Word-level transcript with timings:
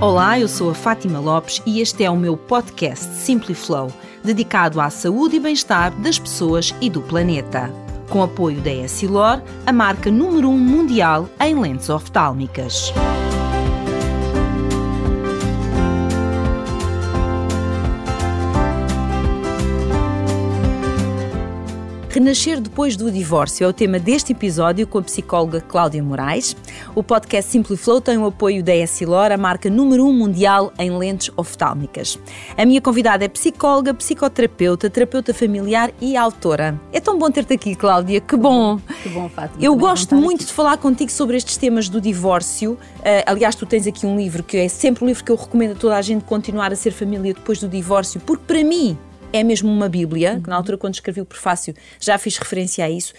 Olá, 0.00 0.38
eu 0.38 0.46
sou 0.46 0.70
a 0.70 0.74
Fátima 0.74 1.18
Lopes 1.18 1.60
e 1.66 1.80
este 1.80 2.04
é 2.04 2.10
o 2.10 2.16
meu 2.16 2.36
podcast 2.36 3.04
Simply 3.16 3.52
Flow, 3.52 3.92
dedicado 4.22 4.80
à 4.80 4.90
saúde 4.90 5.34
e 5.34 5.40
bem-estar 5.40 5.92
das 6.00 6.20
pessoas 6.20 6.72
e 6.80 6.88
do 6.88 7.02
planeta. 7.02 7.68
Com 8.08 8.22
apoio 8.22 8.60
da 8.60 8.70
Essilor, 8.70 9.42
a 9.66 9.72
marca 9.72 10.08
número 10.08 10.50
1 10.50 10.52
um 10.54 10.56
mundial 10.56 11.28
em 11.40 11.60
lentes 11.60 11.90
oftálmicas. 11.90 12.92
Renascer 22.18 22.60
depois 22.60 22.96
do 22.96 23.12
divórcio 23.12 23.62
é 23.62 23.68
o 23.68 23.72
tema 23.72 23.96
deste 23.96 24.32
episódio 24.32 24.88
com 24.88 24.98
a 24.98 25.02
psicóloga 25.02 25.60
Cláudia 25.60 26.02
Moraes. 26.02 26.56
O 26.92 27.00
podcast 27.00 27.48
Simply 27.48 27.76
Flow 27.76 28.00
tem 28.00 28.18
o 28.18 28.26
apoio 28.26 28.60
da 28.60 28.74
Essilor, 28.74 29.30
a 29.30 29.36
marca 29.36 29.70
número 29.70 30.04
1 30.04 30.08
um 30.08 30.12
mundial 30.12 30.72
em 30.80 30.90
lentes 30.90 31.30
oftálmicas. 31.36 32.18
A 32.56 32.66
minha 32.66 32.80
convidada 32.80 33.24
é 33.24 33.28
psicóloga, 33.28 33.94
psicoterapeuta, 33.94 34.90
terapeuta 34.90 35.32
familiar 35.32 35.92
e 36.00 36.16
autora. 36.16 36.76
É 36.92 36.98
tão 36.98 37.16
bom 37.16 37.30
ter-te 37.30 37.54
aqui, 37.54 37.76
Cláudia, 37.76 38.20
que 38.20 38.36
bom! 38.36 38.80
Que 39.00 39.10
bom, 39.10 39.28
Fátima. 39.28 39.64
Eu 39.64 39.76
gosto 39.76 40.16
muito 40.16 40.44
de 40.44 40.52
falar 40.52 40.76
contigo 40.78 41.12
sobre 41.12 41.36
estes 41.36 41.56
temas 41.56 41.88
do 41.88 42.00
divórcio. 42.00 42.72
Uh, 42.72 43.22
aliás, 43.26 43.54
tu 43.54 43.64
tens 43.64 43.86
aqui 43.86 44.04
um 44.04 44.16
livro 44.16 44.42
que 44.42 44.56
é 44.56 44.66
sempre 44.66 45.04
um 45.04 45.06
livro 45.06 45.22
que 45.22 45.30
eu 45.30 45.36
recomendo 45.36 45.70
a 45.70 45.76
toda 45.76 45.96
a 45.96 46.02
gente 46.02 46.24
continuar 46.24 46.72
a 46.72 46.74
ser 46.74 46.90
família 46.90 47.32
depois 47.32 47.60
do 47.60 47.68
divórcio, 47.68 48.20
porque 48.26 48.42
para 48.44 48.64
mim 48.64 48.98
é 49.32 49.42
mesmo 49.42 49.70
uma 49.70 49.88
Bíblia, 49.88 50.40
que 50.42 50.48
na 50.48 50.56
altura, 50.56 50.78
quando 50.78 50.94
escrevi 50.94 51.20
o 51.20 51.26
prefácio, 51.26 51.74
já 52.00 52.16
fiz 52.18 52.36
referência 52.36 52.84
a 52.84 52.90
isso, 52.90 53.12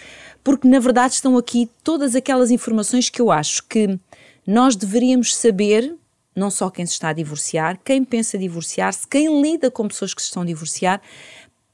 porque 0.44 0.68
na 0.68 0.80
verdade 0.80 1.14
estão 1.14 1.38
aqui 1.38 1.70
todas 1.84 2.16
aquelas 2.16 2.52
informações 2.52 3.10
que 3.10 3.22
eu 3.22 3.32
acho 3.32 3.64
que 3.68 4.00
nós 4.46 4.76
deveríamos 4.76 5.36
saber, 5.36 5.96
não 6.36 6.50
só 6.50 6.70
quem 6.70 6.86
se 6.86 6.94
está 6.94 7.10
a 7.10 7.14
divorciar, 7.14 7.80
quem 7.84 8.04
pensa 8.04 8.38
divorciar-se, 8.38 9.08
quem 9.08 9.42
lida 9.42 9.70
com 9.70 9.88
pessoas 9.88 10.14
que 10.14 10.22
se 10.22 10.28
estão 10.28 10.42
a 10.44 10.46
divorciar, 10.46 11.02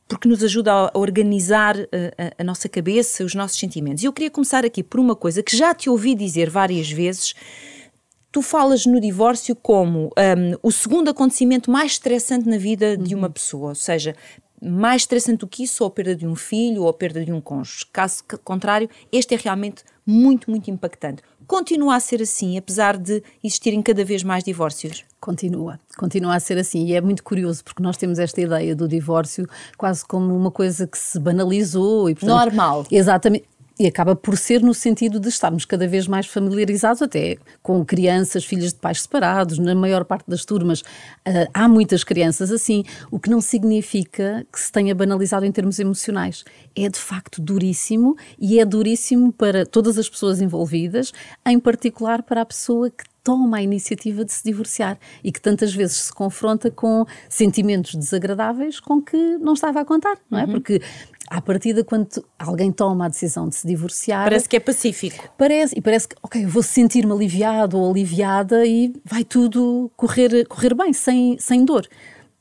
porque 0.08 0.28
nos 0.28 0.44
ajuda 0.44 0.72
a 0.72 0.92
organizar 0.94 1.76
a, 1.78 1.88
eh, 1.92 2.14
a, 2.38 2.42
a 2.42 2.44
nossa 2.44 2.70
cabeça, 2.70 3.24
os 3.24 3.34
nossos 3.34 3.58
sentimentos. 3.58 4.04
E 4.04 4.06
eu 4.06 4.14
queria 4.14 4.30
começar 4.30 4.64
aqui 4.64 4.84
por 4.84 5.00
uma 5.00 5.16
coisa 5.16 5.42
que 5.42 5.56
já 5.56 5.74
te 5.74 5.90
ouvi 5.90 6.14
dizer 6.14 6.50
várias 6.50 6.92
vezes 6.92 7.34
tu 8.36 8.42
falas 8.42 8.86
no 8.86 9.00
divórcio 9.00 9.56
como 9.56 10.08
um, 10.08 10.58
o 10.62 10.70
segundo 10.70 11.10
acontecimento 11.10 11.72
mais 11.72 11.94
estressante 11.94 12.50
na 12.50 12.58
vida 12.58 12.98
de 12.98 13.16
uma 13.16 13.28
uhum. 13.28 13.34
pessoa, 13.34 13.70
ou 13.70 13.76
seja, 13.76 14.14
mais 14.62 15.04
estressante 15.04 15.38
do 15.38 15.48
que 15.48 15.64
isso, 15.64 15.86
ou 15.86 15.88
a 15.88 15.90
perda 15.90 16.14
de 16.14 16.28
um 16.28 16.36
filho 16.36 16.82
ou 16.82 16.90
a 16.90 16.94
perda 16.94 17.24
de 17.24 17.32
um 17.32 17.40
cônjuge. 17.40 17.86
Caso 17.94 18.26
contrário, 18.44 18.90
este 19.10 19.36
é 19.36 19.38
realmente 19.42 19.86
muito, 20.06 20.52
muito 20.52 20.70
impactante. 20.70 21.24
Continua 21.48 21.96
a 21.96 22.00
ser 22.02 22.22
assim, 22.22 22.58
apesar 22.58 22.98
de 22.98 23.24
existirem 23.42 23.82
cada 23.82 24.04
vez 24.04 24.22
mais 24.22 24.44
divórcios? 24.44 25.06
Continua, 25.22 25.80
continua 25.98 26.36
a 26.36 26.40
ser 26.42 26.58
assim. 26.58 26.86
E 26.88 26.94
é 26.94 27.00
muito 27.00 27.24
curioso, 27.24 27.64
porque 27.64 27.82
nós 27.82 27.96
temos 27.96 28.20
esta 28.20 28.42
ideia 28.42 28.76
do 28.76 28.86
divórcio 28.86 29.48
quase 29.78 30.04
como 30.04 30.36
uma 30.36 30.52
coisa 30.52 30.86
que 30.86 30.98
se 30.98 31.18
banalizou. 31.22 32.10
E, 32.10 32.16
portanto, 32.16 32.38
Normal. 32.38 32.86
Exatamente 32.92 33.46
e 33.80 33.88
acaba 33.88 34.16
por 34.16 34.38
ser 34.38 34.62
no 34.62 34.74
sentido 34.74 35.20
de 35.20 35.30
estarmos 35.30 35.66
cada 35.66 35.88
vez 35.88 36.08
mais 36.08 36.26
familiarizados 36.28 37.02
até 37.02 37.38
com 37.62 37.84
crianças, 37.84 38.46
filhas 38.46 38.74
de 38.74 38.80
pais 38.80 39.02
separados, 39.02 39.58
na 39.60 39.76
maior 39.76 40.06
parte 40.06 40.30
das 40.30 40.46
turmas 40.46 40.82
uh, 40.82 41.50
há 41.54 41.68
muitas 41.68 42.04
crianças 42.04 42.52
assim, 42.52 42.84
o 43.12 43.20
que 43.20 43.30
não 43.30 43.42
significa 43.42 44.46
que 44.52 44.60
se 44.60 44.72
tenha 44.72 44.96
banalizado 44.96 45.46
em 45.46 45.52
termos 45.52 45.80
emocionais. 45.80 46.44
É 46.76 46.88
de 46.90 47.00
facto 47.00 47.42
duríssimo 47.42 48.16
e 48.40 48.60
é 48.60 48.66
duríssimo 48.66 49.32
para 49.32 49.66
todas 49.66 49.98
as 49.98 50.08
pessoas 50.08 50.42
envolvidas, 50.42 51.12
em 51.46 51.60
particular 51.60 52.24
para 52.24 52.42
a 52.42 52.46
pessoa 52.46 52.90
que 52.90 53.04
toma 53.26 53.58
a 53.58 53.62
iniciativa 53.64 54.24
de 54.24 54.32
se 54.32 54.44
divorciar 54.44 55.00
e 55.24 55.32
que 55.32 55.42
tantas 55.42 55.74
vezes 55.74 55.98
se 55.98 56.14
confronta 56.14 56.70
com 56.70 57.06
sentimentos 57.28 57.96
desagradáveis 57.96 58.80
com 58.80 59.02
que 59.02 59.18
não 59.40 59.54
estava 59.54 59.82
a 59.82 59.86
contar, 59.86 60.16
não 60.30 60.38
é? 60.38 60.46
Uhum. 60.46 60.52
Porque 60.52 60.80
à 61.30 61.42
partida, 61.42 61.84
quando 61.84 62.08
alguém 62.38 62.72
toma 62.72 63.06
a 63.06 63.10
decisão 63.10 63.50
de 63.50 63.56
se 63.56 63.68
divorciar. 63.68 64.24
Parece 64.24 64.48
que 64.48 64.56
é 64.56 64.60
pacífico. 64.60 65.30
Parece, 65.38 65.78
e 65.78 65.82
parece 65.82 66.08
que, 66.08 66.16
ok, 66.22 66.44
eu 66.44 66.50
vou 66.50 66.64
sentir-me 66.64 67.12
aliviado 67.12 67.78
ou 67.78 67.90
aliviada 67.90 68.66
e 68.66 68.94
vai 69.04 69.24
tudo 69.24 69.92
correr, 69.96 70.46
correr 70.48 70.74
bem, 70.74 70.94
sem, 70.94 71.38
sem 71.40 71.66
dor. 71.66 71.88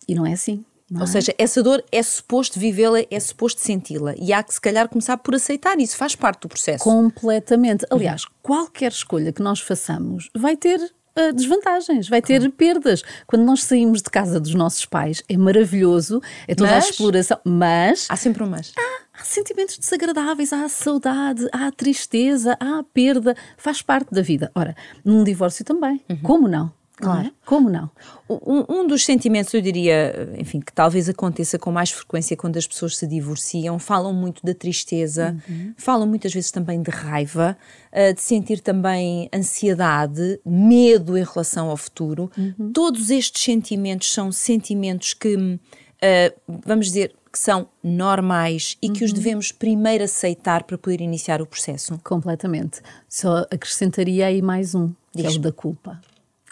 E 0.06 0.15
não 0.15 0.27
é 0.27 0.33
assim. 0.33 0.65
Não 0.91 1.00
ou 1.00 1.06
é? 1.06 1.11
seja, 1.11 1.34
essa 1.39 1.62
dor 1.62 1.83
é 1.91 2.03
suposto 2.03 2.59
vivê-la, 2.59 3.00
é 3.11 3.19
suposto 3.19 3.61
senti-la. 3.61 4.15
E 4.17 4.33
há 4.33 4.43
que, 4.43 4.53
se 4.53 4.61
calhar, 4.61 4.89
começar 4.89 5.17
por 5.17 5.34
aceitar 5.34 5.78
isso, 5.81 5.97
faz 5.97 6.15
parte 6.15 6.43
do 6.43 6.49
processo. 6.49 6.84
Completamente. 6.84 7.87
Aliás, 7.91 8.25
uhum. 8.25 8.31
qualquer 8.43 8.93
escolha 8.93 9.33
que 9.33 9.43
nós 9.43 9.61
façamos 9.61 10.31
vai 10.34 10.56
ter 10.56 10.78
uh, 11.19 11.33
desvantagens, 11.33 12.09
vai 12.09 12.21
ter 12.21 12.39
claro. 12.39 12.53
perdas. 12.53 13.03
Quando 13.27 13.45
nós 13.45 13.63
saímos 13.63 14.03
de 14.03 14.11
casa 14.11 14.41
dos 14.41 14.55
nossos 14.55 14.85
pais, 14.85 15.23
é 15.29 15.37
maravilhoso, 15.37 16.21
é 16.47 16.55
toda 16.55 16.71
mas, 16.71 16.85
a 16.85 16.89
exploração, 16.91 17.39
mas. 17.45 18.07
Há 18.09 18.17
sempre 18.17 18.43
um 18.43 18.47
mas. 18.47 18.73
Há, 18.77 19.21
há 19.21 19.25
sentimentos 19.25 19.79
desagradáveis, 19.79 20.53
há 20.53 20.69
saudade, 20.69 21.49
há 21.53 21.71
tristeza, 21.71 22.57
há 22.61 22.85
perda, 22.93 23.37
faz 23.57 23.83
parte 23.83 24.13
da 24.13 24.23
vida. 24.23 24.51
Ora, 24.55 24.75
num 25.05 25.25
divórcio 25.25 25.65
também, 25.65 26.03
uhum. 26.09 26.17
como 26.23 26.49
não? 26.49 26.73
Claro. 26.97 27.32
Como 27.44 27.69
não? 27.69 27.91
Um, 28.28 28.65
um, 28.69 28.87
dos 28.87 29.05
sentimentos, 29.05 29.53
eu 29.53 29.60
diria, 29.60 30.32
enfim, 30.38 30.60
que 30.60 30.72
talvez 30.72 31.09
aconteça 31.09 31.59
com 31.59 31.72
mais 31.72 31.91
frequência 31.91 32.37
quando 32.37 32.56
as 32.56 32.66
pessoas 32.66 32.97
se 32.97 33.06
divorciam, 33.06 33.78
falam 33.81 34.15
muito 34.15 34.44
da 34.44 34.55
tristeza, 34.55 35.37
uhum. 35.49 35.75
falam 35.77 36.06
muitas 36.06 36.32
vezes 36.32 36.53
também 36.53 36.81
de 36.81 36.91
raiva, 36.91 37.56
uh, 37.93 38.15
de 38.15 38.21
sentir 38.21 38.60
também 38.60 39.28
ansiedade, 39.34 40.41
medo 40.47 41.19
em 41.19 41.25
relação 41.25 41.69
ao 41.69 41.77
futuro. 41.77 42.31
Uhum. 42.38 42.71
Todos 42.72 43.11
estes 43.11 43.43
sentimentos 43.43 44.12
são 44.12 44.31
sentimentos 44.31 45.15
que, 45.15 45.34
uh, 45.34 46.61
vamos 46.65 46.87
dizer, 46.87 47.12
que 47.32 47.38
são 47.41 47.66
normais 47.82 48.78
e 48.81 48.88
que 48.88 49.05
os 49.05 49.11
uhum. 49.11 49.16
devemos 49.16 49.50
primeiro 49.50 50.05
aceitar 50.05 50.62
para 50.62 50.78
poder 50.78 51.00
iniciar 51.00 51.43
o 51.43 51.47
processo? 51.47 51.99
Completamente. 52.05 52.81
Só 53.09 53.38
acrescentaria 53.50 54.26
aí 54.26 54.41
mais 54.41 54.76
um, 54.76 54.93
que 55.11 55.22
Diz. 55.22 55.34
é 55.34 55.38
o 55.38 55.41
da 55.41 55.50
culpa. 55.50 56.00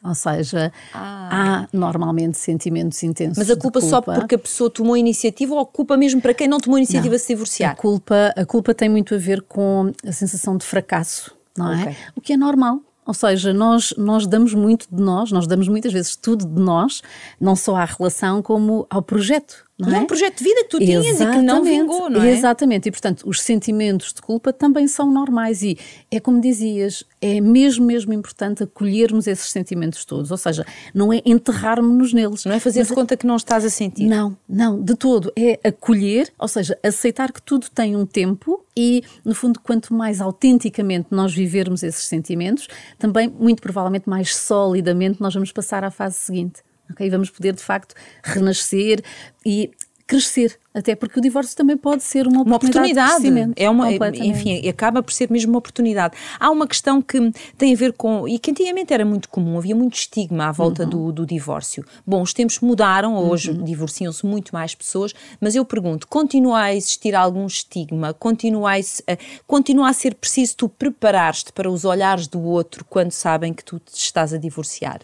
Ou 0.05 0.15
seja, 0.15 0.73
ah. 0.93 1.29
há 1.31 1.69
normalmente 1.73 2.37
sentimentos 2.37 3.01
intensos. 3.03 3.39
Mas 3.39 3.51
a 3.51 3.57
culpa, 3.57 3.81
culpa, 3.81 3.89
só 3.89 4.03
porque 4.03 4.35
a 4.35 4.39
pessoa 4.39 4.69
tomou 4.69 4.97
iniciativa 4.97 5.55
ou 5.55 5.61
a 5.61 5.67
culpa 5.67 5.97
mesmo 5.97 6.21
para 6.21 6.35
quem 6.35 6.49
não 6.49 6.59
tomou 6.59 6.77
iniciativa 6.77 7.15
não. 7.15 7.19
se 7.19 7.29
divorciar? 7.29 7.73
A 7.73 7.77
culpa, 7.77 8.35
a 8.37 8.45
culpa 8.45 8.75
tem 8.75 8.89
muito 8.89 9.15
a 9.15 9.19
ver 9.19 9.43
com 9.43 9.93
a 10.05 10.11
sensação 10.11 10.57
de 10.57 10.65
fracasso, 10.65 11.33
não 11.57 11.73
é? 11.73 11.83
okay. 11.83 11.93
é? 11.93 11.97
O 12.17 12.21
que 12.21 12.33
é 12.33 12.37
normal. 12.37 12.81
Ou 13.05 13.15
seja, 13.15 13.53
nós, 13.53 13.93
nós 13.99 14.27
damos 14.27 14.55
muito 14.55 14.87
de 14.91 15.03
nós, 15.03 15.33
nós 15.33 15.47
damos 15.47 15.67
muitas 15.69 15.93
vezes 15.93 16.15
tudo 16.15 16.47
de 16.47 16.61
nós, 16.61 17.03
não 17.41 17.57
só 17.57 17.77
à 17.77 17.85
relação 17.85 18.41
como 18.41 18.87
ao 18.89 19.03
projeto. 19.03 19.65
Não 19.91 19.99
é? 19.99 20.01
um 20.01 20.07
projeto 20.07 20.39
de 20.39 20.45
vida 20.45 20.63
que 20.63 20.69
tu 20.69 20.79
tinhas 20.79 21.05
Exatamente. 21.05 21.37
e 21.37 21.41
que 21.41 21.47
não 21.47 21.65
vingou, 21.65 22.11
não 22.11 22.23
é? 22.23 22.31
Exatamente. 22.31 22.89
E, 22.89 22.93
portanto, 22.93 23.23
os 23.27 23.41
sentimentos 23.41 24.13
de 24.13 24.23
culpa 24.23 24.53
também 24.53 24.87
são 24.87 25.11
normais. 25.11 25.63
E 25.63 25.79
é 26.11 26.21
como 26.21 26.41
dizias, 26.41 27.05
é 27.21 27.41
mesmo, 27.41 27.85
mesmo 27.85 28.13
importante 28.13 28.63
acolhermos 28.63 29.27
esses 29.27 29.51
sentimentos 29.51 30.05
todos. 30.05 30.31
Ou 30.31 30.37
seja, 30.37 30.67
não 30.95 31.13
é 31.13 31.21
enterrarmos-nos 31.25 32.13
neles. 32.13 32.45
Não 32.45 32.55
é 32.55 32.61
fazer 32.61 32.85
de 32.85 32.93
conta 32.95 33.17
que 33.17 33.27
não 33.27 33.37
estás 33.37 33.65
a 33.65 33.71
sentir. 33.71 34.07
Não, 34.07 34.37
não, 34.49 34.81
de 34.81 34.95
todo. 34.95 35.33
É 35.37 35.59
acolher, 35.65 36.33
ou 36.39 36.49
seja, 36.49 36.79
aceitar 36.83 37.33
que 37.33 37.43
tudo 37.43 37.69
tem 37.71 37.97
um 37.97 38.07
tempo 38.07 38.65
e, 38.77 39.03
no 39.25 39.35
fundo, 39.35 39.61
quanto 39.61 39.93
mais 39.93 40.21
autenticamente 40.21 41.09
nós 41.11 41.33
vivermos 41.33 41.83
esses 41.83 42.05
sentimentos, 42.05 42.69
também, 42.99 43.29
muito 43.29 43.61
provavelmente, 43.61 44.09
mais 44.09 44.35
solidamente 44.35 45.21
nós 45.21 45.35
vamos 45.35 45.53
passar 45.53 45.85
à 45.85 45.91
fase 45.91 46.17
seguinte. 46.17 46.63
Okay? 46.93 47.11
Vamos 47.11 47.31
poder, 47.31 47.55
de 47.55 47.63
facto, 47.63 47.95
renascer 48.23 49.03
e 49.45 49.71
crescer, 50.13 50.59
até 50.75 50.95
porque 50.95 51.19
o 51.19 51.23
divórcio 51.23 51.57
também 51.57 51.77
pode 51.77 52.03
ser 52.03 52.27
uma 52.27 52.43
oportunidade. 52.43 52.93
Uma 52.93 53.09
oportunidade. 53.11 53.53
é 53.57 53.71
uma, 53.71 53.91
enfim, 53.91 54.69
acaba 54.69 55.03
por 55.03 55.11
ser 55.11 55.31
mesmo 55.31 55.53
uma 55.53 55.59
oportunidade. 55.59 56.15
Há 56.39 56.51
uma 56.51 56.67
questão 56.67 57.01
que 57.01 57.33
tem 57.57 57.73
a 57.73 57.77
ver 57.77 57.95
com, 57.95 58.29
e 58.29 58.39
que 58.39 58.51
antigamente 58.51 58.93
era 58.93 59.07
muito 59.07 59.29
comum, 59.31 59.57
havia 59.57 59.75
muito 59.75 59.95
estigma 59.95 60.49
à 60.49 60.53
volta 60.53 60.85
uhum. 60.85 60.91
do, 60.91 61.13
do, 61.13 61.27
divórcio. 61.27 61.83
Bom, 62.07 62.21
os 62.21 62.35
tempos 62.35 62.61
mudaram, 62.61 63.17
hoje 63.17 63.53
uhum. 63.53 63.65
divorciam-se 63.65 64.27
muito 64.27 64.53
mais 64.53 64.75
pessoas, 64.75 65.15
mas 65.41 65.55
eu 65.55 65.65
pergunto, 65.65 66.07
continua 66.07 66.61
a 66.61 66.75
existir 66.75 67.15
algum 67.15 67.47
estigma? 67.47 68.13
Continua 68.13 68.73
a, 68.73 68.81
continua 69.47 69.89
a 69.89 69.93
ser 69.95 70.15
preciso 70.15 70.57
tu 70.57 70.69
preparar-te 70.69 71.53
para 71.55 71.71
os 71.71 71.87
olhares 71.87 72.27
do 72.27 72.43
outro 72.43 72.85
quando 72.85 73.13
sabem 73.13 73.55
que 73.55 73.65
tu 73.65 73.79
te 73.79 73.95
estás 73.95 74.35
a 74.35 74.37
divorciar? 74.37 75.01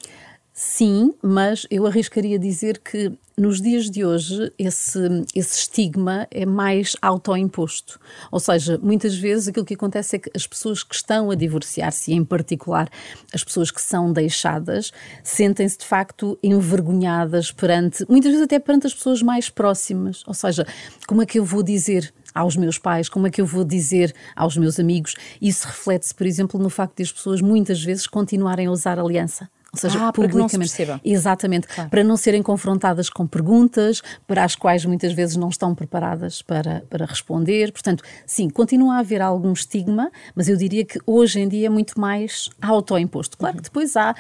Sim, 0.61 1.15
mas 1.23 1.69
eu 1.71 1.87
arriscaria 1.87 2.37
dizer 2.37 2.79
que 2.79 3.13
nos 3.37 3.63
dias 3.63 3.89
de 3.89 4.05
hoje 4.05 4.53
esse, 4.59 4.99
esse 5.33 5.57
estigma 5.57 6.27
é 6.33 6.45
mais 6.45 6.97
autoimposto. 7.01 8.01
Ou 8.29 8.41
seja, 8.41 8.77
muitas 8.83 9.17
vezes 9.17 9.47
aquilo 9.47 9.65
que 9.65 9.75
acontece 9.75 10.17
é 10.17 10.19
que 10.19 10.29
as 10.35 10.49
pessoas 10.49 10.83
que 10.83 10.97
estão 10.97 11.31
a 11.31 11.37
divorciar-se, 11.37 12.13
em 12.13 12.25
particular 12.25 12.91
as 13.33 13.45
pessoas 13.45 13.71
que 13.71 13.81
são 13.81 14.13
deixadas, 14.13 14.91
sentem-se 15.23 15.79
de 15.79 15.87
facto 15.87 16.37
envergonhadas 16.43 17.53
perante, 17.53 18.05
muitas 18.09 18.33
vezes 18.33 18.45
até 18.45 18.59
perante 18.59 18.89
as 18.89 18.95
pessoas 18.95 19.23
mais 19.23 19.49
próximas. 19.49 20.25
Ou 20.27 20.35
seja, 20.35 20.67
como 21.07 21.23
é 21.23 21.27
que 21.27 21.39
eu 21.39 21.45
vou 21.45 21.63
dizer 21.63 22.13
aos 22.35 22.57
meus 22.57 22.79
pais, 22.79 23.09
como 23.09 23.29
é 23.29 23.31
que 23.31 23.41
eu 23.41 23.47
vou 23.47 23.63
dizer 23.63 24.13
aos 24.35 24.57
meus 24.57 24.81
amigos? 24.81 25.15
Isso 25.41 25.69
reflete-se, 25.69 26.13
por 26.13 26.27
exemplo, 26.27 26.61
no 26.61 26.69
facto 26.69 26.97
de 26.97 27.05
as 27.05 27.13
pessoas 27.13 27.41
muitas 27.41 27.81
vezes 27.81 28.09
continuarem 28.09 28.67
a 28.67 28.73
usar 28.73 28.99
aliança. 28.99 29.49
Ou 29.87 29.91
seja, 29.91 30.09
ah, 30.09 30.13
publicamente. 30.13 30.77
Para 30.77 30.95
não 30.95 31.01
Exatamente. 31.05 31.67
Claro. 31.69 31.91
Para 31.91 32.05
não 32.05 32.17
serem 32.17 32.43
confrontadas 32.43 33.09
com 33.09 33.27
perguntas 33.27 34.03
para 34.27 34.45
as 34.45 34.55
quais 34.55 34.85
muitas 34.85 35.13
vezes 35.13 35.37
não 35.37 35.49
estão 35.49 35.75
preparadas 35.75 36.43
para, 36.43 36.83
para 36.89 37.07
responder. 37.07 37.73
Portanto, 37.73 38.03
sim, 38.27 38.49
continua 38.49 38.97
a 38.97 38.99
haver 38.99 39.23
algum 39.23 39.53
estigma, 39.53 40.11
mas 40.35 40.49
eu 40.49 40.57
diria 40.57 40.85
que 40.85 41.01
hoje 41.07 41.41
em 41.41 41.49
dia 41.49 41.67
é 41.67 41.71
muito 41.71 42.01
mais 42.01 42.51
autoimposto. 42.61 43.37
Claro 43.37 43.57
que 43.57 43.63
depois 43.63 43.97
há 43.97 44.15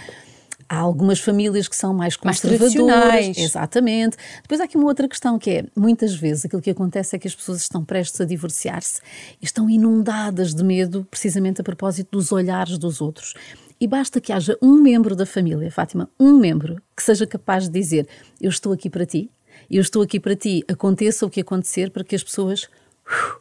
há 0.68 0.76
algumas 0.76 1.18
famílias 1.18 1.66
que 1.66 1.74
são 1.74 1.94
mais 1.94 2.14
conservadoras. 2.16 2.76
Mais 2.86 3.38
exatamente. 3.38 4.16
Depois 4.42 4.60
há 4.60 4.64
aqui 4.64 4.76
uma 4.76 4.86
outra 4.86 5.08
questão 5.08 5.38
que 5.38 5.50
é, 5.50 5.64
muitas 5.74 6.14
vezes 6.14 6.44
aquilo 6.44 6.60
que 6.60 6.70
acontece 6.70 7.16
é 7.16 7.18
que 7.18 7.26
as 7.26 7.34
pessoas 7.34 7.62
estão 7.62 7.84
prestes 7.84 8.20
a 8.20 8.24
divorciar-se 8.24 9.00
e 9.40 9.44
estão 9.44 9.70
inundadas 9.70 10.54
de 10.54 10.62
medo 10.62 11.06
precisamente 11.10 11.60
a 11.60 11.64
propósito 11.64 12.10
dos 12.12 12.30
olhares 12.30 12.76
dos 12.76 13.00
outros. 13.00 13.34
E 13.80 13.86
basta 13.86 14.20
que 14.20 14.32
haja 14.32 14.58
um 14.60 14.80
membro 14.80 15.14
da 15.14 15.24
família, 15.24 15.70
Fátima, 15.70 16.10
um 16.18 16.36
membro, 16.36 16.82
que 16.96 17.02
seja 17.02 17.26
capaz 17.26 17.64
de 17.64 17.70
dizer: 17.70 18.08
Eu 18.40 18.50
estou 18.50 18.72
aqui 18.72 18.90
para 18.90 19.06
ti, 19.06 19.30
eu 19.70 19.80
estou 19.80 20.02
aqui 20.02 20.18
para 20.18 20.34
ti, 20.34 20.64
aconteça 20.68 21.24
o 21.24 21.30
que 21.30 21.40
acontecer, 21.40 21.90
para 21.90 22.02
que 22.02 22.16
as 22.16 22.24
pessoas 22.24 22.64
uh, 22.64 23.38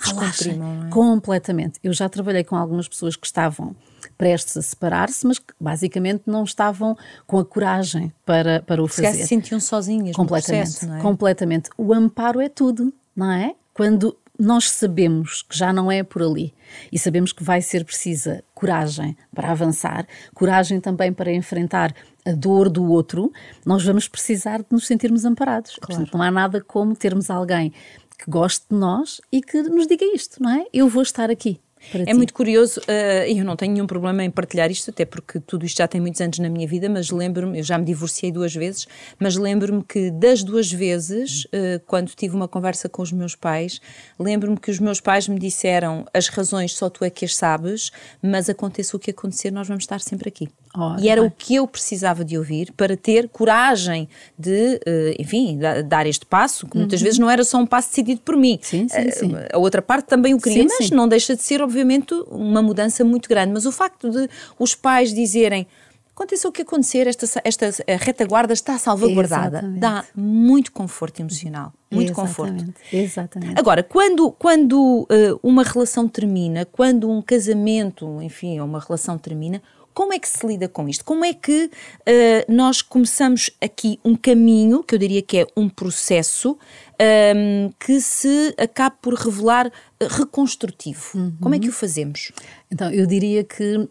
relaxem 0.00 0.52
é? 0.52 0.90
completamente. 0.90 1.78
Eu 1.82 1.92
já 1.92 2.08
trabalhei 2.08 2.44
com 2.44 2.56
algumas 2.56 2.88
pessoas 2.88 3.16
que 3.16 3.26
estavam 3.26 3.74
prestes 4.16 4.56
a 4.56 4.62
separar-se, 4.62 5.26
mas 5.26 5.38
que 5.38 5.52
basicamente 5.58 6.22
não 6.26 6.44
estavam 6.44 6.96
com 7.26 7.38
a 7.38 7.44
coragem 7.44 8.12
para, 8.24 8.62
para 8.62 8.82
o 8.82 8.86
fazer. 8.86 9.14
Se 9.14 9.26
sentiam 9.26 9.58
sozinhas 9.58 10.14
completamente, 10.14 10.66
no 10.66 10.72
processo, 10.72 10.92
é? 10.92 11.00
Completamente. 11.00 11.70
O 11.76 11.92
amparo 11.92 12.40
é 12.40 12.48
tudo, 12.48 12.92
não 13.14 13.30
é? 13.30 13.54
Quando 13.74 14.16
nós 14.40 14.70
sabemos 14.70 15.42
que 15.42 15.56
já 15.56 15.72
não 15.72 15.92
é 15.92 16.02
por 16.02 16.22
ali 16.22 16.54
e 16.90 16.98
sabemos 16.98 17.30
que 17.32 17.44
vai 17.44 17.60
ser 17.60 17.84
precisa 17.84 18.42
coragem 18.54 19.16
para 19.34 19.50
avançar, 19.50 20.06
coragem 20.34 20.80
também 20.80 21.12
para 21.12 21.30
enfrentar 21.30 21.94
a 22.24 22.32
dor 22.32 22.70
do 22.70 22.90
outro, 22.90 23.30
nós 23.66 23.84
vamos 23.84 24.08
precisar 24.08 24.58
de 24.58 24.66
nos 24.70 24.86
sentirmos 24.86 25.24
amparados. 25.24 25.76
Claro. 25.76 25.86
Portanto, 25.86 26.16
não 26.16 26.22
há 26.22 26.30
nada 26.30 26.60
como 26.60 26.96
termos 26.96 27.28
alguém 27.28 27.72
que 28.18 28.30
goste 28.30 28.66
de 28.70 28.76
nós 28.76 29.20
e 29.30 29.42
que 29.42 29.62
nos 29.62 29.86
diga 29.86 30.04
isto, 30.14 30.42
não 30.42 30.50
é? 30.50 30.64
Eu 30.72 30.88
vou 30.88 31.02
estar 31.02 31.30
aqui 31.30 31.60
é 31.94 32.04
ti. 32.04 32.14
muito 32.14 32.34
curioso, 32.34 32.80
uh, 32.80 33.26
eu 33.26 33.44
não 33.44 33.56
tenho 33.56 33.72
nenhum 33.72 33.86
problema 33.86 34.24
em 34.24 34.30
partilhar 34.30 34.70
isto, 34.70 34.90
até 34.90 35.04
porque 35.04 35.40
tudo 35.40 35.64
isto 35.64 35.78
já 35.78 35.88
tem 35.88 36.00
muitos 36.00 36.20
anos 36.20 36.38
na 36.38 36.48
minha 36.48 36.66
vida, 36.66 36.88
mas 36.88 37.10
lembro-me, 37.10 37.58
eu 37.58 37.64
já 37.64 37.78
me 37.78 37.84
divorciei 37.84 38.30
duas 38.30 38.54
vezes, 38.54 38.86
mas 39.18 39.36
lembro-me 39.36 39.82
que 39.82 40.10
das 40.10 40.42
duas 40.42 40.70
vezes, 40.70 41.44
uh, 41.46 41.80
quando 41.86 42.10
tive 42.10 42.34
uma 42.34 42.48
conversa 42.48 42.88
com 42.88 43.02
os 43.02 43.12
meus 43.12 43.34
pais, 43.34 43.80
lembro-me 44.18 44.58
que 44.58 44.70
os 44.70 44.78
meus 44.78 45.00
pais 45.00 45.26
me 45.28 45.38
disseram 45.38 46.06
as 46.12 46.28
razões 46.28 46.74
só 46.76 46.88
tu 46.88 47.04
é 47.04 47.10
que 47.10 47.24
as 47.24 47.34
sabes, 47.36 47.90
mas 48.22 48.48
aconteça 48.48 48.96
o 48.96 49.00
que 49.00 49.10
acontecer, 49.10 49.50
nós 49.50 49.66
vamos 49.66 49.84
estar 49.84 50.00
sempre 50.00 50.28
aqui. 50.28 50.48
Oh, 50.76 50.94
e 51.00 51.08
era 51.08 51.20
bem. 51.22 51.28
o 51.28 51.32
que 51.36 51.56
eu 51.56 51.66
precisava 51.66 52.24
de 52.24 52.38
ouvir 52.38 52.72
para 52.76 52.96
ter 52.96 53.28
coragem 53.28 54.08
de, 54.38 54.76
uh, 54.76 55.14
enfim, 55.18 55.58
dar 55.88 56.06
este 56.06 56.24
passo, 56.24 56.64
que 56.68 56.76
muitas 56.76 57.00
uhum. 57.00 57.04
vezes 57.04 57.18
não 57.18 57.28
era 57.28 57.42
só 57.42 57.58
um 57.58 57.66
passo 57.66 57.88
decidido 57.88 58.20
por 58.20 58.36
mim. 58.36 58.56
Sim, 58.62 58.86
sim, 58.88 59.10
sim. 59.10 59.32
A 59.52 59.58
outra 59.58 59.82
parte 59.82 60.06
também 60.06 60.32
o 60.32 60.38
queria, 60.38 60.68
sim, 60.68 60.76
mas 60.78 60.90
não 60.90 61.08
deixa 61.08 61.34
de 61.34 61.42
ser, 61.42 61.60
obviamente, 61.70 62.12
uma 62.28 62.60
mudança 62.60 63.04
muito 63.04 63.28
grande. 63.28 63.52
Mas 63.52 63.64
o 63.64 63.72
facto 63.72 64.10
de 64.10 64.28
os 64.58 64.74
pais 64.74 65.14
dizerem 65.14 65.66
aconteça 66.12 66.46
o 66.46 66.52
que 66.52 66.60
acontecer, 66.60 67.06
esta, 67.06 67.40
esta 67.42 67.70
retaguarda 67.98 68.52
está 68.52 68.76
salvaguardada. 68.76 69.58
Exatamente. 69.58 69.80
Dá 69.80 70.04
muito 70.14 70.70
conforto 70.70 71.20
emocional. 71.20 71.72
Muito 71.90 72.12
Exatamente. 72.12 72.64
conforto. 72.66 72.74
Exatamente. 72.92 73.58
Agora, 73.58 73.82
quando, 73.82 74.30
quando 74.32 75.02
uh, 75.02 75.40
uma 75.42 75.62
relação 75.62 76.06
termina, 76.06 76.66
quando 76.66 77.10
um 77.10 77.22
casamento, 77.22 78.20
enfim, 78.20 78.60
uma 78.60 78.80
relação 78.80 79.16
termina, 79.16 79.62
como 79.94 80.12
é 80.12 80.18
que 80.18 80.28
se 80.28 80.46
lida 80.46 80.68
com 80.68 80.88
isto? 80.88 81.04
Como 81.04 81.24
é 81.24 81.32
que 81.32 81.70
uh, 81.70 82.52
nós 82.52 82.82
começamos 82.82 83.50
aqui 83.60 83.98
um 84.04 84.14
caminho, 84.14 84.84
que 84.84 84.94
eu 84.94 84.98
diria 84.98 85.22
que 85.22 85.38
é 85.38 85.46
um 85.56 85.68
processo, 85.68 86.56
um, 87.00 87.72
que 87.78 88.00
se 88.00 88.54
acaba 88.58 88.94
por 89.00 89.14
revelar 89.14 89.72
reconstrutivo? 90.00 91.02
Uhum. 91.14 91.36
Como 91.40 91.54
é 91.54 91.58
que 91.58 91.68
o 91.68 91.72
fazemos? 91.72 92.32
Então, 92.70 92.90
eu 92.90 93.06
diria 93.06 93.42
que 93.42 93.88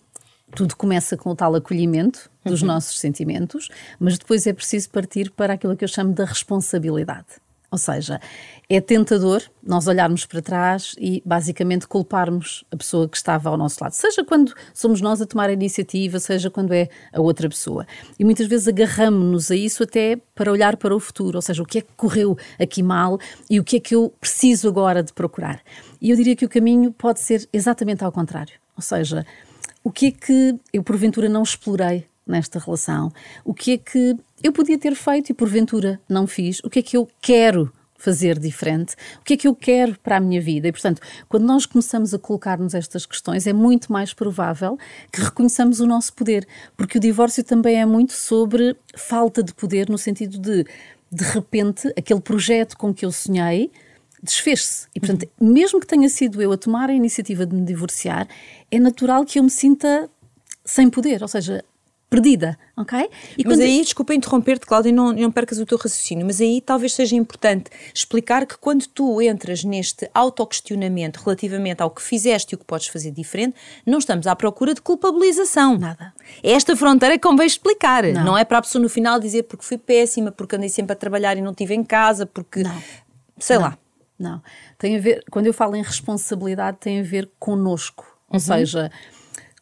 tudo 0.56 0.75
começa 0.75 1.17
com 1.17 1.29
o 1.31 1.35
tal 1.35 1.56
acolhimento 1.56 2.29
dos 2.45 2.61
uhum. 2.61 2.67
nossos 2.67 3.00
sentimentos, 3.00 3.69
mas 4.00 4.17
depois 4.17 4.45
é 4.47 4.53
preciso 4.53 4.89
partir 4.89 5.31
para 5.31 5.53
aquilo 5.53 5.75
que 5.75 5.83
eu 5.83 5.88
chamo 5.88 6.13
da 6.13 6.25
responsabilidade. 6.25 7.27
Ou 7.71 7.77
seja, 7.77 8.19
é 8.68 8.81
tentador 8.81 9.44
nós 9.62 9.88
olharmos 9.88 10.25
para 10.25 10.42
trás 10.42 10.95
e 10.98 11.21
basicamente 11.24 11.88
culparmos 11.88 12.63
a 12.71 12.77
pessoa 12.77 13.07
que 13.07 13.16
estava 13.16 13.50
ao 13.50 13.57
nosso 13.57 13.77
lado, 13.83 13.94
seja 13.94 14.24
quando 14.24 14.54
somos 14.74 15.01
nós 15.01 15.21
a 15.21 15.25
tomar 15.25 15.50
a 15.50 15.54
iniciativa, 15.54 16.19
seja 16.19 16.50
quando 16.50 16.74
é 16.74 16.89
a 17.13 17.21
outra 17.21 17.48
pessoa. 17.48 17.86
E 18.18 18.25
muitas 18.25 18.48
vezes 18.48 18.68
agarramos-nos 18.68 19.51
a 19.51 19.56
isso 19.56 19.83
até 19.83 20.18
para 20.33 20.51
olhar 20.51 20.77
para 20.77 20.95
o 20.95 21.00
futuro, 21.00 21.38
ou 21.38 21.42
seja, 21.42 21.62
o 21.62 21.66
que 21.66 21.80
é 21.80 21.81
que 21.81 21.94
correu 21.95 22.38
aqui 22.60 22.81
mal 22.81 23.19
e 23.50 23.60
o 23.60 23.63
que 23.63 23.77
é 23.77 23.80
que 23.80 23.94
eu 23.94 24.12
preciso 24.19 24.68
agora 24.68 25.04
de 25.04 25.13
procurar. 25.13 25.62
E 26.01 26.10
eu 26.10 26.16
diria 26.16 26.36
que 26.36 26.45
o 26.45 26.50
caminho 26.50 26.92
pode 26.92 27.19
ser 27.19 27.48
exatamente 27.54 28.04
ao 28.04 28.12
contrário. 28.12 28.54
Ou 28.75 28.81
seja, 28.81 29.25
o 29.83 29.92
que 29.92 30.07
é 30.07 30.12
que 30.12 30.60
eu 30.74 30.83
porventura 30.83 31.30
não 31.30 31.44
explorei 31.44 32.07
nesta 32.25 32.60
relação? 32.60 33.12
O 33.44 33.54
que 33.54 33.74
é 33.74 33.77
que 33.77 34.16
eu 34.44 34.51
podia 34.51 34.77
ter 34.77 34.95
feito 34.95 35.30
e 35.30 35.33
porventura 35.33 36.00
não 36.07 36.25
fiz? 36.27 36.59
O 36.63 36.69
que 36.69 36.80
é 36.80 36.81
que 36.81 36.97
eu 36.97 37.07
quero 37.21 37.71
fazer 37.97 38.39
diferente? 38.39 38.95
O 39.19 39.24
que 39.24 39.33
é 39.33 39.38
que 39.38 39.47
eu 39.47 39.53
quero 39.53 40.00
para 40.00 40.18
a 40.18 40.19
minha 40.19 40.41
vida? 40.41 40.68
E, 40.68 40.71
portanto, 40.71 41.01
quando 41.27 41.44
nós 41.44 41.65
começamos 41.65 42.13
a 42.13 42.19
colocar-nos 42.19 42.74
estas 42.74 43.06
questões, 43.06 43.45
é 43.45 43.53
muito 43.53 43.91
mais 43.91 44.13
provável 44.13 44.77
que 45.12 45.21
reconheçamos 45.21 45.80
o 45.80 45.86
nosso 45.86 46.13
poder, 46.13 46.47
porque 46.77 46.97
o 46.97 47.01
divórcio 47.01 47.44
também 47.44 47.80
é 47.80 47.86
muito 47.86 48.13
sobre 48.13 48.75
falta 48.95 49.44
de 49.44 49.53
poder, 49.53 49.89
no 49.89 49.97
sentido 49.97 50.39
de, 50.39 50.65
de 51.12 51.24
repente, 51.25 51.88
aquele 51.97 52.21
projeto 52.21 52.77
com 52.77 52.94
que 52.94 53.06
eu 53.06 53.12
sonhei 53.12 53.69
desfez-se. 54.21 54.88
E, 54.95 55.00
portanto, 55.00 55.30
uhum. 55.39 55.51
mesmo 55.51 55.80
que 55.80 55.88
tenha 55.88 56.09
sido 56.09 56.42
eu 56.42 56.51
a 56.51 56.57
tomar 56.57 56.89
a 56.89 56.94
iniciativa 56.94 57.45
de 57.45 57.56
me 57.56 57.63
divorciar, 57.63 58.27
é 58.71 58.80
natural 58.80 59.25
que 59.25 59.39
eu 59.39 59.44
me 59.44 59.50
sinta 59.50 60.09
sem 60.63 60.89
poder, 60.89 61.21
ou 61.21 61.27
seja, 61.27 61.63
perdida, 62.09 62.57
ok? 62.75 63.07
E 63.38 63.45
mas 63.45 63.59
aí, 63.59 63.81
desculpa 63.81 64.15
interromper-te, 64.15 64.65
Cláudia, 64.65 64.91
não, 64.91 65.13
não 65.13 65.31
percas 65.31 65.59
o 65.59 65.65
teu 65.65 65.77
raciocínio, 65.77 66.25
mas 66.25 66.41
aí 66.41 66.59
talvez 66.59 66.94
seja 66.94 67.15
importante 67.15 67.69
explicar 67.94 68.47
que 68.47 68.57
quando 68.57 68.87
tu 68.87 69.21
entras 69.21 69.63
neste 69.63 70.09
autoquestionamento 70.13 71.21
relativamente 71.23 71.83
ao 71.83 71.92
que 71.92 72.01
fizeste 72.01 72.54
e 72.54 72.56
o 72.56 72.57
que 72.57 72.66
podes 72.66 72.87
fazer 72.87 73.11
diferente, 73.11 73.56
não 73.85 73.99
estamos 73.99 74.25
à 74.25 74.35
procura 74.35 74.73
de 74.73 74.81
culpabilização. 74.81 75.78
Nada. 75.78 76.13
É 76.42 76.51
esta 76.51 76.75
fronteira 76.75 77.16
que 77.16 77.28
convém 77.28 77.45
explicar. 77.45 78.04
Não. 78.06 78.23
não 78.23 78.37
é 78.37 78.44
para 78.44 78.57
a 78.57 78.61
pessoa 78.61 78.81
no 78.81 78.89
final 78.89 79.19
dizer 79.19 79.44
porque 79.44 79.63
fui 79.63 79.78
péssima, 79.78 80.31
porque 80.31 80.56
andei 80.56 80.69
sempre 80.69 80.94
a 80.94 80.95
trabalhar 80.95 81.37
e 81.37 81.42
não 81.42 81.51
estive 81.51 81.75
em 81.75 81.83
casa, 81.83 82.25
porque. 82.25 82.63
Não. 82.63 82.83
Sei 83.37 83.57
não. 83.57 83.63
lá. 83.63 83.78
Não. 84.18 84.42
Tem 84.78 84.97
a 84.97 84.99
ver, 84.99 85.23
quando 85.30 85.45
eu 85.45 85.54
falo 85.54 85.75
em 85.75 85.83
responsabilidade, 85.83 86.78
tem 86.80 86.99
a 86.99 87.04
ver 87.04 87.30
conosco. 87.39 88.06
Ou 88.28 88.35
uhum. 88.35 88.39
seja, 88.39 88.92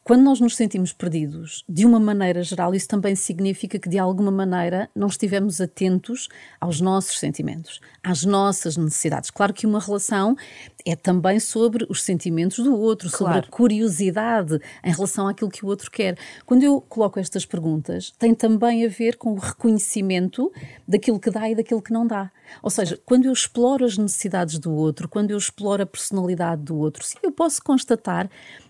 quando 0.07 0.21
nós 0.21 0.39
nos 0.39 0.55
sentimos 0.55 0.93
perdidos, 0.93 1.65
de 1.67 1.85
uma 1.85 1.99
maneira 1.99 2.41
geral, 2.41 2.73
isso 2.73 2.87
também 2.87 3.13
significa 3.13 3.77
que 3.77 3.89
de 3.89 3.99
alguma 3.99 4.31
maneira 4.31 4.89
não 4.95 5.07
estivemos 5.07 5.59
atentos 5.59 6.29
aos 6.61 6.79
nossos 6.79 7.19
sentimentos, 7.19 7.81
às 8.01 8.23
nossas 8.23 8.77
necessidades. 8.77 9.29
Claro 9.29 9.53
que 9.53 9.67
uma 9.67 9.81
relação 9.81 10.37
é 10.85 10.95
também 10.95 11.41
sobre 11.41 11.85
os 11.89 12.01
sentimentos 12.03 12.63
do 12.63 12.73
outro, 12.73 13.09
claro. 13.09 13.17
sobre 13.17 13.49
a 13.49 13.51
curiosidade 13.51 14.61
em 14.81 14.93
relação 14.93 15.27
àquilo 15.27 15.51
que 15.51 15.65
o 15.65 15.67
outro 15.67 15.91
quer. 15.91 16.17
Quando 16.45 16.63
eu 16.63 16.79
coloco 16.79 17.19
estas 17.19 17.45
perguntas, 17.45 18.13
tem 18.17 18.33
também 18.33 18.85
a 18.85 18.87
ver 18.87 19.17
com 19.17 19.33
o 19.33 19.37
reconhecimento 19.37 20.49
daquilo 20.87 21.19
que 21.19 21.29
dá 21.29 21.49
e 21.49 21.55
daquilo 21.55 21.81
que 21.81 21.91
não 21.91 22.07
dá. 22.07 22.31
Ou 22.63 22.69
seja, 22.69 22.97
quando 23.05 23.25
eu 23.25 23.33
exploro 23.33 23.83
as 23.83 23.97
necessidades 23.97 24.57
do 24.57 24.73
outro, 24.73 25.09
quando 25.09 25.31
eu 25.31 25.37
exploro 25.37 25.83
a 25.83 25.85
personalidade 25.85 26.61
do 26.61 26.77
outro, 26.77 27.03
sim, 27.03 27.17
eu 27.21 27.31
posso 27.33 27.61
constatar 27.61 28.29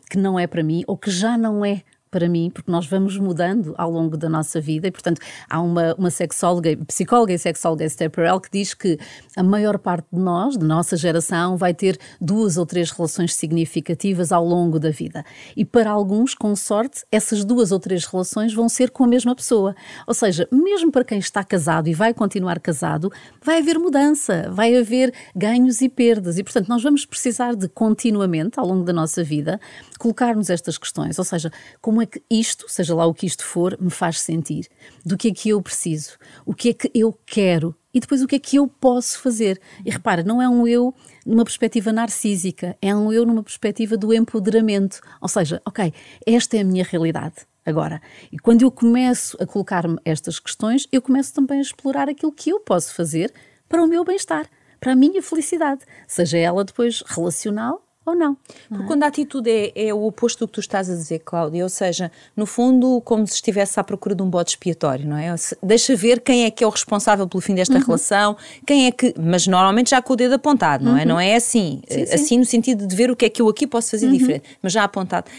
que 0.10 0.18
não 0.18 0.40
é 0.40 0.48
para 0.48 0.64
mim 0.64 0.84
ou 0.88 0.98
que 0.98 1.12
já 1.12 1.38
não 1.38 1.66
é 1.66 1.84
para 2.10 2.28
mim, 2.30 2.50
porque 2.54 2.72
nós 2.72 2.88
vamos 2.88 3.18
mudando 3.18 3.74
ao 3.78 3.92
longo 3.92 4.18
da 4.18 4.30
nossa 4.30 4.60
vida 4.60 4.88
e, 4.88 4.92
portanto, 4.92 5.22
há 5.50 5.62
uma, 5.62 5.94
uma 5.96 6.10
sexóloga, 6.10 6.76
psicóloga 6.88 7.34
e 7.34 7.38
sexóloga 7.38 7.84
Esther 7.86 8.10
Perel 8.10 8.40
que 8.40 8.50
diz 8.52 8.74
que 8.74 8.98
a 9.36 9.44
maior 9.44 9.78
parte 9.78 10.08
de 10.12 10.20
nós, 10.20 10.58
de 10.58 10.66
nossa 10.66 10.96
geração, 10.96 11.58
vai 11.58 11.74
ter 11.74 11.98
duas 12.20 12.58
ou 12.58 12.66
três 12.66 12.92
relações 12.92 13.36
significativas 13.36 14.32
ao 14.32 14.46
longo 14.46 14.80
da 14.80 14.90
vida. 14.90 15.24
E 15.56 15.64
para 15.64 15.90
alguns, 15.92 16.34
com 16.34 16.56
sorte, 16.56 17.06
essas 17.12 17.44
duas 17.44 17.72
ou 17.72 17.80
três 17.80 18.06
relações 18.06 18.54
vão 18.54 18.70
ser 18.70 18.92
com 18.92 19.04
a 19.04 19.08
mesma 19.08 19.36
pessoa. 19.36 19.76
Ou 20.06 20.14
seja, 20.14 20.48
mesmo 20.52 20.92
para 20.92 21.04
quem 21.04 21.20
está 21.20 21.44
casado 21.44 21.88
e 21.88 21.94
vai 21.94 22.14
continuar 22.14 22.60
casado, 22.60 23.12
vai 23.44 23.60
haver 23.60 23.78
mudança, 23.78 24.50
vai 24.52 24.76
haver 24.76 25.14
ganhos 25.36 25.82
e 25.82 25.90
perdas. 25.90 26.38
E, 26.38 26.44
portanto, 26.44 26.68
nós 26.68 26.84
vamos 26.84 27.06
precisar 27.06 27.56
de 27.56 27.68
continuamente, 27.68 28.60
ao 28.60 28.66
longo 28.66 28.84
da 28.84 28.94
nossa 28.94 29.24
vida, 29.24 29.60
colocar-nos 30.00 30.50
estas 30.50 30.78
questões. 30.78 31.18
Ou 31.18 31.26
seja, 31.26 31.52
como 31.82 31.97
como 31.98 32.04
é 32.04 32.06
que 32.06 32.22
isto, 32.30 32.70
seja 32.70 32.94
lá 32.94 33.08
o 33.08 33.14
que 33.14 33.26
isto 33.26 33.44
for, 33.44 33.76
me 33.82 33.90
faz 33.90 34.20
sentir, 34.20 34.70
do 35.04 35.18
que 35.18 35.30
é 35.30 35.34
que 35.34 35.50
eu 35.50 35.60
preciso, 35.60 36.12
o 36.46 36.54
que 36.54 36.70
é 36.70 36.74
que 36.74 36.92
eu 36.94 37.12
quero 37.26 37.76
e 37.92 38.00
depois 38.00 38.22
o 38.22 38.28
que 38.28 38.36
é 38.36 38.40
que 38.40 38.58
eu 38.58 38.68
posso 38.68 39.20
fazer. 39.20 39.60
E 39.84 39.90
repara, 39.90 40.22
não 40.22 40.40
é 40.40 40.48
um 40.48 40.68
eu 40.68 40.94
numa 41.26 41.44
perspectiva 41.44 41.92
narcísica, 41.92 42.78
é 42.84 42.96
um 42.96 43.12
eu 43.12 43.26
numa 43.26 43.42
perspectiva 43.42 43.98
do 43.98 44.14
empoderamento. 44.14 45.02
Ou 45.20 45.28
seja, 45.28 45.60
ok, 45.66 45.92
esta 46.24 46.58
é 46.58 46.60
a 46.60 46.64
minha 46.64 46.84
realidade. 46.84 47.48
agora. 47.66 48.00
E 48.32 48.38
quando 48.38 48.62
eu 48.62 48.70
começo 48.70 49.36
a 49.42 49.46
colocar-me 49.48 49.98
estas 50.06 50.40
questões, 50.40 50.88
eu 50.92 51.02
começo 51.02 51.34
também 51.34 51.58
a 51.58 51.62
explorar 51.62 52.08
aquilo 52.08 52.32
que 52.32 52.52
eu 52.52 52.60
posso 52.60 52.94
fazer 52.94 53.34
para 53.68 53.84
o 53.84 53.88
meu 53.88 54.06
bem-estar, 54.06 54.48
para 54.80 54.94
a 54.94 54.96
minha 54.96 55.22
felicidade, 55.24 55.82
seja 56.08 56.38
ela 56.38 56.64
depois 56.64 57.04
relacional 57.08 57.87
ou 58.12 58.16
não. 58.16 58.38
Porque 58.70 58.86
quando 58.86 59.04
a 59.04 59.08
atitude 59.08 59.50
é, 59.50 59.88
é, 59.88 59.94
o 59.94 60.06
oposto 60.06 60.40
do 60.40 60.48
que 60.48 60.54
tu 60.54 60.60
estás 60.60 60.90
a 60.90 60.94
dizer, 60.94 61.20
Cláudia, 61.20 61.64
ou 61.64 61.70
seja, 61.70 62.12
no 62.36 62.46
fundo, 62.46 63.02
como 63.02 63.26
se 63.28 63.36
estivesse 63.36 63.80
à 63.80 63.84
procura 63.84 64.16
de 64.16 64.22
um 64.22 64.30
bode 64.30 64.52
expiatório, 64.52 65.08
não 65.08 65.18
é? 65.18 65.34
Deixa 65.62 65.96
ver 65.96 66.22
quem 66.22 66.46
é 66.46 66.52
que 66.52 66.64
é 66.64 66.68
o 66.68 66.70
responsável 66.70 67.28
pelo 67.28 67.42
fim 67.42 67.56
desta 67.56 67.76
uhum. 67.76 67.84
relação, 67.84 68.38
quem 68.66 68.88
é 68.88 68.92
que. 68.92 69.14
Mas 69.20 69.48
normalmente 69.48 69.92
já 69.92 70.02
com 70.02 70.14
o 70.14 70.16
dedo 70.16 70.36
apontado, 70.36 70.84
não 70.84 70.98
é? 70.98 71.02
Uhum. 71.02 71.08
Não 71.08 71.20
é 71.20 71.36
assim. 71.36 71.82
Sim, 71.88 72.06
sim. 72.06 72.14
Assim 72.14 72.38
no 72.38 72.46
sentido 72.46 72.88
de 72.88 72.96
ver 72.96 73.12
o 73.12 73.16
que 73.16 73.26
é 73.26 73.30
que 73.30 73.42
eu 73.42 73.50
aqui 73.50 73.68
posso 73.68 73.92
fazer 73.92 74.08
uhum. 74.08 74.14
diferente, 74.14 74.44
mas 74.62 74.74
já 74.74 74.84
apontado 74.84 75.30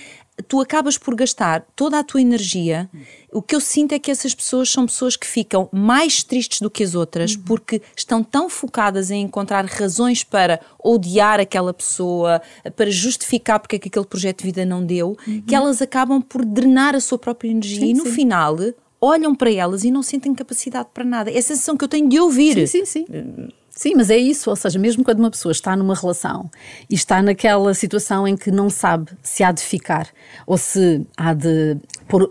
tu 0.46 0.60
acabas 0.60 0.96
por 0.96 1.14
gastar 1.14 1.66
toda 1.74 1.98
a 1.98 2.04
tua 2.04 2.20
energia. 2.20 2.88
O 3.32 3.42
que 3.42 3.54
eu 3.54 3.60
sinto 3.60 3.92
é 3.92 3.98
que 3.98 4.10
essas 4.10 4.34
pessoas 4.34 4.70
são 4.70 4.86
pessoas 4.86 5.16
que 5.16 5.26
ficam 5.26 5.68
mais 5.72 6.22
tristes 6.22 6.60
do 6.60 6.70
que 6.70 6.82
as 6.82 6.94
outras 6.94 7.34
uhum. 7.34 7.42
porque 7.42 7.82
estão 7.96 8.22
tão 8.22 8.48
focadas 8.48 9.10
em 9.10 9.22
encontrar 9.22 9.64
razões 9.66 10.22
para 10.22 10.60
odiar 10.82 11.40
aquela 11.40 11.74
pessoa, 11.74 12.40
para 12.76 12.90
justificar 12.90 13.58
porque 13.58 13.76
é 13.76 13.78
que 13.78 13.88
aquele 13.88 14.06
projeto 14.06 14.38
de 14.38 14.44
vida 14.44 14.64
não 14.64 14.84
deu, 14.84 15.16
uhum. 15.26 15.42
que 15.42 15.54
elas 15.54 15.82
acabam 15.82 16.22
por 16.22 16.44
drenar 16.44 16.94
a 16.94 17.00
sua 17.00 17.18
própria 17.18 17.50
energia 17.50 17.80
sim, 17.80 17.90
e 17.90 17.94
no 17.94 18.04
sim. 18.04 18.12
final 18.12 18.56
olham 19.00 19.34
para 19.34 19.52
elas 19.52 19.84
e 19.84 19.90
não 19.90 20.02
sentem 20.02 20.34
capacidade 20.34 20.88
para 20.92 21.04
nada. 21.04 21.30
É 21.30 21.38
a 21.38 21.42
sensação 21.42 21.76
que 21.76 21.84
eu 21.84 21.88
tenho 21.88 22.08
de 22.08 22.18
ouvir. 22.18 22.66
Sim, 22.66 22.84
sim, 22.84 23.04
sim. 23.06 23.48
Sim, 23.78 23.92
mas 23.94 24.10
é 24.10 24.16
isso, 24.16 24.50
ou 24.50 24.56
seja, 24.56 24.76
mesmo 24.76 25.04
quando 25.04 25.20
uma 25.20 25.30
pessoa 25.30 25.52
está 25.52 25.76
numa 25.76 25.94
relação 25.94 26.50
e 26.90 26.96
está 26.96 27.22
naquela 27.22 27.72
situação 27.74 28.26
em 28.26 28.36
que 28.36 28.50
não 28.50 28.68
sabe 28.68 29.12
se 29.22 29.44
há 29.44 29.52
de 29.52 29.62
ficar 29.62 30.08
ou 30.44 30.58
se 30.58 31.06
há 31.16 31.32
de 31.32 31.76
por, 32.08 32.28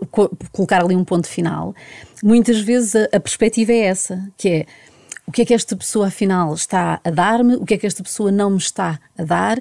colocar 0.52 0.84
ali 0.84 0.94
um 0.94 1.06
ponto 1.06 1.26
final, 1.26 1.74
muitas 2.22 2.60
vezes 2.60 2.94
a, 2.94 3.04
a 3.16 3.18
perspectiva 3.18 3.72
é 3.72 3.86
essa, 3.86 4.30
que 4.36 4.48
é 4.50 4.66
o 5.26 5.32
que 5.32 5.40
é 5.40 5.46
que 5.46 5.54
esta 5.54 5.74
pessoa 5.74 6.08
afinal 6.08 6.52
está 6.52 7.00
a 7.02 7.08
dar-me, 7.08 7.54
o 7.56 7.64
que 7.64 7.72
é 7.72 7.78
que 7.78 7.86
esta 7.86 8.02
pessoa 8.02 8.30
não 8.30 8.50
me 8.50 8.58
está 8.58 9.00
a 9.16 9.24
dar, 9.24 9.58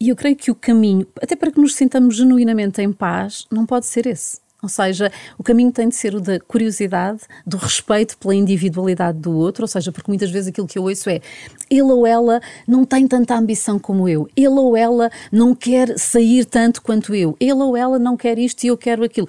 e 0.00 0.08
eu 0.08 0.16
creio 0.16 0.34
que 0.34 0.50
o 0.50 0.56
caminho, 0.56 1.06
até 1.22 1.36
para 1.36 1.52
que 1.52 1.60
nos 1.60 1.76
sintamos 1.76 2.16
genuinamente 2.16 2.82
em 2.82 2.92
paz, 2.92 3.46
não 3.48 3.64
pode 3.64 3.86
ser 3.86 4.08
esse. 4.08 4.40
Ou 4.60 4.68
seja, 4.68 5.12
o 5.38 5.42
caminho 5.44 5.70
tem 5.70 5.88
de 5.88 5.94
ser 5.94 6.16
o 6.16 6.20
da 6.20 6.40
curiosidade, 6.40 7.20
do 7.46 7.56
respeito 7.56 8.18
pela 8.18 8.34
individualidade 8.34 9.18
do 9.18 9.32
outro, 9.32 9.62
ou 9.62 9.68
seja, 9.68 9.92
porque 9.92 10.10
muitas 10.10 10.30
vezes 10.30 10.48
aquilo 10.48 10.66
que 10.66 10.76
eu 10.78 10.82
ouço 10.82 11.08
é 11.08 11.20
ele 11.70 11.82
ou 11.82 12.04
ela 12.04 12.40
não 12.66 12.84
tem 12.84 13.06
tanta 13.06 13.36
ambição 13.36 13.78
como 13.78 14.08
eu, 14.08 14.28
ele 14.36 14.48
ou 14.48 14.76
ela 14.76 15.10
não 15.30 15.54
quer 15.54 15.96
sair 15.96 16.44
tanto 16.44 16.82
quanto 16.82 17.14
eu, 17.14 17.36
ele 17.38 17.52
ou 17.52 17.76
ela 17.76 18.00
não 18.00 18.16
quer 18.16 18.36
isto 18.36 18.64
e 18.64 18.66
eu 18.66 18.76
quero 18.76 19.04
aquilo. 19.04 19.28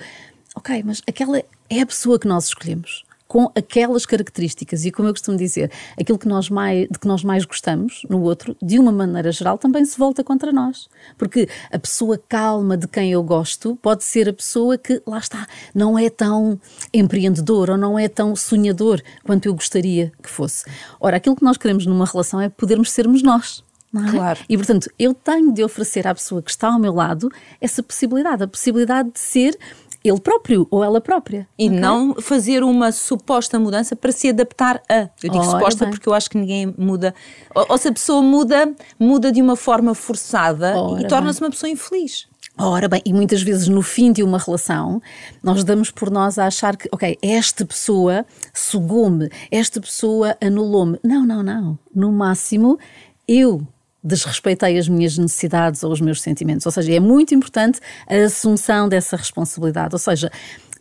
Ok, 0.56 0.82
mas 0.84 1.02
aquela 1.08 1.44
é 1.70 1.82
a 1.82 1.86
pessoa 1.86 2.18
que 2.18 2.28
nós 2.28 2.46
escolhemos 2.46 3.04
com 3.30 3.52
aquelas 3.54 4.08
características 4.08 4.86
e 4.86 4.92
como 4.92 5.08
eu 5.08 5.14
costumo 5.14 5.38
dizer, 5.38 5.72
aquilo 5.96 6.18
que 6.18 6.28
nós 6.28 6.50
mais, 6.50 6.88
de 6.90 6.98
que 6.98 7.08
nós 7.08 7.24
mais 7.24 7.46
gostamos 7.46 8.02
no 8.10 8.24
outro, 8.24 8.58
de 8.60 8.80
uma 8.80 8.92
maneira 8.92 9.32
geral, 9.32 9.56
também 9.56 9.86
se 9.86 10.00
volta 10.00 10.24
contra 10.24 10.52
nós. 10.52 10.90
Porque 11.16 11.48
a 11.72 11.78
pessoa 11.78 12.20
calma 12.28 12.76
de 12.76 12.88
quem 12.88 13.12
eu 13.12 13.22
gosto 13.22 13.78
pode 13.84 14.04
ser 14.04 14.28
a 14.28 14.34
pessoa 14.34 14.80
que, 14.80 15.00
lá 15.06 15.20
está, 15.20 15.48
não 15.76 15.98
é 15.98 16.10
tão 16.10 16.60
empreendedor 16.92 17.70
ou 17.70 17.78
não 17.78 18.00
é 18.00 18.10
tão 18.10 18.36
sonhador 18.36 19.00
quanto 19.24 19.46
eu 19.46 19.54
gostaria 19.54 20.12
que 20.24 20.30
fosse. 20.30 20.66
Ora, 21.00 21.18
aquilo 21.18 21.36
que 21.36 21.44
nós 21.44 21.56
queremos 21.56 21.86
numa 21.86 22.06
relação 22.06 22.42
é 22.42 22.50
podermos 22.50 22.90
sermos 22.90 23.22
nós. 23.22 23.64
É? 23.96 24.12
Claro. 24.12 24.40
E 24.50 24.58
portanto, 24.58 24.90
eu 24.98 25.14
tenho 25.14 25.54
de 25.54 25.64
oferecer 25.64 26.08
à 26.08 26.16
pessoa 26.16 26.42
que 26.42 26.50
está 26.50 26.68
ao 26.68 26.80
meu 26.80 26.94
lado 26.94 27.30
essa 27.62 27.82
possibilidade, 27.82 28.44
a 28.44 28.48
possibilidade 28.48 29.12
de 29.12 29.20
ser 29.20 29.58
ele 30.04 30.20
próprio 30.20 30.68
ou 30.72 30.84
ela 30.84 31.02
própria. 31.02 31.48
E 31.58 31.68
okay? 31.68 31.80
não 31.80 32.16
fazer 32.16 32.64
uma 32.64 32.92
suposta 32.92 33.60
mudança 33.60 33.96
para 33.96 34.12
se 34.12 34.30
adaptar 34.30 34.82
a. 34.90 35.10
Eu 35.24 35.30
digo 35.30 35.38
Ora 35.38 35.52
suposta 35.52 35.86
bem. 35.86 35.94
porque 35.94 36.08
eu 36.08 36.14
acho 36.14 36.30
que 36.30 36.38
ninguém 36.38 36.74
muda. 36.78 37.14
Ou, 37.54 37.66
ou, 37.70 37.78
se 37.78 37.88
a 37.88 37.92
pessoa 37.92 38.22
muda, 38.22 38.74
muda 39.00 39.32
de 39.32 39.42
uma 39.42 39.56
forma 39.56 39.94
forçada 39.94 40.78
Ora 40.78 41.02
e 41.02 41.08
torna-se 41.08 41.42
uma 41.42 41.50
pessoa 41.50 41.70
infeliz. 41.70 42.28
Ora 42.58 42.90
bem, 42.90 43.02
e 43.06 43.14
muitas 43.14 43.42
vezes 43.42 43.70
no 43.70 43.82
fim 43.82 44.12
de 44.12 44.22
uma 44.22 44.38
relação, 44.38 45.02
nós 45.42 45.64
damos 45.64 45.92
por 45.92 46.12
nós 46.12 46.38
a 46.38 46.46
achar 46.46 46.76
que, 46.76 46.90
ok, 46.92 47.18
esta 47.22 47.66
pessoa 47.66 48.26
sugou-me, 48.54 49.30
esta 49.50 49.80
pessoa 49.80 50.36
anulou-me. 50.42 51.00
Não, 51.02 51.26
não, 51.26 51.42
não. 51.42 51.80
No 51.96 52.12
máximo, 52.12 52.78
eu 53.26 53.66
desrespeitei 54.04 54.78
as 54.78 54.88
minhas 54.88 55.18
necessidades 55.18 55.84
ou 55.84 55.92
os 55.92 56.02
meus 56.02 56.22
sentimentos. 56.22 56.66
Ou 56.66 56.72
seja, 56.72 56.94
é 56.94 57.00
muito 57.00 57.34
importante 57.34 57.80
a 58.08 58.16
assunção 58.16 58.88
dessa 58.88 59.18
responsabilidade. 59.18 59.94
Ou 59.94 60.00
seja, 60.00 60.32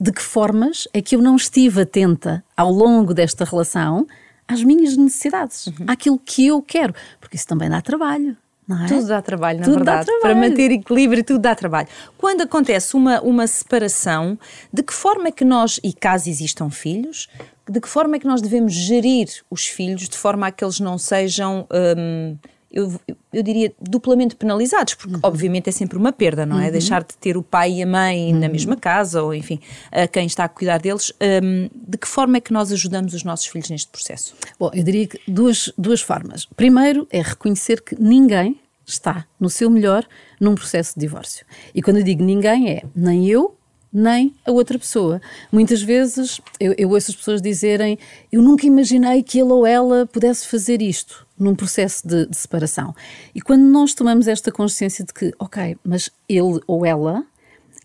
de 0.01 0.13
que 0.13 0.23
formas 0.23 0.87
é 0.93 1.03
que 1.03 1.17
eu 1.17 1.23
não 1.23 1.37
estive 1.37 1.83
atenta 1.83 2.45
ao 2.57 2.71
longo 2.71 3.13
desta 3.13 3.45
relação 3.45 4.07
às 4.47 4.63
minhas 4.63 4.97
necessidades, 4.97 5.67
uhum. 5.67 5.87
àquilo 5.87 6.19
que 6.19 6.47
eu 6.47 6.63
quero, 6.63 6.95
porque 7.21 7.37
isso 7.37 7.47
também 7.47 7.69
dá 7.69 7.83
trabalho. 7.83 8.37
É? 8.71 8.87
Tudo 8.87 9.07
dá 9.07 9.23
trabalho, 9.23 9.61
na 9.61 9.65
tudo 9.65 9.77
verdade. 9.77 10.05
Trabalho. 10.05 10.23
Para 10.23 10.35
manter 10.35 10.71
equilíbrio, 10.71 11.25
tudo 11.25 11.39
dá 11.39 11.55
trabalho. 11.55 11.89
Quando 12.19 12.43
acontece 12.43 12.95
uma, 12.97 13.19
uma 13.23 13.47
separação, 13.47 14.39
de 14.71 14.83
que 14.83 14.93
forma 14.93 15.29
é 15.29 15.31
que 15.31 15.45
nós, 15.45 15.81
e 15.83 15.91
caso 15.91 16.29
existam 16.29 16.69
filhos, 16.69 17.29
de 17.67 17.81
que 17.81 17.89
forma 17.89 18.17
é 18.17 18.19
que 18.19 18.27
nós 18.27 18.43
devemos 18.43 18.75
gerir 18.75 19.29
os 19.51 19.67
filhos 19.67 20.07
de 20.09 20.19
forma 20.19 20.47
a 20.47 20.51
que 20.51 20.63
eles 20.63 20.81
não 20.81 20.99
sejam. 20.99 21.67
Hum, 21.97 22.37
eu, 22.71 22.93
eu 23.33 23.43
diria, 23.43 23.73
duplamente 23.81 24.37
penalizados, 24.37 24.95
porque 24.95 25.15
uhum. 25.15 25.21
obviamente 25.23 25.69
é 25.69 25.73
sempre 25.73 25.97
uma 25.97 26.13
perda, 26.13 26.45
não 26.45 26.61
é? 26.61 26.67
Uhum. 26.67 26.73
Deixar 26.73 27.03
de 27.03 27.17
ter 27.17 27.37
o 27.37 27.43
pai 27.43 27.75
e 27.75 27.83
a 27.83 27.87
mãe 27.87 28.33
uhum. 28.33 28.41
na 28.41 28.49
mesma 28.49 28.77
casa, 28.77 29.23
ou 29.23 29.35
enfim, 29.35 29.59
a 29.91 30.07
quem 30.07 30.27
está 30.27 30.45
a 30.45 30.49
cuidar 30.49 30.79
deles. 30.79 31.13
Um, 31.43 31.69
de 31.75 31.99
que 31.99 32.07
forma 32.07 32.37
é 32.37 32.41
que 32.41 32.53
nós 32.53 32.71
ajudamos 32.71 33.15
os 33.15 33.25
nossos 33.25 33.47
filhos 33.47 33.71
neste 33.71 33.89
processo? 33.89 34.35
Bom, 34.59 34.71
eu 34.75 34.85
diria 34.85 35.07
que 35.07 35.19
duas, 35.27 35.73
duas 35.79 36.01
formas. 36.03 36.45
Primeiro 36.45 37.07
é 37.11 37.23
reconhecer 37.23 37.81
que 37.81 38.01
ninguém 38.01 38.61
está 38.87 39.27
no 39.41 39.49
seu 39.49 39.71
melhor 39.71 40.07
num 40.41 40.55
processo 40.55 40.95
de 40.95 41.01
divórcio. 41.01 41.47
E 41.75 41.83
quando 41.83 41.99
eu 41.99 42.03
digo 42.03 42.23
ninguém, 42.23 42.71
é 42.71 42.83
nem 42.95 43.27
eu, 43.27 43.57
nem 43.93 44.35
a 44.47 44.53
outra 44.53 44.79
pessoa. 44.79 45.21
Muitas 45.51 45.83
vezes 45.83 46.41
eu, 46.61 46.75
eu 46.77 46.91
ouço 46.91 47.11
as 47.11 47.17
pessoas 47.17 47.41
dizerem: 47.41 47.99
Eu 48.31 48.43
nunca 48.43 48.67
imaginei 48.67 49.23
que 49.23 49.39
ele 49.39 49.53
ou 49.53 49.67
ela 49.67 50.07
pudesse 50.07 50.47
fazer 50.47 50.83
isto 50.83 51.28
num 51.39 51.55
processo 51.55 52.07
de, 52.07 52.27
de, 52.27 52.37
separação. 52.37 52.95
E 53.35 53.41
quando 53.41 53.63
nós 53.63 53.95
tomamos 53.95 54.27
esta 54.27 54.51
consciência 54.51 55.05
de 55.05 55.13
que, 55.13 55.33
ok, 55.39 55.77
mas 55.85 56.11
ele 56.29 56.61
ou 56.67 56.85
ela 56.85 57.25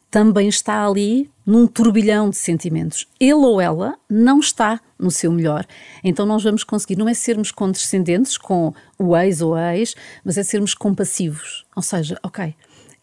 também 0.09 0.47
está 0.47 0.85
ali 0.85 1.29
num 1.45 1.65
turbilhão 1.65 2.29
de 2.29 2.37
sentimentos, 2.37 3.07
ele 3.19 3.33
ou 3.33 3.59
ela 3.59 3.97
não 4.09 4.39
está 4.39 4.79
no 4.97 5.09
seu 5.09 5.31
melhor, 5.31 5.65
então 6.03 6.25
nós 6.25 6.43
vamos 6.43 6.63
conseguir, 6.63 6.95
não 6.95 7.09
é 7.09 7.13
sermos 7.13 7.51
condescendentes 7.51 8.37
com 8.37 8.73
o 8.97 9.17
ex 9.17 9.41
ou 9.41 9.55
a 9.55 9.75
ex, 9.75 9.95
mas 10.23 10.37
é 10.37 10.43
sermos 10.43 10.73
compassivos. 10.73 11.65
Ou 11.75 11.81
seja, 11.81 12.17
ok 12.23 12.55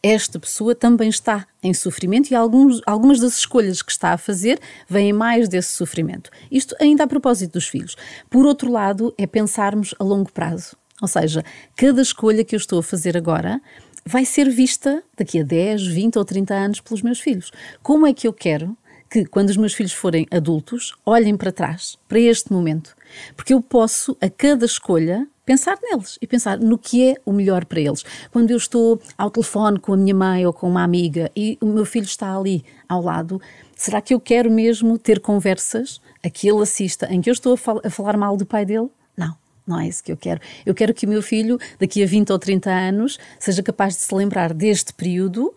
esta 0.02 0.38
pessoa 0.38 0.74
também 0.74 1.08
está 1.08 1.46
em 1.62 1.74
sofrimento 1.74 2.30
e 2.30 2.34
alguns, 2.34 2.80
algumas 2.86 3.20
das 3.20 3.36
escolhas 3.36 3.82
que 3.82 3.92
está 3.92 4.12
a 4.12 4.18
fazer 4.18 4.58
vêm 4.88 5.12
mais 5.12 5.48
desse 5.48 5.72
sofrimento. 5.72 6.30
Isto 6.50 6.74
ainda 6.80 7.04
a 7.04 7.06
propósito 7.06 7.52
dos 7.52 7.68
filhos. 7.68 7.96
Por 8.28 8.46
outro 8.46 8.70
lado, 8.70 9.14
é 9.18 9.26
pensarmos 9.26 9.94
a 9.98 10.04
longo 10.04 10.32
prazo. 10.32 10.76
Ou 11.02 11.08
seja, 11.08 11.44
cada 11.76 12.00
escolha 12.02 12.44
que 12.44 12.54
eu 12.54 12.58
estou 12.58 12.78
a 12.78 12.82
fazer 12.82 13.16
agora 13.16 13.60
vai 14.06 14.24
ser 14.24 14.48
vista 14.48 15.02
daqui 15.16 15.40
a 15.40 15.42
10, 15.42 15.86
20 15.86 16.18
ou 16.18 16.24
30 16.24 16.54
anos 16.54 16.80
pelos 16.80 17.02
meus 17.02 17.20
filhos. 17.20 17.50
Como 17.82 18.06
é 18.06 18.12
que 18.12 18.26
eu 18.26 18.32
quero 18.32 18.76
que, 19.10 19.24
quando 19.24 19.50
os 19.50 19.56
meus 19.56 19.74
filhos 19.74 19.92
forem 19.92 20.26
adultos, 20.30 20.94
olhem 21.04 21.36
para 21.36 21.52
trás, 21.52 21.98
para 22.08 22.20
este 22.20 22.52
momento? 22.52 22.96
Porque 23.36 23.52
eu 23.52 23.60
posso, 23.60 24.16
a 24.20 24.30
cada 24.30 24.64
escolha, 24.64 25.26
pensar 25.50 25.76
neles 25.82 26.16
e 26.22 26.28
pensar 26.28 26.60
no 26.60 26.78
que 26.78 27.10
é 27.10 27.16
o 27.26 27.32
melhor 27.32 27.64
para 27.64 27.80
eles. 27.80 28.04
Quando 28.30 28.52
eu 28.52 28.56
estou 28.56 29.02
ao 29.18 29.28
telefone 29.32 29.80
com 29.80 29.92
a 29.92 29.96
minha 29.96 30.14
mãe 30.14 30.46
ou 30.46 30.52
com 30.52 30.68
uma 30.68 30.84
amiga 30.84 31.28
e 31.34 31.58
o 31.60 31.66
meu 31.66 31.84
filho 31.84 32.04
está 32.04 32.36
ali 32.36 32.64
ao 32.88 33.02
lado, 33.02 33.42
será 33.74 34.00
que 34.00 34.14
eu 34.14 34.20
quero 34.20 34.48
mesmo 34.48 34.96
ter 34.96 35.18
conversas 35.18 36.00
a 36.22 36.30
que 36.30 36.48
ele 36.48 36.62
assista 36.62 37.12
em 37.12 37.20
que 37.20 37.28
eu 37.28 37.32
estou 37.32 37.54
a, 37.54 37.56
fal 37.56 37.80
a 37.84 37.90
falar 37.90 38.16
mal 38.16 38.36
do 38.36 38.46
pai 38.46 38.64
dele? 38.64 38.88
Não. 39.16 39.34
Não 39.66 39.80
é 39.80 39.88
isso 39.88 40.04
que 40.04 40.12
eu 40.12 40.16
quero. 40.16 40.40
Eu 40.64 40.72
quero 40.72 40.94
que 40.94 41.04
o 41.04 41.08
meu 41.08 41.20
filho, 41.20 41.58
daqui 41.80 42.00
a 42.00 42.06
20 42.06 42.30
ou 42.30 42.38
30 42.38 42.70
anos, 42.70 43.18
seja 43.40 43.60
capaz 43.60 43.96
de 43.96 44.02
se 44.02 44.14
lembrar 44.14 44.54
deste 44.54 44.94
período 44.94 45.52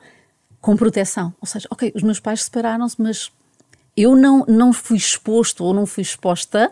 com 0.59 0.75
proteção. 0.75 1.31
Ou 1.39 1.45
seja, 1.45 1.67
ok, 1.69 1.91
os 1.93 2.01
meus 2.01 2.19
pais 2.19 2.41
separaram-se, 2.41 3.00
mas 3.00 3.31
eu 3.95 4.15
não, 4.15 4.43
não 4.47 4.73
fui 4.73 4.97
exposto 4.97 5.63
ou 5.63 5.71
não 5.71 5.85
fui 5.85 6.01
exposta 6.01 6.71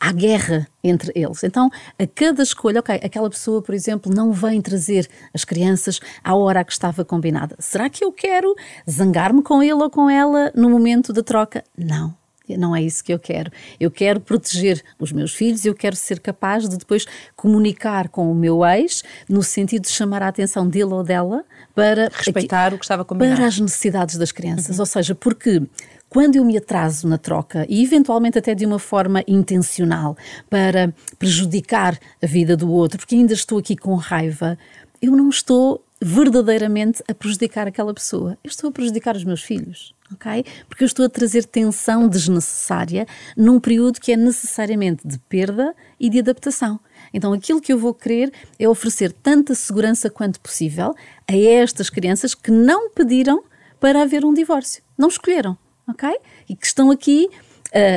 à 0.00 0.12
guerra 0.12 0.66
entre 0.82 1.12
eles. 1.14 1.42
Então, 1.44 1.70
a 1.98 2.06
cada 2.06 2.42
escolha, 2.42 2.80
ok, 2.80 3.00
aquela 3.02 3.28
pessoa, 3.28 3.60
por 3.62 3.74
exemplo, 3.74 4.12
não 4.14 4.32
vem 4.32 4.60
trazer 4.60 5.08
as 5.34 5.44
crianças 5.44 6.00
à 6.22 6.34
hora 6.34 6.64
que 6.64 6.72
estava 6.72 7.04
combinada. 7.04 7.56
Será 7.58 7.88
que 7.88 8.04
eu 8.04 8.12
quero 8.12 8.54
zangar-me 8.88 9.42
com 9.42 9.62
ele 9.62 9.74
ou 9.74 9.90
com 9.90 10.08
ela 10.08 10.52
no 10.54 10.70
momento 10.70 11.12
da 11.12 11.22
troca? 11.22 11.64
Não. 11.76 12.16
Não 12.56 12.74
é 12.74 12.82
isso 12.82 13.04
que 13.04 13.12
eu 13.12 13.18
quero. 13.18 13.50
Eu 13.78 13.90
quero 13.90 14.20
proteger 14.20 14.82
os 14.98 15.12
meus 15.12 15.34
filhos, 15.34 15.64
eu 15.64 15.74
quero 15.74 15.96
ser 15.96 16.20
capaz 16.20 16.68
de 16.68 16.78
depois 16.78 17.04
comunicar 17.36 18.08
com 18.08 18.30
o 18.30 18.34
meu 18.34 18.64
ex, 18.64 19.02
no 19.28 19.42
sentido 19.42 19.82
de 19.82 19.90
chamar 19.90 20.22
a 20.22 20.28
atenção 20.28 20.66
dele 20.66 20.94
ou 20.94 21.02
dela 21.02 21.44
para 21.74 22.08
respeitar 22.12 22.66
aqui, 22.66 22.76
o 22.76 22.78
que 22.78 22.84
estava 22.84 23.04
combinado. 23.04 23.36
Para 23.36 23.46
as 23.46 23.58
necessidades 23.58 24.16
das 24.16 24.32
crianças. 24.32 24.76
Uhum. 24.76 24.82
Ou 24.82 24.86
seja, 24.86 25.14
porque 25.14 25.62
quando 26.08 26.36
eu 26.36 26.44
me 26.44 26.56
atraso 26.56 27.06
na 27.06 27.18
troca 27.18 27.66
e 27.68 27.82
eventualmente 27.82 28.38
até 28.38 28.54
de 28.54 28.64
uma 28.64 28.78
forma 28.78 29.22
intencional 29.26 30.16
para 30.48 30.92
prejudicar 31.18 31.98
a 32.22 32.26
vida 32.26 32.56
do 32.56 32.70
outro, 32.70 32.98
porque 32.98 33.14
ainda 33.14 33.34
estou 33.34 33.58
aqui 33.58 33.76
com 33.76 33.94
raiva, 33.94 34.58
eu 35.00 35.12
não 35.12 35.28
estou 35.28 35.84
verdadeiramente 36.00 37.02
a 37.08 37.14
prejudicar 37.14 37.66
aquela 37.66 37.92
pessoa. 37.92 38.38
Eu 38.42 38.48
estou 38.48 38.70
a 38.70 38.72
prejudicar 38.72 39.16
os 39.16 39.24
meus 39.24 39.42
filhos, 39.42 39.94
ok? 40.12 40.44
Porque 40.68 40.84
eu 40.84 40.86
estou 40.86 41.04
a 41.04 41.08
trazer 41.08 41.44
tensão 41.44 42.08
desnecessária 42.08 43.06
num 43.36 43.58
período 43.58 44.00
que 44.00 44.12
é 44.12 44.16
necessariamente 44.16 45.06
de 45.06 45.18
perda 45.18 45.74
e 45.98 46.08
de 46.08 46.20
adaptação. 46.20 46.78
Então, 47.12 47.32
aquilo 47.32 47.60
que 47.60 47.72
eu 47.72 47.78
vou 47.78 47.94
querer 47.94 48.32
é 48.58 48.68
oferecer 48.68 49.12
tanta 49.12 49.54
segurança 49.54 50.08
quanto 50.08 50.40
possível 50.40 50.94
a 51.26 51.36
estas 51.36 51.90
crianças 51.90 52.34
que 52.34 52.50
não 52.50 52.90
pediram 52.90 53.42
para 53.80 54.02
haver 54.02 54.24
um 54.24 54.34
divórcio. 54.34 54.82
Não 54.96 55.08
escolheram, 55.08 55.56
ok? 55.88 56.08
E 56.48 56.54
que 56.54 56.66
estão 56.66 56.90
aqui 56.90 57.28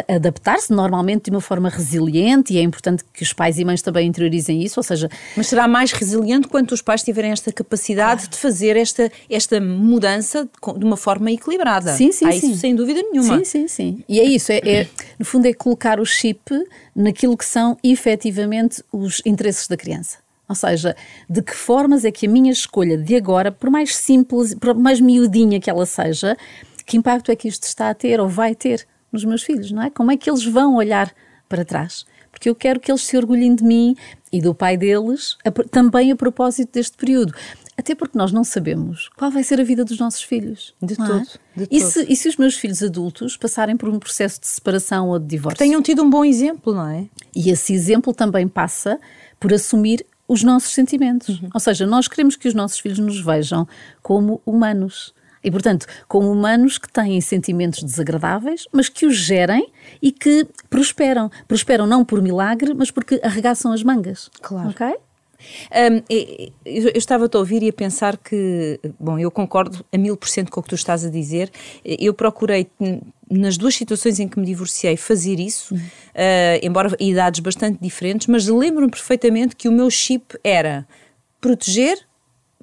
a 0.09 0.15
adaptar-se 0.15 0.71
normalmente 0.73 1.25
de 1.25 1.31
uma 1.31 1.41
forma 1.41 1.69
resiliente 1.69 2.53
e 2.53 2.57
é 2.57 2.61
importante 2.61 3.03
que 3.13 3.23
os 3.23 3.31
pais 3.31 3.57
e 3.57 3.63
mães 3.63 3.81
também 3.81 4.07
interiorizem 4.07 4.61
isso, 4.61 4.79
ou 4.79 4.83
seja... 4.83 5.09
Mas 5.35 5.47
será 5.47 5.67
mais 5.67 5.91
resiliente 5.91 6.47
quando 6.47 6.71
os 6.71 6.81
pais 6.81 7.03
tiverem 7.03 7.31
esta 7.31 7.51
capacidade 7.51 8.23
claro. 8.23 8.31
de 8.31 8.37
fazer 8.37 8.75
esta, 8.75 9.11
esta 9.29 9.61
mudança 9.61 10.49
de 10.77 10.85
uma 10.85 10.97
forma 10.97 11.31
equilibrada. 11.31 11.93
Sim, 11.93 12.11
sim, 12.11 12.25
Há 12.25 12.31
sim. 12.33 12.51
isso 12.51 12.59
sem 12.59 12.75
dúvida 12.75 13.01
nenhuma. 13.01 13.37
Sim, 13.39 13.45
sim, 13.45 13.67
sim. 13.67 14.03
E 14.09 14.19
é 14.19 14.23
isso, 14.23 14.51
é, 14.51 14.57
é, 14.57 14.87
no 15.17 15.25
fundo 15.25 15.47
é 15.47 15.53
colocar 15.53 15.99
o 15.99 16.05
chip 16.05 16.51
naquilo 16.95 17.37
que 17.37 17.45
são 17.45 17.77
efetivamente 17.83 18.83
os 18.91 19.21
interesses 19.25 19.67
da 19.67 19.77
criança. 19.77 20.17
Ou 20.49 20.55
seja, 20.55 20.97
de 21.29 21.41
que 21.41 21.55
formas 21.55 22.03
é 22.03 22.11
que 22.11 22.27
a 22.27 22.29
minha 22.29 22.51
escolha 22.51 22.97
de 22.97 23.15
agora, 23.15 23.53
por 23.53 23.69
mais 23.69 23.95
simples, 23.95 24.53
por 24.53 24.75
mais 24.75 24.99
miudinha 24.99 25.61
que 25.61 25.69
ela 25.69 25.85
seja, 25.85 26.35
que 26.85 26.97
impacto 26.97 27.31
é 27.31 27.35
que 27.35 27.47
isto 27.47 27.63
está 27.63 27.89
a 27.89 27.93
ter 27.93 28.19
ou 28.19 28.27
vai 28.27 28.55
ter 28.55 28.87
nos 29.11 29.25
meus 29.25 29.43
filhos, 29.43 29.71
não 29.71 29.83
é? 29.83 29.89
Como 29.89 30.11
é 30.11 30.17
que 30.17 30.29
eles 30.29 30.43
vão 30.43 30.75
olhar 30.75 31.13
para 31.49 31.65
trás? 31.65 32.05
Porque 32.31 32.49
eu 32.49 32.55
quero 32.55 32.79
que 32.79 32.89
eles 32.89 33.03
se 33.03 33.17
orgulhem 33.17 33.53
de 33.53 33.63
mim 33.63 33.95
e 34.31 34.41
do 34.41 34.55
pai 34.55 34.77
deles, 34.77 35.37
a, 35.45 35.51
também 35.51 36.11
a 36.11 36.15
propósito 36.15 36.73
deste 36.73 36.95
período. 36.95 37.33
Até 37.77 37.95
porque 37.95 38.17
nós 38.17 38.31
não 38.31 38.43
sabemos 38.43 39.09
qual 39.17 39.31
vai 39.31 39.43
ser 39.43 39.59
a 39.59 39.63
vida 39.63 39.83
dos 39.83 39.97
nossos 39.97 40.21
filhos. 40.21 40.73
De 40.81 40.95
todo. 40.95 41.19
É? 41.55 41.59
De 41.61 41.67
e, 41.69 41.79
todo. 41.79 41.89
Se, 41.89 42.05
e 42.07 42.15
se 42.15 42.29
os 42.29 42.37
meus 42.37 42.55
filhos 42.55 42.81
adultos 42.83 43.35
passarem 43.35 43.75
por 43.75 43.89
um 43.89 43.99
processo 43.99 44.39
de 44.39 44.47
separação 44.47 45.09
ou 45.09 45.19
de 45.19 45.25
divórcio? 45.25 45.57
Que 45.57 45.63
tenham 45.63 45.81
tido 45.81 46.03
um 46.03 46.09
bom 46.09 46.23
exemplo, 46.23 46.73
não 46.73 46.87
é? 46.87 47.07
E 47.35 47.49
esse 47.49 47.73
exemplo 47.73 48.13
também 48.13 48.47
passa 48.47 48.99
por 49.39 49.53
assumir 49.53 50.05
os 50.27 50.43
nossos 50.43 50.71
sentimentos. 50.71 51.41
Uhum. 51.41 51.49
Ou 51.53 51.59
seja, 51.59 51.85
nós 51.85 52.07
queremos 52.07 52.35
que 52.35 52.47
os 52.47 52.53
nossos 52.53 52.79
filhos 52.79 52.99
nos 52.99 53.19
vejam 53.19 53.67
como 54.01 54.41
humanos 54.45 55.13
e, 55.43 55.49
portanto, 55.49 55.85
como 56.07 56.31
humanos 56.31 56.77
que 56.77 56.91
têm 56.91 57.19
sentimentos 57.21 57.83
desagradáveis, 57.83 58.67
mas 58.71 58.89
que 58.89 59.05
os 59.05 59.15
gerem 59.15 59.67
e 60.01 60.11
que 60.11 60.47
prosperam. 60.69 61.31
Prosperam 61.47 61.87
não 61.87 62.05
por 62.05 62.21
milagre, 62.21 62.73
mas 62.73 62.91
porque 62.91 63.19
arregaçam 63.23 63.71
as 63.71 63.83
mangas. 63.83 64.29
Claro. 64.41 64.69
Ok? 64.69 64.87
Um, 65.71 66.03
eu 66.63 66.91
estava 66.93 67.29
a 67.31 67.37
ouvir 67.37 67.63
e 67.63 67.69
a 67.69 67.73
pensar 67.73 68.17
que, 68.17 68.79
bom, 68.99 69.17
eu 69.17 69.31
concordo 69.31 69.83
a 69.91 69.97
mil 69.97 70.15
por 70.15 70.29
cento 70.29 70.51
com 70.51 70.59
o 70.59 70.63
que 70.63 70.69
tu 70.69 70.75
estás 70.75 71.03
a 71.03 71.09
dizer. 71.09 71.51
Eu 71.83 72.13
procurei, 72.13 72.69
nas 73.29 73.57
duas 73.57 73.75
situações 73.75 74.19
em 74.19 74.27
que 74.27 74.39
me 74.39 74.45
divorciei, 74.45 74.95
fazer 74.95 75.39
isso, 75.39 75.73
uhum. 75.73 75.79
uh, 75.79 76.59
embora 76.61 76.95
idades 76.99 77.39
bastante 77.39 77.79
diferentes, 77.81 78.27
mas 78.27 78.47
lembro-me 78.47 78.91
perfeitamente 78.91 79.55
que 79.55 79.67
o 79.67 79.71
meu 79.71 79.89
chip 79.89 80.37
era 80.43 80.87
proteger 81.39 81.97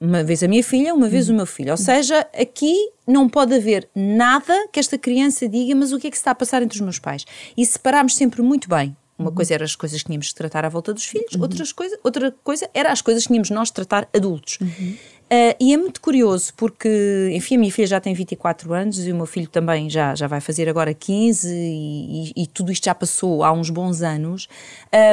uma 0.01 0.23
vez 0.23 0.43
a 0.43 0.49
minha 0.49 0.63
filha, 0.63 0.95
uma 0.95 1.09
vez 1.09 1.29
o 1.29 1.35
meu 1.35 1.47
filho. 1.47 1.71
Ou 1.73 1.77
seja, 1.77 2.27
aqui 2.39 2.75
não 3.07 3.29
pode 3.29 3.55
haver 3.55 3.89
nada 3.95 4.69
que 4.73 4.79
esta 4.79 4.97
criança 4.97 5.49
diga, 5.49 5.75
mas 5.75 5.93
o 5.93 5.99
que 5.99 6.07
é 6.07 6.11
que 6.11 6.17
se 6.17 6.21
está 6.21 6.31
a 6.31 6.35
passar 6.35 6.63
entre 6.63 6.77
os 6.77 6.81
meus 6.81 6.99
pais? 6.99 7.25
E 7.57 7.65
separámos 7.67 8.15
sempre 8.15 8.43
muito 8.43 8.69
bem. 8.69 8.97
Uma 9.19 9.31
uhum. 9.31 9.35
coisa 9.35 9.55
era 9.55 9.65
as 9.65 9.75
coisas 9.75 10.01
que 10.01 10.07
tínhamos 10.07 10.29
de 10.29 10.35
tratar 10.35 10.65
à 10.65 10.69
volta 10.69 10.95
dos 10.95 11.05
filhos, 11.05 11.35
uhum. 11.35 11.43
outras 11.43 11.73
coisa, 11.73 11.99
outra 12.05 12.33
coisa 12.45 12.71
era 12.73 12.93
as 12.93 13.03
coisas 13.03 13.25
que 13.25 13.29
tínhamos 13.29 13.51
nós 13.51 13.69
de 13.69 13.75
tratar 13.75 14.09
adultos. 14.15 14.59
Uhum. 14.61 14.95
Uh, 15.31 15.55
e 15.61 15.75
é 15.75 15.77
muito 15.77 16.01
curioso 16.01 16.55
porque, 16.57 17.31
enfim, 17.35 17.57
a 17.57 17.59
minha 17.59 17.73
filha 17.73 17.89
já 17.89 18.01
tem 18.01 18.15
24 18.15 18.73
anos 18.73 19.05
e 19.05 19.13
o 19.13 19.17
meu 19.17 19.27
filho 19.27 19.49
também 19.49 19.91
já, 19.91 20.15
já 20.15 20.27
vai 20.29 20.41
fazer 20.41 20.69
agora 20.69 20.95
15 20.95 21.53
e, 21.53 22.33
e, 22.35 22.43
e 22.45 22.47
tudo 22.47 22.71
isto 22.71 22.85
já 22.85 22.95
passou 22.95 23.43
há 23.43 23.53
uns 23.53 23.71
bons 23.71 24.03
anos. 24.03 24.49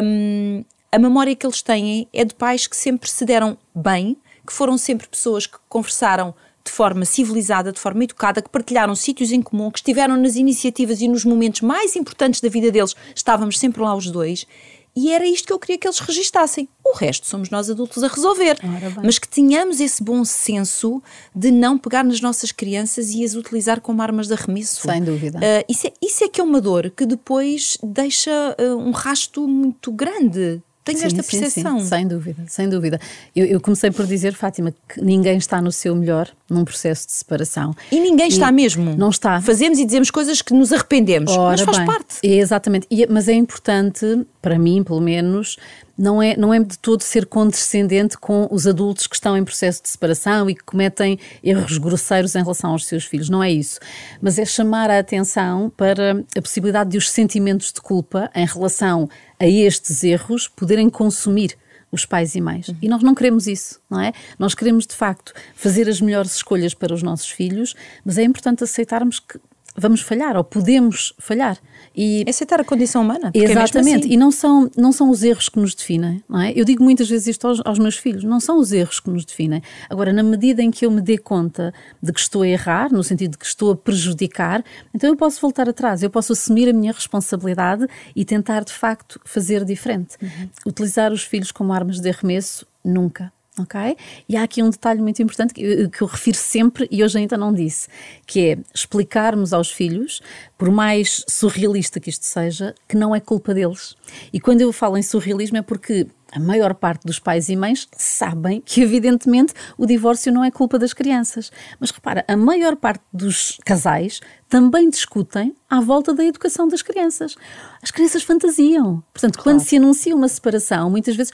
Um, 0.04 0.64
a 0.92 1.00
memória 1.00 1.36
que 1.36 1.46
eles 1.46 1.62
têm 1.62 2.08
é 2.14 2.24
de 2.24 2.34
pais 2.34 2.68
que 2.68 2.78
sempre 2.78 3.10
se 3.10 3.26
deram 3.26 3.58
bem, 3.76 4.16
que 4.46 4.54
foram 4.54 4.78
sempre 4.78 5.08
pessoas 5.08 5.48
que 5.48 5.58
conversaram 5.68 6.34
de 6.64 6.72
forma 6.72 7.06
civilizada, 7.06 7.72
de 7.72 7.80
forma 7.80 8.04
educada, 8.04 8.42
que 8.42 8.50
partilharam 8.50 8.96
sítios 8.96 9.32
em 9.32 9.42
comum, 9.42 9.70
que 9.70 9.80
estiveram 9.80 10.18
nas 10.18 10.36
iniciativas 10.36 11.00
e 11.00 11.08
nos 11.08 11.24
momentos 11.24 11.62
mais 11.62 11.96
importantes 11.96 12.42
da 12.42 12.50
vida 12.50 12.72
deles, 12.72 12.96
estávamos 13.16 13.60
sempre 13.60 13.82
lá 13.82 13.96
os 13.96 14.10
dois. 14.10 14.48
E 14.96 15.12
era 15.12 15.28
isto 15.28 15.46
que 15.46 15.52
eu 15.52 15.60
queria 15.60 15.78
que 15.78 15.86
eles 15.86 16.00
registassem. 16.00 16.70
O 16.84 16.96
resto 16.96 17.28
somos 17.28 17.50
nós 17.50 17.70
adultos 17.70 18.02
a 18.02 18.08
resolver. 18.08 18.58
Mas 19.04 19.20
que 19.20 19.28
tenhamos 19.28 19.82
esse 19.82 20.02
bom 20.02 20.24
senso 20.24 21.04
de 21.36 21.52
não 21.52 21.78
pegar 21.78 22.04
nas 22.04 22.22
nossas 22.22 22.52
crianças 22.54 23.12
e 23.12 23.24
as 23.26 23.36
utilizar 23.36 23.82
como 23.82 24.02
armas 24.02 24.28
de 24.28 24.34
arremesso. 24.34 24.82
Sem 24.82 25.04
dúvida. 25.04 25.38
Uh, 25.40 25.66
isso, 25.68 25.88
é, 25.88 25.94
isso 26.02 26.24
é 26.24 26.30
que 26.30 26.40
é 26.40 26.44
uma 26.44 26.62
dor 26.62 26.90
que 26.92 27.06
depois 27.06 27.78
deixa 27.84 28.56
uh, 28.58 28.78
um 28.78 28.92
rasto 28.92 29.46
muito 29.46 29.92
grande 29.92 30.64
tenho 30.86 31.00
sim, 31.00 31.06
esta 31.06 31.24
percepção. 31.24 31.80
Sim, 31.80 31.84
sim, 31.84 31.90
sem 31.90 32.08
dúvida, 32.08 32.44
sem 32.48 32.70
dúvida. 32.70 33.02
Eu, 33.36 33.46
eu, 33.48 33.60
comecei 33.60 33.90
por 33.90 34.06
dizer, 34.06 34.36
Fátima, 34.36 34.72
que 34.88 35.02
ninguém 35.02 35.36
está 35.38 35.60
no 35.60 35.72
seu 35.72 35.96
melhor 35.96 36.30
num 36.48 36.64
processo 36.64 37.08
de 37.08 37.14
separação. 37.14 37.76
E 37.92 38.00
ninguém 38.00 38.28
e 38.28 38.30
está 38.30 38.52
mesmo. 38.52 38.96
Não 38.96 39.10
está. 39.10 39.42
Fazemos 39.42 39.80
e 39.80 39.86
dizemos 39.86 40.12
coisas 40.12 40.44
que 40.44 40.54
nos 40.54 40.72
arrependemos, 40.72 41.32
Ora 41.32 41.58
mas 41.58 41.62
faz 41.62 41.78
bem, 41.80 41.88
parte. 41.88 42.16
É, 42.24 42.36
exatamente. 42.36 42.86
E, 42.92 43.08
mas 43.08 43.28
é 43.28 43.34
importante, 43.34 44.26
para 44.40 44.60
mim, 44.60 44.84
pelo 44.84 45.02
menos, 45.02 45.58
não 45.98 46.22
é, 46.22 46.36
não 46.36 46.54
é 46.54 46.60
de 46.60 46.78
todo 46.78 47.02
ser 47.02 47.26
condescendente 47.26 48.18
com 48.18 48.48
os 48.52 48.68
adultos 48.68 49.08
que 49.08 49.16
estão 49.16 49.38
em 49.38 49.44
processo 49.44 49.82
de 49.82 49.90
separação 49.90 50.50
e 50.50 50.56
que 50.56 50.64
cometem 50.64 51.18
erros 51.44 51.78
grosseiros 51.78 52.36
em 52.36 52.42
relação 52.42 52.72
aos 52.72 52.86
seus 52.86 53.06
filhos. 53.06 53.30
Não 53.30 53.44
é 53.44 53.52
isso. 53.52 53.80
Mas 54.22 54.38
é 54.38 54.46
chamar 54.46 54.90
a 54.90 55.00
atenção 55.00 55.72
para 55.76 56.24
a 56.38 56.42
possibilidade 56.42 56.92
de 56.92 56.98
os 56.98 57.10
sentimentos 57.10 57.72
de 57.72 57.82
culpa 57.82 58.30
em 58.36 58.46
relação 58.46 59.10
a 59.40 59.48
estes 59.48 60.04
erros 60.04 60.48
poderem 60.48 60.90
consumir 60.90 61.58
os 61.92 62.06
pais 62.06 62.36
e 62.36 62.42
mães. 62.42 62.70
E 62.82 62.90
nós 62.90 63.02
não 63.02 63.16
queremos 63.16 63.48
isso, 63.48 63.80
não 63.90 64.02
é? 64.02 64.12
Nós 64.38 64.54
queremos, 64.54 64.86
de 64.86 64.94
facto, 64.94 65.34
fazer 65.56 65.88
as 65.88 66.02
melhores 66.02 66.36
escolhas 66.36 66.74
para 66.74 66.94
os 66.94 67.02
nossos 67.02 67.30
filhos, 67.30 67.74
mas 68.04 68.18
é 68.18 68.24
importante 68.24 68.64
aceitarmos 68.64 69.20
que 69.20 69.40
vamos 69.76 70.02
falhar 70.02 70.38
ou 70.38 70.44
podemos 70.44 71.14
falhar. 71.20 71.58
E 71.96 72.26
aceitar 72.28 72.60
a 72.60 72.64
condição 72.64 73.02
humana. 73.02 73.32
É 73.34 73.40
Exatamente. 73.40 73.94
É 73.94 74.00
assim. 74.00 74.14
E 74.14 74.18
não 74.18 74.32
são, 74.32 74.70
não 74.76 74.92
são 74.92 75.10
os 75.10 75.24
erros 75.24 75.50
que 75.50 75.60
nos 75.60 75.74
definem, 75.74 76.24
não 76.28 76.42
é? 76.42 76.54
Eu 76.56 76.66
digo 76.66 76.84
muitas 76.84 77.10
vezes 77.10 77.28
isto 77.28 77.48
aos, 77.48 77.62
aos, 77.64 77.80
meus 77.80 77.98
filhos, 77.98 78.24
não 78.24 78.40
são 78.40 78.60
os 78.60 78.72
erros 78.72 79.00
que 79.00 79.10
nos 79.10 79.26
definem. 79.26 79.62
Agora, 79.90 80.12
na 80.12 80.24
medida 80.24 80.62
em 80.62 80.72
que 80.72 80.86
eu 80.86 80.92
me 80.92 81.02
dê 81.02 81.18
conta 81.18 81.74
de 82.02 82.12
que 82.12 82.20
estou 82.20 82.42
a 82.42 82.48
errar, 82.48 82.92
no 82.92 83.04
sentido 83.04 83.32
de 83.32 83.38
que 83.38 83.46
estou 83.46 83.72
a 83.72 83.76
prejudicar, 83.76 84.64
então 84.94 85.10
eu 85.10 85.16
posso 85.16 85.40
voltar 85.42 85.70
atrás, 85.70 86.04
eu 86.04 86.10
posso 86.10 86.34
assumir 86.34 86.70
a 86.70 86.74
minha 86.74 86.92
responsabilidade 86.92 87.88
e 88.16 88.26
tentar, 88.26 88.64
de 88.64 88.74
facto, 88.74 89.20
fazer 89.24 89.64
diferente. 89.64 90.18
Uhum. 90.22 90.50
Utilizar 90.68 91.12
os 91.12 91.24
filhos 91.24 91.52
como 91.52 91.72
armas 91.72 92.00
de 92.00 92.10
arremesso, 92.10 92.66
nunca 92.84 93.35
ok? 93.60 93.98
E 94.28 94.36
há 94.36 94.44
aqui 94.44 94.62
um 94.62 94.70
detalhe 94.70 95.02
muito 95.02 95.22
importante 95.22 95.54
que, 95.54 95.88
que 95.90 96.02
eu 96.02 96.08
refiro 96.08 96.38
sempre 96.38 96.88
e 96.92 97.04
hoje 97.04 97.18
ainda 97.18 97.38
não 97.38 97.54
disse, 97.54 97.88
que 98.26 98.50
é 98.50 98.58
explicarmos 98.74 99.54
aos 99.54 99.72
filhos, 99.72 100.22
por 100.58 100.72
mais 100.72 101.24
surrealista 101.28 102.00
que 102.00 102.10
isto 102.10 102.26
seja, 102.26 102.76
que 102.88 102.96
não 102.96 103.16
é 103.16 103.20
culpa 103.20 103.54
deles. 103.54 103.96
E 104.32 104.40
quando 104.40 104.62
eu 104.62 104.72
falo 104.72 104.98
em 104.98 105.04
surrealismo 105.04 105.58
é 105.58 105.62
porque 105.62 106.08
a 106.36 106.40
maior 106.40 106.74
parte 106.74 107.06
dos 107.06 107.18
pais 107.18 107.48
e 107.48 107.56
mães 107.56 107.88
sabem 107.96 108.62
que, 108.62 108.82
evidentemente, 108.82 109.54
o 109.78 109.86
divórcio 109.86 110.34
não 110.34 110.44
é 110.44 110.52
culpa 110.52 110.78
das 110.78 110.92
crianças. 110.92 111.50
Mas 111.80 111.92
repara, 111.92 112.26
a 112.28 112.36
maior 112.36 112.76
parte 112.76 113.02
dos 113.14 113.58
casais 113.64 114.20
também 114.50 114.90
discutem 114.90 115.56
à 115.70 115.80
volta 115.80 116.14
da 116.14 116.26
educação 116.26 116.68
das 116.68 116.82
crianças. 116.82 117.36
As 117.82 117.90
crianças 117.90 118.24
fantasiam. 118.24 119.02
Portanto, 119.14 119.36
claro. 119.36 119.44
quando 119.44 119.60
se 119.62 119.78
anuncia 119.78 120.14
uma 120.14 120.28
separação, 120.28 120.90
muitas 120.90 121.16
vezes 121.16 121.32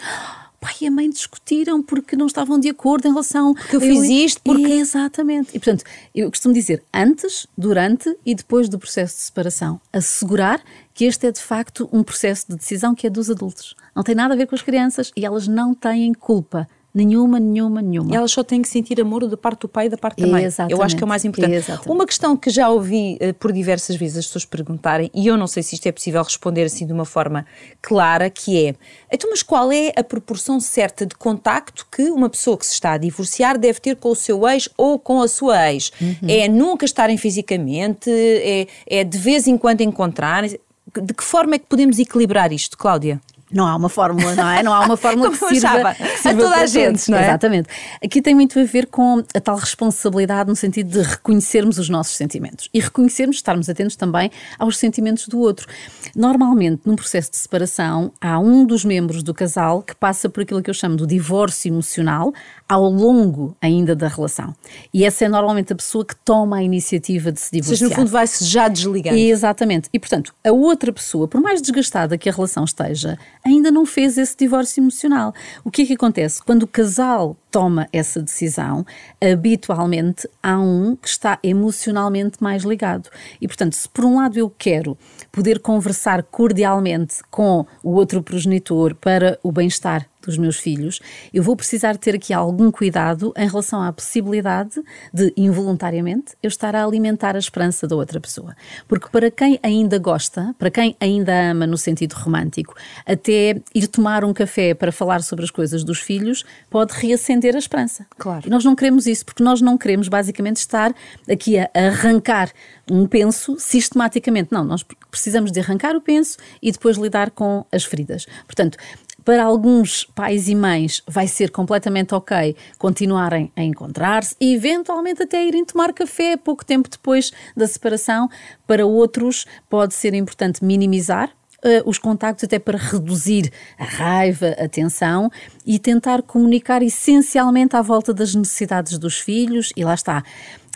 pai 0.62 0.76
e 0.82 0.88
a 0.88 0.92
mãe 0.92 1.10
discutiram 1.10 1.82
porque 1.82 2.16
não 2.16 2.28
estavam 2.28 2.60
de 2.60 2.70
acordo 2.70 3.08
em 3.08 3.10
relação. 3.12 3.56
Porque 3.56 3.76
eu 3.76 3.82
fiz 3.82 4.04
isto, 4.04 4.42
porque. 4.44 4.62
Exatamente. 4.62 5.50
E 5.50 5.60
portanto, 5.60 5.84
eu 6.14 6.30
costumo 6.30 6.54
dizer 6.54 6.84
antes, 6.94 7.48
durante 7.58 8.16
e 8.24 8.36
depois 8.36 8.70
do 8.70 8.78
processo 8.78 9.18
de 9.18 9.24
separação. 9.24 9.82
Assegurar 9.92 10.64
que 10.94 11.06
este 11.06 11.26
é 11.26 11.32
de 11.32 11.42
facto 11.42 11.90
um 11.92 12.04
processo 12.04 12.46
de 12.50 12.56
decisão 12.56 12.94
que 12.94 13.08
é 13.08 13.10
dos 13.10 13.30
adultos. 13.30 13.76
Não 13.96 14.04
tem 14.04 14.14
nada 14.14 14.36
a 14.36 14.38
ver 14.38 14.46
com 14.46 14.54
as 14.54 14.62
crianças 14.62 15.12
e 15.18 15.26
elas 15.26 15.48
não 15.48 15.74
têm 15.74 16.14
culpa 16.14 16.68
Nenhuma, 16.94 17.40
nenhuma, 17.40 17.82
nenhuma. 17.82 18.14
Elas 18.14 18.32
só 18.32 18.44
têm 18.44 18.62
que 18.62 18.68
sentir 18.68 19.00
amor 19.00 19.26
da 19.26 19.38
parte 19.38 19.62
do 19.62 19.70
pai 19.70 19.86
e 19.86 19.90
da 19.90 19.98
parte 19.98 20.22
da 20.22 20.28
mãe. 20.28 20.44
Exatamente. 20.44 20.78
Eu 20.78 20.84
acho 20.84 20.96
que 20.96 21.02
é 21.02 21.06
o 21.06 21.08
mais 21.08 21.24
importante. 21.24 21.54
Exatamente. 21.54 21.90
Uma 21.90 22.06
questão 22.06 22.36
que 22.36 22.50
já 22.50 22.68
ouvi 22.70 23.18
uh, 23.22 23.34
por 23.36 23.54
diversas 23.54 23.96
vezes 23.96 24.18
as 24.18 24.26
pessoas 24.26 24.44
perguntarem, 24.44 25.10
e 25.14 25.28
eu 25.28 25.38
não 25.38 25.48
sei 25.48 25.64
se 25.64 25.76
isto 25.76 25.88
é 25.88 25.92
possível 25.92 26.22
responder 26.22 26.64
assim 26.64 26.86
de 26.86 26.92
uma 26.92 27.06
forma 27.06 27.46
clara, 27.82 28.30
que 28.30 28.66
é, 28.66 28.76
então 29.12 29.30
mas 29.30 29.42
qual 29.42 29.72
é 29.72 29.94
a 29.96 30.04
proporção 30.04 30.60
certa 30.60 31.06
de 31.06 31.16
contacto 31.16 31.88
que 31.90 32.10
uma 32.10 32.30
pessoa 32.30 32.58
que 32.58 32.66
se 32.66 32.74
está 32.74 32.94
a 32.94 32.98
divorciar 32.98 33.58
deve 33.58 33.80
ter 33.80 33.96
com 33.96 34.10
o 34.10 34.16
seu 34.16 34.46
ex 34.50 34.68
ou 34.78 35.00
com 35.00 35.22
a 35.22 35.28
sua 35.30 35.72
ex? 35.72 35.92
Uhum. 36.02 36.16
É 36.28 36.50
nunca 36.50 36.84
estarem 36.84 37.18
fisicamente? 37.18 38.10
É, 38.10 38.68
é 38.88 39.04
de 39.06 39.18
vez 39.18 39.48
em 39.48 39.58
quando 39.58 39.82
encontrarem? 39.82 40.60
De 41.02 41.14
que 41.14 41.24
forma 41.24 41.56
é 41.56 41.60
que 41.60 41.68
podemos 41.68 42.00
equilibrar 42.00 42.52
isto, 42.52 42.78
Cláudia? 42.78 43.22
Não 43.52 43.68
há 43.68 43.76
uma 43.76 43.90
fórmula, 43.90 44.36
não 44.36 44.50
é? 44.50 44.64
Não 44.64 44.74
há 44.74 44.82
uma 44.82 44.98
fórmula 44.98 45.30
que 45.32 45.38
sirva, 45.38 45.94
que 45.96 46.18
sirva 46.18 46.42
a 46.42 46.44
toda 46.44 46.56
a 46.56 46.66
gente, 46.66 46.86
todos. 46.86 47.08
não 47.10 47.18
é? 47.18 47.24
Exatamente. 47.24 47.70
Aqui 48.04 48.22
tem 48.22 48.34
muito 48.34 48.60
a 48.60 48.64
ver 48.64 48.88
com 48.88 49.24
a 49.34 49.40
tal 49.40 49.58
responsabilidade 49.58 50.50
no 50.50 50.56
sentido 50.56 50.90
de 50.90 51.02
reconhecermos 51.02 51.78
os 51.78 51.90
nossos 51.90 52.16
sentimentos 52.16 52.70
e 52.74 52.80
reconhecermos, 52.80 53.38
estarmos 53.38 53.70
atentos 53.70 53.96
também 53.96 54.32
aos 54.58 54.78
sentimentos 54.78 55.28
do 55.28 55.40
outro. 55.40 55.68
Normalmente, 56.16 56.82
num 56.86 56.96
processo 56.96 57.32
de 57.32 57.38
separação, 57.38 58.12
há 58.20 58.40
um 58.40 58.66
dos 58.66 58.86
membros 58.86 59.24
do 59.24 59.34
casal 59.34 59.82
que 59.82 59.96
passa 59.96 60.30
por 60.30 60.44
aquilo 60.44 60.62
que 60.62 60.70
eu 60.70 60.74
chamo 60.74 60.96
do 60.96 61.06
divórcio 61.06 61.70
emocional 61.70 62.34
ao 62.72 62.90
longo 62.90 63.54
ainda 63.62 63.94
da 63.94 64.08
relação. 64.08 64.56
E 64.94 65.04
essa 65.04 65.26
é 65.26 65.28
normalmente 65.28 65.74
a 65.74 65.76
pessoa 65.76 66.06
que 66.06 66.16
toma 66.16 66.56
a 66.56 66.64
iniciativa 66.64 67.30
de 67.30 67.42
se 67.42 67.52
divorciar. 67.52 67.74
Ou 67.74 67.78
seja, 67.78 67.90
no 67.90 67.96
fundo 67.96 68.10
vai-se 68.10 68.46
já 68.46 68.70
desligando. 68.70 69.18
Exatamente. 69.18 69.90
E, 69.92 70.00
portanto, 70.00 70.34
a 70.42 70.54
outra 70.54 70.94
pessoa, 70.94 71.28
por 71.28 71.42
mais 71.42 71.62
desgastada 71.62 72.18
que 72.18 72.30
a 72.30 72.32
relação 72.32 72.64
esteja, 72.64 73.20
ainda 73.44 73.70
não 73.72 73.86
fez 73.86 74.18
esse 74.18 74.38
divórcio 74.38 74.82
emocional. 74.82 75.34
O 75.66 75.70
que 75.70 75.82
é 75.82 75.86
que 75.86 75.94
acontece? 75.96 76.42
Quando 76.42 76.64
o 76.64 76.68
casal 76.68 77.36
toma 77.52 77.90
essa 77.92 78.22
decisão, 78.22 78.86
habitualmente 79.22 80.26
há 80.42 80.58
um 80.58 80.96
que 80.96 81.10
está 81.10 81.38
emocionalmente 81.44 82.42
mais 82.42 82.64
ligado. 82.64 83.10
E, 83.42 83.50
portanto, 83.50 83.74
se 83.74 83.90
por 83.90 84.06
um 84.06 84.16
lado 84.16 84.40
eu 84.40 84.50
quero 84.50 84.98
poder 85.30 85.60
conversar 85.60 86.24
cordialmente 86.24 87.18
com 87.30 87.66
o 87.84 87.92
outro 87.92 88.24
progenitor 88.24 88.96
para 88.96 89.38
o 89.44 89.52
bem-estar 89.52 90.08
dos 90.22 90.38
meus 90.38 90.58
filhos, 90.58 91.00
eu 91.34 91.44
vou 91.44 91.56
precisar 91.56 91.98
ter 91.98 92.16
aqui 92.16 92.34
algum 92.34 92.72
cuidado 92.72 93.34
em 93.36 93.48
relação 93.48 93.82
à 93.82 93.92
possibilidade 93.92 94.82
de, 95.14 95.34
involuntariamente, 95.36 96.34
eu 96.42 96.48
estar 96.48 96.76
a 96.76 96.84
alimentar 96.84 97.36
a 97.36 97.40
esperança 97.40 97.88
da 97.88 97.96
outra 97.96 98.20
pessoa. 98.20 98.56
Porque 98.88 99.10
para 99.10 99.32
quem 99.32 99.60
ainda 99.64 99.98
gosta, 99.98 100.56
para 100.58 100.70
quem 100.70 100.96
ainda 101.00 101.34
ama 101.52 101.66
no 101.68 101.78
sentido 101.78 102.14
romântico, 102.14 102.76
até 103.06 103.62
ir 103.74 103.88
tomar 103.88 104.24
um 104.24 104.34
café 104.34 104.74
para 104.74 104.92
falar 104.92 105.22
sobre 105.22 105.46
as 105.46 105.52
coisas 105.52 105.84
dos 105.84 106.00
filhos 106.00 106.44
pode 106.70 106.94
reacender 106.94 107.56
a 107.56 107.60
esperança. 107.60 108.06
Claro. 108.18 108.48
E 108.48 108.50
nós 108.50 108.64
não 108.64 108.76
queremos 108.76 109.08
isso, 109.08 109.26
porque 109.26 109.44
nós 109.44 109.62
não 109.62 109.78
queremos 109.78 110.08
basicamente 110.08 110.58
estar 110.58 110.94
aqui 111.30 111.58
a 111.58 111.70
arrancar 111.74 112.52
um 112.90 113.08
penso 113.08 113.58
sistematicamente. 113.60 114.50
Não, 114.52 114.64
nós 114.64 114.84
precisamos 115.10 115.52
de 115.52 115.60
arrancar 115.60 115.96
o 115.96 116.02
penso 116.02 116.38
e 116.62 116.72
depois 116.72 116.98
lidar 116.98 117.32
com 117.32 117.66
as 117.72 117.84
feridas. 117.84 118.26
Portanto, 118.46 118.78
para 119.24 119.44
alguns 119.44 120.04
pais 120.04 120.48
e 120.48 120.56
mães 120.56 121.02
vai 121.08 121.28
ser 121.28 121.52
completamente 121.52 122.14
ok 122.14 122.56
continuarem 122.78 123.52
a 123.56 123.64
encontrar-se 123.64 124.36
e 124.40 124.54
eventualmente 124.54 125.24
até 125.24 125.46
irem 125.46 125.66
tomar 125.66 125.94
café 125.94 126.38
pouco 126.38 126.66
tempo 126.66 126.90
depois 126.90 127.32
da 127.56 127.68
separação. 127.68 128.30
Para 128.66 128.86
outros 128.86 129.46
pode 129.70 129.94
ser 129.94 130.14
importante 130.14 130.64
minimizar 130.64 131.30
Uh, 131.64 131.88
os 131.88 132.00
contactos 132.00 132.46
até 132.46 132.58
para 132.58 132.76
reduzir 132.76 133.52
a 133.78 133.84
raiva, 133.84 134.56
a 134.58 134.68
tensão 134.68 135.30
e 135.64 135.78
tentar 135.78 136.24
comunicar 136.24 136.82
essencialmente 136.82 137.76
à 137.76 137.84
volta 137.84 138.12
das 138.12 138.34
necessidades 138.34 138.98
dos 138.98 139.20
filhos 139.20 139.72
e 139.78 139.86
lá 139.86 139.94
está, 139.94 140.24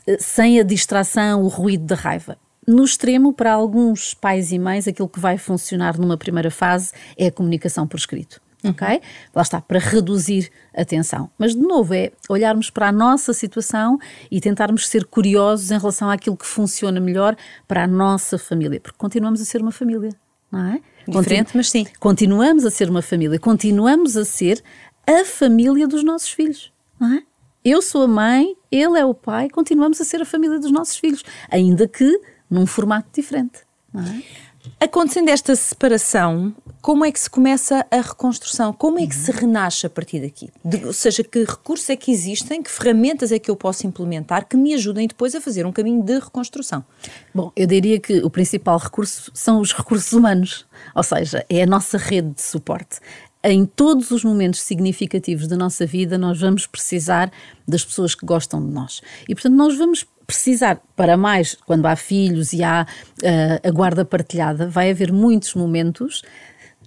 uh, 0.07 0.15
sem 0.19 0.59
a 0.59 0.63
distração, 0.63 1.41
o 1.41 1.47
ruído 1.47 1.85
da 1.85 1.95
raiva. 1.95 2.37
No 2.67 2.83
extremo, 2.83 3.31
para 3.31 3.53
alguns 3.53 4.13
pais 4.13 4.51
e 4.51 4.57
mães, 4.57 4.87
aquilo 4.87 5.07
que 5.07 5.19
vai 5.19 5.37
funcionar 5.37 5.97
numa 5.97 6.17
primeira 6.17 6.49
fase 6.49 6.91
é 7.17 7.27
a 7.27 7.31
comunicação 7.31 7.87
por 7.87 7.97
escrito. 7.97 8.41
Uhum. 8.63 8.71
Ok? 8.71 9.01
Lá 9.35 9.41
está, 9.41 9.61
para 9.61 9.79
reduzir 9.79 10.51
a 10.75 10.83
tensão. 10.83 11.29
Mas, 11.37 11.53
de 11.53 11.61
novo, 11.61 11.93
é 11.93 12.11
olharmos 12.27 12.69
para 12.69 12.87
a 12.87 12.91
nossa 12.91 13.33
situação 13.33 13.99
e 14.31 14.41
tentarmos 14.41 14.87
ser 14.87 15.05
curiosos 15.05 15.69
em 15.69 15.77
relação 15.77 16.09
àquilo 16.09 16.35
que 16.35 16.45
funciona 16.45 16.99
melhor 16.99 17.35
para 17.67 17.83
a 17.83 17.87
nossa 17.87 18.37
família, 18.37 18.79
porque 18.79 18.97
continuamos 18.97 19.39
a 19.39 19.45
ser 19.45 19.61
uma 19.61 19.71
família, 19.71 20.09
não 20.51 20.65
é? 20.65 20.81
Diferente, 21.07 21.45
Continu 21.45 21.45
mas 21.53 21.69
sim. 21.69 21.85
Continuamos 21.99 22.65
a 22.65 22.71
ser 22.71 22.89
uma 22.89 23.03
família, 23.03 23.37
continuamos 23.37 24.17
a 24.17 24.25
ser 24.25 24.63
a 25.07 25.23
família 25.23 25.87
dos 25.87 26.03
nossos 26.03 26.29
filhos, 26.29 26.73
não 26.99 27.13
é? 27.13 27.23
Eu 27.63 27.81
sou 27.81 28.03
a 28.03 28.07
mãe, 28.07 28.55
ele 28.71 28.99
é 28.99 29.05
o 29.05 29.13
pai, 29.13 29.49
continuamos 29.49 29.99
a 29.99 30.05
ser 30.05 30.21
a 30.21 30.25
família 30.25 30.59
dos 30.59 30.71
nossos 30.71 30.97
filhos, 30.97 31.23
ainda 31.49 31.87
que 31.87 32.19
num 32.49 32.65
formato 32.65 33.09
diferente. 33.13 33.59
É? 33.93 34.45
Acontecendo 34.79 35.29
esta 35.29 35.55
separação, 35.55 36.53
como 36.81 37.05
é 37.05 37.11
que 37.11 37.19
se 37.19 37.29
começa 37.29 37.85
a 37.89 38.01
reconstrução? 38.01 38.73
Como 38.73 38.99
é 38.99 39.05
que 39.07 39.15
se 39.15 39.31
renasce 39.31 39.85
a 39.85 39.89
partir 39.89 40.19
daqui? 40.19 40.49
De, 40.63 40.85
ou 40.85 40.93
seja, 40.93 41.23
que 41.23 41.43
recursos 41.43 41.89
é 41.89 41.95
que 41.95 42.11
existem, 42.11 42.61
que 42.61 42.69
ferramentas 42.69 43.31
é 43.31 43.39
que 43.39 43.49
eu 43.49 43.55
posso 43.55 43.87
implementar 43.87 44.47
que 44.47 44.57
me 44.57 44.73
ajudem 44.73 45.07
depois 45.07 45.35
a 45.35 45.41
fazer 45.41 45.65
um 45.65 45.71
caminho 45.71 46.03
de 46.03 46.19
reconstrução? 46.19 46.83
Bom, 47.33 47.51
eu 47.55 47.67
diria 47.67 47.99
que 47.99 48.19
o 48.19 48.29
principal 48.29 48.77
recurso 48.77 49.31
são 49.33 49.59
os 49.59 49.71
recursos 49.73 50.13
humanos, 50.13 50.65
ou 50.93 51.03
seja, 51.03 51.45
é 51.49 51.63
a 51.63 51.67
nossa 51.67 51.97
rede 51.97 52.31
de 52.31 52.41
suporte 52.41 52.99
em 53.45 53.65
todos 53.65 54.11
os 54.11 54.23
momentos 54.23 54.61
significativos 54.61 55.47
da 55.47 55.55
nossa 55.55 55.85
vida, 55.85 56.17
nós 56.17 56.39
vamos 56.39 56.65
precisar 56.65 57.31
das 57.67 57.85
pessoas 57.85 58.15
que 58.15 58.25
gostam 58.25 58.65
de 58.65 58.73
nós. 58.73 59.01
E, 59.29 59.35
portanto, 59.35 59.55
nós 59.55 59.77
vamos 59.77 60.05
precisar, 60.25 60.81
para 60.95 61.15
mais, 61.15 61.55
quando 61.65 61.85
há 61.85 61.95
filhos 61.95 62.53
e 62.53 62.63
há 62.63 62.85
uh, 63.21 63.67
a 63.67 63.71
guarda 63.71 64.03
partilhada, 64.03 64.67
vai 64.67 64.89
haver 64.89 65.11
muitos 65.11 65.53
momentos 65.53 66.23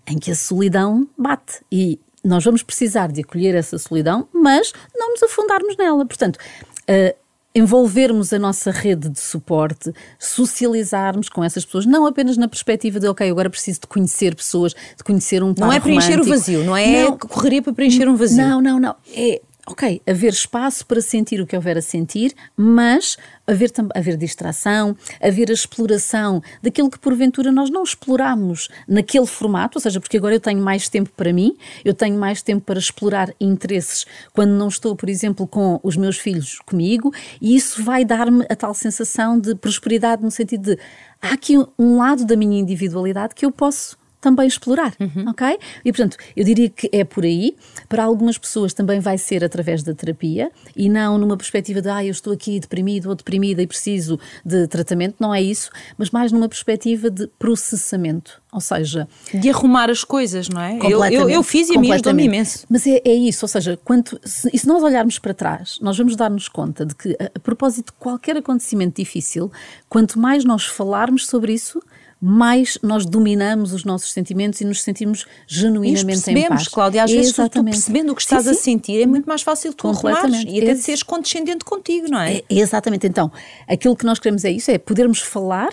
em 0.06 0.18
que 0.18 0.30
a 0.30 0.34
solidão 0.34 1.08
bate. 1.16 1.60
E 1.70 2.00
nós 2.24 2.44
vamos 2.44 2.62
precisar 2.62 3.12
de 3.12 3.20
acolher 3.20 3.54
essa 3.54 3.78
solidão, 3.78 4.28
mas 4.32 4.72
não 4.96 5.12
nos 5.12 5.22
afundarmos 5.22 5.76
nela. 5.76 6.04
Portanto, 6.04 6.36
uh, 6.36 7.16
envolvermos 7.58 8.32
a 8.32 8.38
nossa 8.38 8.70
rede 8.70 9.08
de 9.08 9.20
suporte, 9.20 9.92
socializarmos 10.18 11.28
com 11.28 11.42
essas 11.42 11.64
pessoas, 11.64 11.86
não 11.86 12.06
apenas 12.06 12.36
na 12.36 12.48
perspectiva 12.48 12.98
de, 13.00 13.08
ok, 13.08 13.28
agora 13.30 13.50
preciso 13.50 13.80
de 13.80 13.86
conhecer 13.86 14.34
pessoas, 14.34 14.74
de 14.96 15.04
conhecer 15.04 15.42
um 15.42 15.54
par 15.54 15.66
Não 15.66 15.72
é 15.72 15.80
preencher 15.80 16.12
romântico. 16.12 16.34
o 16.34 16.38
vazio, 16.38 16.64
não 16.64 16.76
é 16.76 17.04
não, 17.04 17.18
correria 17.18 17.62
para 17.62 17.72
preencher 17.72 18.08
um 18.08 18.16
vazio. 18.16 18.38
Não, 18.38 18.60
não, 18.60 18.80
não. 18.80 18.96
É 19.14 19.40
ok, 19.70 20.00
haver 20.06 20.32
espaço 20.32 20.86
para 20.86 21.00
sentir 21.00 21.40
o 21.40 21.46
que 21.46 21.54
houver 21.54 21.76
a 21.76 21.82
sentir, 21.82 22.34
mas 22.56 23.18
haver, 23.46 23.70
haver 23.94 24.16
distração, 24.16 24.96
haver 25.20 25.50
a 25.50 25.52
exploração 25.52 26.42
daquilo 26.62 26.90
que 26.90 26.98
porventura 26.98 27.52
nós 27.52 27.68
não 27.68 27.82
exploramos 27.82 28.68
naquele 28.88 29.26
formato, 29.26 29.76
ou 29.76 29.82
seja, 29.82 30.00
porque 30.00 30.16
agora 30.16 30.34
eu 30.34 30.40
tenho 30.40 30.60
mais 30.62 30.88
tempo 30.88 31.10
para 31.14 31.32
mim, 31.34 31.54
eu 31.84 31.92
tenho 31.92 32.18
mais 32.18 32.40
tempo 32.40 32.64
para 32.64 32.78
explorar 32.78 33.32
interesses 33.38 34.06
quando 34.32 34.50
não 34.52 34.68
estou, 34.68 34.96
por 34.96 35.08
exemplo, 35.08 35.46
com 35.46 35.78
os 35.82 35.96
meus 35.96 36.16
filhos 36.16 36.58
comigo, 36.64 37.12
e 37.40 37.54
isso 37.54 37.82
vai 37.82 38.04
dar-me 38.04 38.46
a 38.48 38.56
tal 38.56 38.72
sensação 38.72 39.38
de 39.38 39.54
prosperidade 39.54 40.22
no 40.22 40.30
sentido 40.30 40.74
de 40.74 40.78
há 41.20 41.34
aqui 41.34 41.56
um 41.78 41.98
lado 41.98 42.24
da 42.24 42.36
minha 42.36 42.58
individualidade 42.58 43.34
que 43.34 43.44
eu 43.44 43.52
posso 43.52 43.98
também 44.20 44.46
explorar, 44.46 44.94
uhum. 44.98 45.28
ok? 45.28 45.58
E 45.84 45.92
portanto, 45.92 46.16
eu 46.36 46.44
diria 46.44 46.68
que 46.68 46.88
é 46.92 47.04
por 47.04 47.24
aí. 47.24 47.56
Para 47.88 48.04
algumas 48.04 48.36
pessoas 48.36 48.74
também 48.74 49.00
vai 49.00 49.16
ser 49.16 49.44
através 49.44 49.82
da 49.82 49.94
terapia 49.94 50.50
e 50.76 50.88
não 50.88 51.18
numa 51.18 51.36
perspectiva 51.36 51.80
de, 51.80 51.88
ah, 51.88 52.04
eu 52.04 52.10
estou 52.10 52.32
aqui 52.32 52.58
deprimido 52.58 53.08
ou 53.08 53.14
deprimida 53.14 53.62
e 53.62 53.66
preciso 53.66 54.18
de 54.44 54.66
tratamento, 54.66 55.16
não 55.20 55.34
é 55.34 55.40
isso, 55.40 55.70
mas 55.96 56.10
mais 56.10 56.32
numa 56.32 56.48
perspectiva 56.48 57.10
de 57.10 57.26
processamento, 57.38 58.40
ou 58.52 58.60
seja... 58.60 59.08
De 59.32 59.48
arrumar 59.50 59.90
as 59.90 60.02
coisas, 60.02 60.48
não 60.48 60.60
é? 60.60 60.78
Eu, 60.82 61.04
eu, 61.04 61.30
eu 61.30 61.42
fiz 61.42 61.68
e 61.68 61.76
a 61.76 61.80
mim 61.80 61.92
ajudou-me 61.92 62.24
imenso. 62.24 62.66
Mas 62.68 62.86
é, 62.86 63.00
é, 63.04 63.14
isso, 63.14 63.44
ou 63.44 63.48
seja, 63.48 63.78
quanto, 63.84 64.18
se, 64.24 64.50
e 64.52 64.58
se 64.58 64.66
nós 64.66 64.82
olharmos 64.82 65.18
para 65.18 65.32
trás, 65.32 65.78
nós 65.80 65.96
vamos 65.96 66.16
dar-nos 66.16 66.48
conta 66.48 66.84
de 66.84 66.94
que, 66.94 67.16
a, 67.20 67.30
a 67.34 67.40
propósito 67.40 67.92
de 67.92 67.98
qualquer 67.98 68.36
acontecimento 68.36 68.96
difícil, 68.96 69.50
quanto 69.88 70.18
mais 70.18 70.44
nós 70.44 70.64
falarmos 70.64 71.26
sobre 71.26 71.52
isso, 71.52 71.80
mais 72.20 72.78
nós 72.82 73.06
dominamos 73.06 73.72
os 73.72 73.84
nossos 73.84 74.12
sentimentos 74.12 74.60
e 74.60 74.64
nos 74.64 74.82
sentimos 74.82 75.26
genuinamente 75.46 76.30
em 76.30 76.48
paz. 76.48 76.68
Cláudia, 76.68 77.04
às 77.04 77.10
vezes 77.10 77.32
tu 77.32 77.64
percebendo 77.64 78.12
o 78.12 78.14
que 78.14 78.22
estás 78.22 78.44
sim, 78.44 78.52
sim. 78.52 78.58
a 78.58 78.62
sentir 78.62 79.02
é 79.02 79.06
muito 79.06 79.26
mais 79.26 79.42
fácil 79.42 79.72
tu 79.72 79.88
arrumares 79.88 80.44
e 80.46 80.60
até 80.60 80.74
de 80.74 80.80
seres 80.80 81.02
condescendente 81.02 81.64
contigo, 81.64 82.08
não 82.08 82.20
é? 82.20 82.38
é? 82.38 82.44
Exatamente, 82.50 83.06
então, 83.06 83.30
aquilo 83.68 83.94
que 83.94 84.04
nós 84.04 84.18
queremos 84.18 84.44
é 84.44 84.50
isso, 84.50 84.70
é 84.70 84.78
podermos 84.78 85.20
falar, 85.20 85.68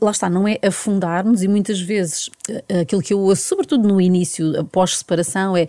lá 0.00 0.10
está, 0.10 0.30
não 0.30 0.48
é 0.48 0.58
afundarmos 0.62 1.42
e 1.42 1.48
muitas 1.48 1.80
vezes 1.80 2.30
eh, 2.48 2.80
aquilo 2.80 3.02
que 3.02 3.12
eu 3.12 3.20
ouço, 3.20 3.42
sobretudo 3.42 3.86
no 3.86 4.00
início, 4.00 4.58
após 4.58 4.96
separação, 4.96 5.56
é 5.56 5.68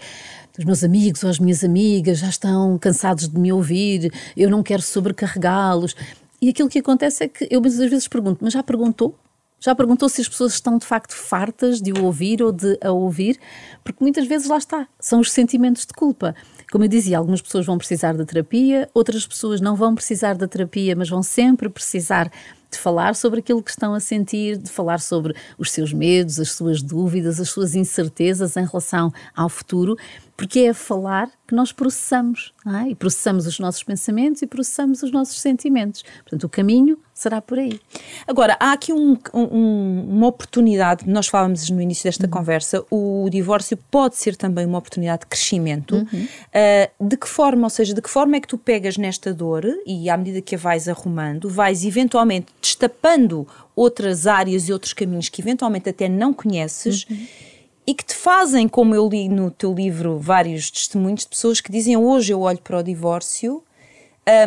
os 0.58 0.66
meus 0.66 0.84
amigos 0.84 1.24
ou 1.24 1.30
as 1.30 1.40
minhas 1.40 1.64
amigas 1.64 2.20
já 2.20 2.30
estão 2.30 2.78
cansados 2.78 3.28
de 3.28 3.38
me 3.38 3.52
ouvir, 3.52 4.12
eu 4.38 4.50
não 4.50 4.62
quero 4.62 4.82
sobrecarregá-los. 4.82 5.96
E 6.42 6.50
aquilo 6.50 6.70
que 6.70 6.80
acontece 6.80 7.24
é 7.24 7.28
que 7.28 7.48
eu 7.50 7.62
muitas 7.62 7.80
vezes 7.90 8.08
pergunto, 8.08 8.40
mas 8.42 8.54
já 8.54 8.62
perguntou? 8.62 9.18
Já 9.64 9.74
perguntou 9.74 10.10
se 10.10 10.20
as 10.20 10.28
pessoas 10.28 10.56
estão 10.56 10.78
de 10.78 10.86
facto 10.86 11.14
fartas 11.14 11.82
de 11.82 11.94
o 11.94 12.04
ouvir 12.04 12.44
ou 12.44 12.52
de 12.52 12.78
a 12.84 12.92
ouvir? 12.92 13.40
Porque 13.82 14.04
muitas 14.04 14.28
vezes 14.28 14.50
lá 14.50 14.58
está, 14.58 14.86
são 15.00 15.22
os 15.22 15.32
sentimentos 15.32 15.86
de 15.86 15.94
culpa. 15.94 16.36
Como 16.70 16.84
eu 16.84 16.90
dizia, 16.90 17.18
algumas 17.18 17.42
pessoas 17.42 17.66
vão 17.66 17.78
precisar 17.78 18.12
da 18.12 18.26
terapia, 18.26 18.90
outras 18.94 19.26
pessoas 19.26 19.62
não 19.62 19.74
vão 19.74 19.96
precisar 19.96 20.34
da 20.34 20.50
terapia, 20.50 20.98
mas 20.98 21.08
vão 21.08 21.24
sempre 21.24 21.70
precisar 21.70 22.30
de 22.70 22.78
falar 22.78 23.16
sobre 23.16 23.40
aquilo 23.40 23.64
que 23.64 23.70
estão 23.70 23.94
a 23.94 24.02
sentir, 24.02 24.58
de 24.58 24.70
falar 24.70 25.00
sobre 25.00 25.34
os 25.58 25.72
seus 25.72 25.94
medos, 25.94 26.42
as 26.42 26.52
suas 26.52 26.82
dúvidas, 26.82 27.40
as 27.40 27.50
suas 27.50 27.74
incertezas 27.74 28.58
em 28.58 28.66
relação 28.66 29.14
ao 29.34 29.48
futuro, 29.48 29.96
porque 30.36 30.62
é 30.62 30.70
a 30.70 30.74
falar 30.74 31.30
que 31.48 31.54
nós 31.54 31.72
processamos, 31.72 32.54
é? 32.66 32.90
e 32.90 32.96
processamos 32.96 33.46
os 33.46 33.60
nossos 33.60 33.84
pensamentos 33.84 34.42
e 34.42 34.48
processamos 34.48 35.04
os 35.04 35.12
nossos 35.12 35.40
sentimentos. 35.40 36.04
Portanto, 36.24 36.46
o 36.46 36.50
caminho 36.50 36.98
será 37.14 37.40
por 37.40 37.60
aí. 37.60 37.80
Agora, 38.28 38.58
há 38.60 38.74
aqui 38.74 38.92
um, 38.92 39.18
um, 39.34 40.06
uma 40.10 40.28
oportunidade, 40.28 41.08
nós 41.08 41.28
falávamos 41.28 41.70
no 41.70 41.80
início 41.80 42.06
desta 42.06 42.26
uhum. 42.26 42.32
conversa, 42.32 42.84
o 42.90 43.30
divórcio 43.30 43.78
pode 43.92 44.16
ser 44.16 44.36
também 44.36 44.66
uma 44.66 44.80
oportunidade 44.80 45.22
de 45.22 45.28
crescimento. 45.28 45.96
Uhum. 45.96 46.28
Uh, 46.28 47.08
de 47.08 47.18
que 47.18 47.28
forma, 47.28 47.66
ou 47.66 47.70
seja, 47.70 47.94
de 47.94 48.02
que 48.02 48.10
forma 48.10 48.36
é 48.36 48.42
que 48.42 48.48
tu 48.48 48.58
pegas 48.58 48.98
nesta 48.98 49.34
dor 49.34 49.64
e 49.86 50.10
à 50.10 50.18
medida 50.18 50.42
que 50.42 50.56
a 50.56 50.58
vais 50.58 50.90
arrumando, 50.90 51.48
vais 51.48 51.86
eventualmente 51.86 52.48
destapando 52.60 53.48
outras 53.76 54.26
áreas 54.26 54.68
e 54.68 54.74
outros 54.74 54.94
caminhos 54.94 55.30
que 55.30 55.42
eventualmente 55.42 55.90
até 55.90 56.10
não 56.10 56.34
conheces. 56.34 57.06
Uhum 57.10 57.53
e 57.86 57.94
que 57.94 58.06
te 58.06 58.16
fazem, 58.16 58.68
como 58.68 58.96
eu 58.96 59.08
li 59.08 59.28
no 59.28 59.52
teu 59.52 59.74
livro, 59.74 60.18
vários 60.18 60.72
testemunhos 60.72 61.22
de 61.22 61.28
pessoas 61.28 61.60
que 61.60 61.72
dizem 61.72 61.98
hoje 61.98 62.34
eu 62.34 62.42
olho 62.42 62.60
para 62.60 62.80
o 62.80 62.84
divórcio 62.84 63.64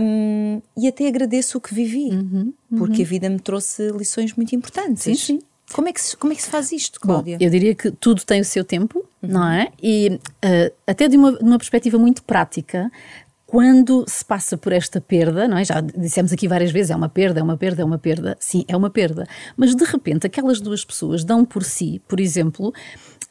um, 0.00 0.62
e 0.76 0.88
até 0.88 1.06
agradeço 1.06 1.58
o 1.58 1.60
que 1.60 1.74
vivi, 1.74 2.08
uhum, 2.10 2.52
uhum. 2.70 2.78
porque 2.78 3.02
a 3.02 3.04
vida 3.04 3.28
me 3.28 3.38
trouxe 3.38 3.90
lições 3.90 4.34
muito 4.34 4.54
importantes. 4.54 5.02
Sim, 5.02 5.14
sim. 5.14 5.38
Como 5.72 5.88
é, 5.88 5.92
que 5.92 6.00
se, 6.00 6.16
como 6.16 6.32
é 6.32 6.36
que 6.36 6.42
se 6.42 6.48
faz 6.48 6.70
isto, 6.70 7.00
Cláudia? 7.00 7.36
Bom, 7.38 7.44
eu 7.44 7.50
diria 7.50 7.74
que 7.74 7.90
tudo 7.90 8.24
tem 8.24 8.40
o 8.40 8.44
seu 8.44 8.64
tempo, 8.64 9.04
uhum. 9.20 9.28
não 9.28 9.48
é? 9.48 9.68
E 9.82 10.18
uh, 10.44 10.72
até 10.86 11.08
de 11.08 11.16
uma, 11.16 11.32
de 11.32 11.42
uma 11.42 11.58
perspectiva 11.58 11.98
muito 11.98 12.22
prática, 12.22 12.90
quando 13.46 14.04
se 14.08 14.24
passa 14.24 14.56
por 14.56 14.72
esta 14.72 15.00
perda, 15.00 15.46
não 15.46 15.56
é? 15.58 15.64
Já 15.64 15.80
dissemos 15.80 16.32
aqui 16.32 16.48
várias 16.48 16.70
vezes, 16.70 16.90
é 16.90 16.96
uma 16.96 17.08
perda, 17.08 17.40
é 17.40 17.42
uma 17.42 17.56
perda, 17.56 17.82
é 17.82 17.84
uma 17.84 17.98
perda. 17.98 18.36
Sim, 18.40 18.64
é 18.66 18.76
uma 18.76 18.90
perda. 18.90 19.26
Mas 19.56 19.74
de 19.74 19.84
repente 19.84 20.26
aquelas 20.26 20.60
duas 20.60 20.84
pessoas 20.84 21.24
dão 21.24 21.44
por 21.44 21.62
si, 21.62 22.00
por 22.08 22.18
exemplo, 22.18 22.74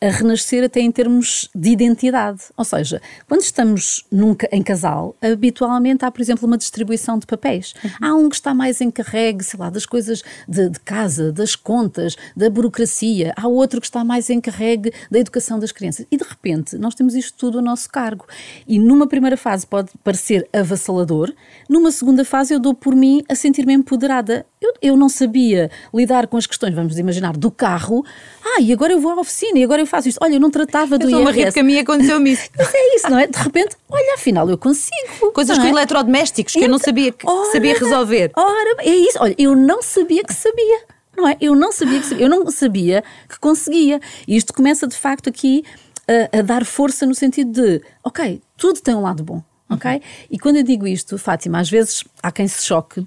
a 0.02 0.10
renascer 0.10 0.64
até 0.64 0.80
em 0.80 0.92
termos 0.92 1.50
de 1.54 1.70
identidade. 1.70 2.42
Ou 2.58 2.66
seja, 2.66 3.02
quando 3.28 3.42
estamos 3.42 4.06
nunca 4.12 4.48
em 4.52 4.62
casal, 4.62 5.16
habitualmente 5.22 6.06
há, 6.06 6.12
por 6.12 6.22
exemplo, 6.22 6.48
uma 6.48 6.58
distribuição 6.58 7.18
de 7.18 7.26
papéis. 7.26 7.74
Uhum. 7.84 7.90
Há 8.02 8.16
um 8.16 8.30
que 8.30 8.36
está 8.36 8.54
mais 8.54 8.82
encarregue, 8.82 9.44
sei 9.44 9.60
lá, 9.60 9.70
das 9.70 9.86
coisas 9.86 10.24
de, 10.48 10.70
de, 10.70 10.80
casa, 10.80 11.32
das 11.32 11.56
contas, 11.56 12.16
da 12.36 12.50
burocracia. 12.50 13.34
Há 13.36 13.48
outro 13.48 13.80
que 13.80 13.88
está 13.88 14.04
mais 14.04 14.30
encarregue 14.30 14.92
da 15.10 15.20
educação 15.20 15.60
das 15.60 15.72
crianças. 15.72 16.06
E 16.12 16.18
de 16.18 16.24
repente, 16.24 16.78
nós 16.78 16.96
temos 16.96 17.16
isto 17.16 17.38
tudo 17.38 17.60
a 17.60 17.62
nosso 17.62 17.90
cargo. 17.90 18.26
E 18.68 18.80
numa 18.80 19.08
primeira 19.08 19.38
fase 19.38 19.66
pode 19.66 19.92
parecer 20.04 20.48
avassalador, 20.54 21.34
numa 21.70 21.92
segunda 21.92 22.24
fase 22.24 22.54
eu 22.54 22.60
dou 22.60 22.74
por 22.74 22.96
mim 22.96 23.24
a 23.30 23.36
sentir-me 23.36 23.74
empoderada. 23.74 24.46
Eu, 24.66 24.74
eu 24.82 24.98
não 24.98 25.10
sabia 25.10 25.70
lidar 25.94 26.28
com 26.28 26.38
as 26.38 26.48
questões, 26.48 26.74
vamos 26.74 26.98
imaginar, 26.98 27.38
do 27.38 27.52
carro. 27.52 28.04
Ah, 28.44 28.62
e 28.62 28.74
agora 28.74 28.94
eu 28.94 29.00
vou 29.00 29.12
à 29.12 29.20
oficina 29.20 29.60
e 29.60 29.64
agora 29.64 29.82
eu 29.82 29.86
faço 29.86 30.10
isto. 30.10 30.18
Olha, 30.22 30.36
eu 30.36 30.40
não 30.40 30.50
tratava 30.50 30.98
do 30.98 31.10
eu 31.10 31.20
IRS. 31.20 31.48
Eu 31.48 31.54
que 31.54 31.60
a 31.60 31.64
mim 31.64 31.78
aconteceu-me 31.78 32.32
isso. 32.32 32.50
Mas 32.58 32.74
é 32.74 32.96
isso, 32.96 33.10
não 33.10 33.20
é? 33.20 33.28
De 33.28 33.38
repente, 33.38 33.76
olha, 33.90 34.16
afinal 34.16 34.50
eu 34.50 34.58
consigo. 34.58 35.32
Coisas 35.34 35.58
com 35.58 35.66
é? 35.66 35.70
eletrodomésticos 35.70 36.54
que 36.54 36.64
eu 36.64 36.70
não 36.70 36.80
sabia 36.80 37.12
que 37.12 37.28
ora, 37.28 37.52
sabia 37.52 37.74
resolver. 37.78 38.32
Ora, 38.36 38.76
é 38.80 38.96
isso. 38.96 39.18
Olha, 39.20 39.36
eu 39.38 39.56
não 39.56 39.82
sabia 39.82 40.24
que 40.24 40.34
sabia. 40.34 40.80
Não 41.16 41.28
é? 41.28 41.38
Eu 41.40 41.56
não 41.56 41.72
sabia 41.72 42.00
que 42.00 42.06
sabia. 42.08 42.26
Eu 42.26 42.30
não 42.30 42.50
sabia 42.52 43.04
que 43.30 43.40
conseguia. 43.40 44.00
E 44.28 44.36
isto 44.36 44.54
começa 44.54 44.88
de 44.88 44.96
facto 44.96 45.30
aqui 45.30 45.64
a, 46.08 46.40
a 46.40 46.42
dar 46.42 46.66
força 46.66 47.06
no 47.06 47.14
sentido 47.14 47.52
de, 47.52 47.82
ok, 48.04 48.42
tudo 48.58 48.82
tem 48.82 48.96
um 48.96 49.02
lado 49.02 49.24
bom. 49.24 49.44
Ok? 49.70 49.92
Uhum. 49.92 50.00
E 50.30 50.38
quando 50.38 50.58
eu 50.58 50.64
digo 50.64 50.86
isto, 50.86 51.18
Fátima, 51.18 51.60
às 51.60 51.70
vezes 51.70 52.04
há 52.22 52.32
quem 52.32 52.48
se 52.48 52.64
choque 52.64 53.06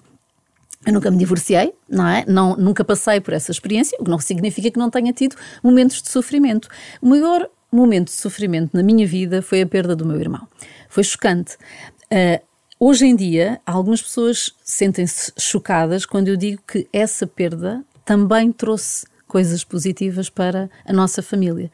eu 0.86 0.92
nunca 0.92 1.10
me 1.10 1.18
divorciei, 1.18 1.72
não 1.88 2.06
é? 2.06 2.24
Não, 2.26 2.56
nunca 2.56 2.84
passei 2.84 3.20
por 3.20 3.34
essa 3.34 3.50
experiência, 3.50 3.96
o 4.00 4.04
que 4.04 4.10
não 4.10 4.18
significa 4.18 4.70
que 4.70 4.78
não 4.78 4.90
tenha 4.90 5.12
tido 5.12 5.36
momentos 5.62 6.00
de 6.00 6.08
sofrimento. 6.08 6.68
O 7.02 7.08
maior 7.08 7.48
momento 7.70 8.06
de 8.06 8.14
sofrimento 8.14 8.76
na 8.76 8.82
minha 8.82 9.06
vida 9.06 9.42
foi 9.42 9.60
a 9.60 9.66
perda 9.66 9.94
do 9.94 10.06
meu 10.06 10.18
irmão. 10.20 10.46
Foi 10.88 11.04
chocante. 11.04 11.56
Uh, 12.04 12.42
hoje 12.80 13.06
em 13.06 13.14
dia, 13.14 13.60
algumas 13.66 14.00
pessoas 14.00 14.54
sentem-se 14.64 15.32
chocadas 15.38 16.06
quando 16.06 16.28
eu 16.28 16.36
digo 16.36 16.62
que 16.66 16.88
essa 16.92 17.26
perda 17.26 17.84
também 18.04 18.50
trouxe 18.52 19.06
coisas 19.26 19.62
positivas 19.62 20.30
para 20.30 20.70
a 20.86 20.92
nossa 20.92 21.22
família. 21.22 21.70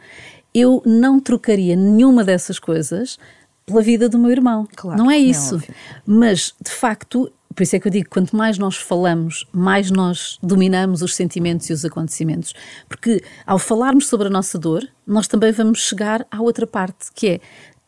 Eu 0.53 0.83
não 0.85 1.21
trocaria 1.21 1.77
nenhuma 1.77 2.25
dessas 2.25 2.59
coisas 2.59 3.19
pela 3.65 3.81
vida 3.81 4.09
do 4.09 4.19
meu 4.19 4.31
irmão. 4.31 4.69
Claro, 4.75 4.99
não 4.99 5.11
é, 5.11 5.17
isso. 5.17 5.57
É 5.57 5.75
Mas, 6.05 6.55
de 6.61 6.71
facto, 6.71 7.33
por 7.55 7.63
isso 7.63 7.77
é 7.77 7.81
que 7.81 7.87
eu 7.87 7.93
digo, 7.93 8.09
quanto 8.11 8.37
mais 8.37 8.59
nós 8.59 8.77
falamos, 8.77 9.47
mais 9.53 9.91
nós 9.91 10.39
dominamos 10.43 11.03
os 11.03 11.15
sentimentos 11.15 11.71
e 11.71 11.73
os 11.73 11.85
acontecimentos. 11.85 12.55
Porque 12.89 13.23
ao 13.47 13.59
falarmos 13.59 14.09
sobre 14.09 14.27
a 14.27 14.31
nossa 14.31 14.59
dor, 14.59 14.87
nós 15.07 15.29
também 15.29 15.53
vamos 15.53 15.81
chegar 15.81 16.27
à 16.31 16.41
outra 16.43 16.67
parte, 16.67 17.13
que 17.15 17.29
é 17.29 17.41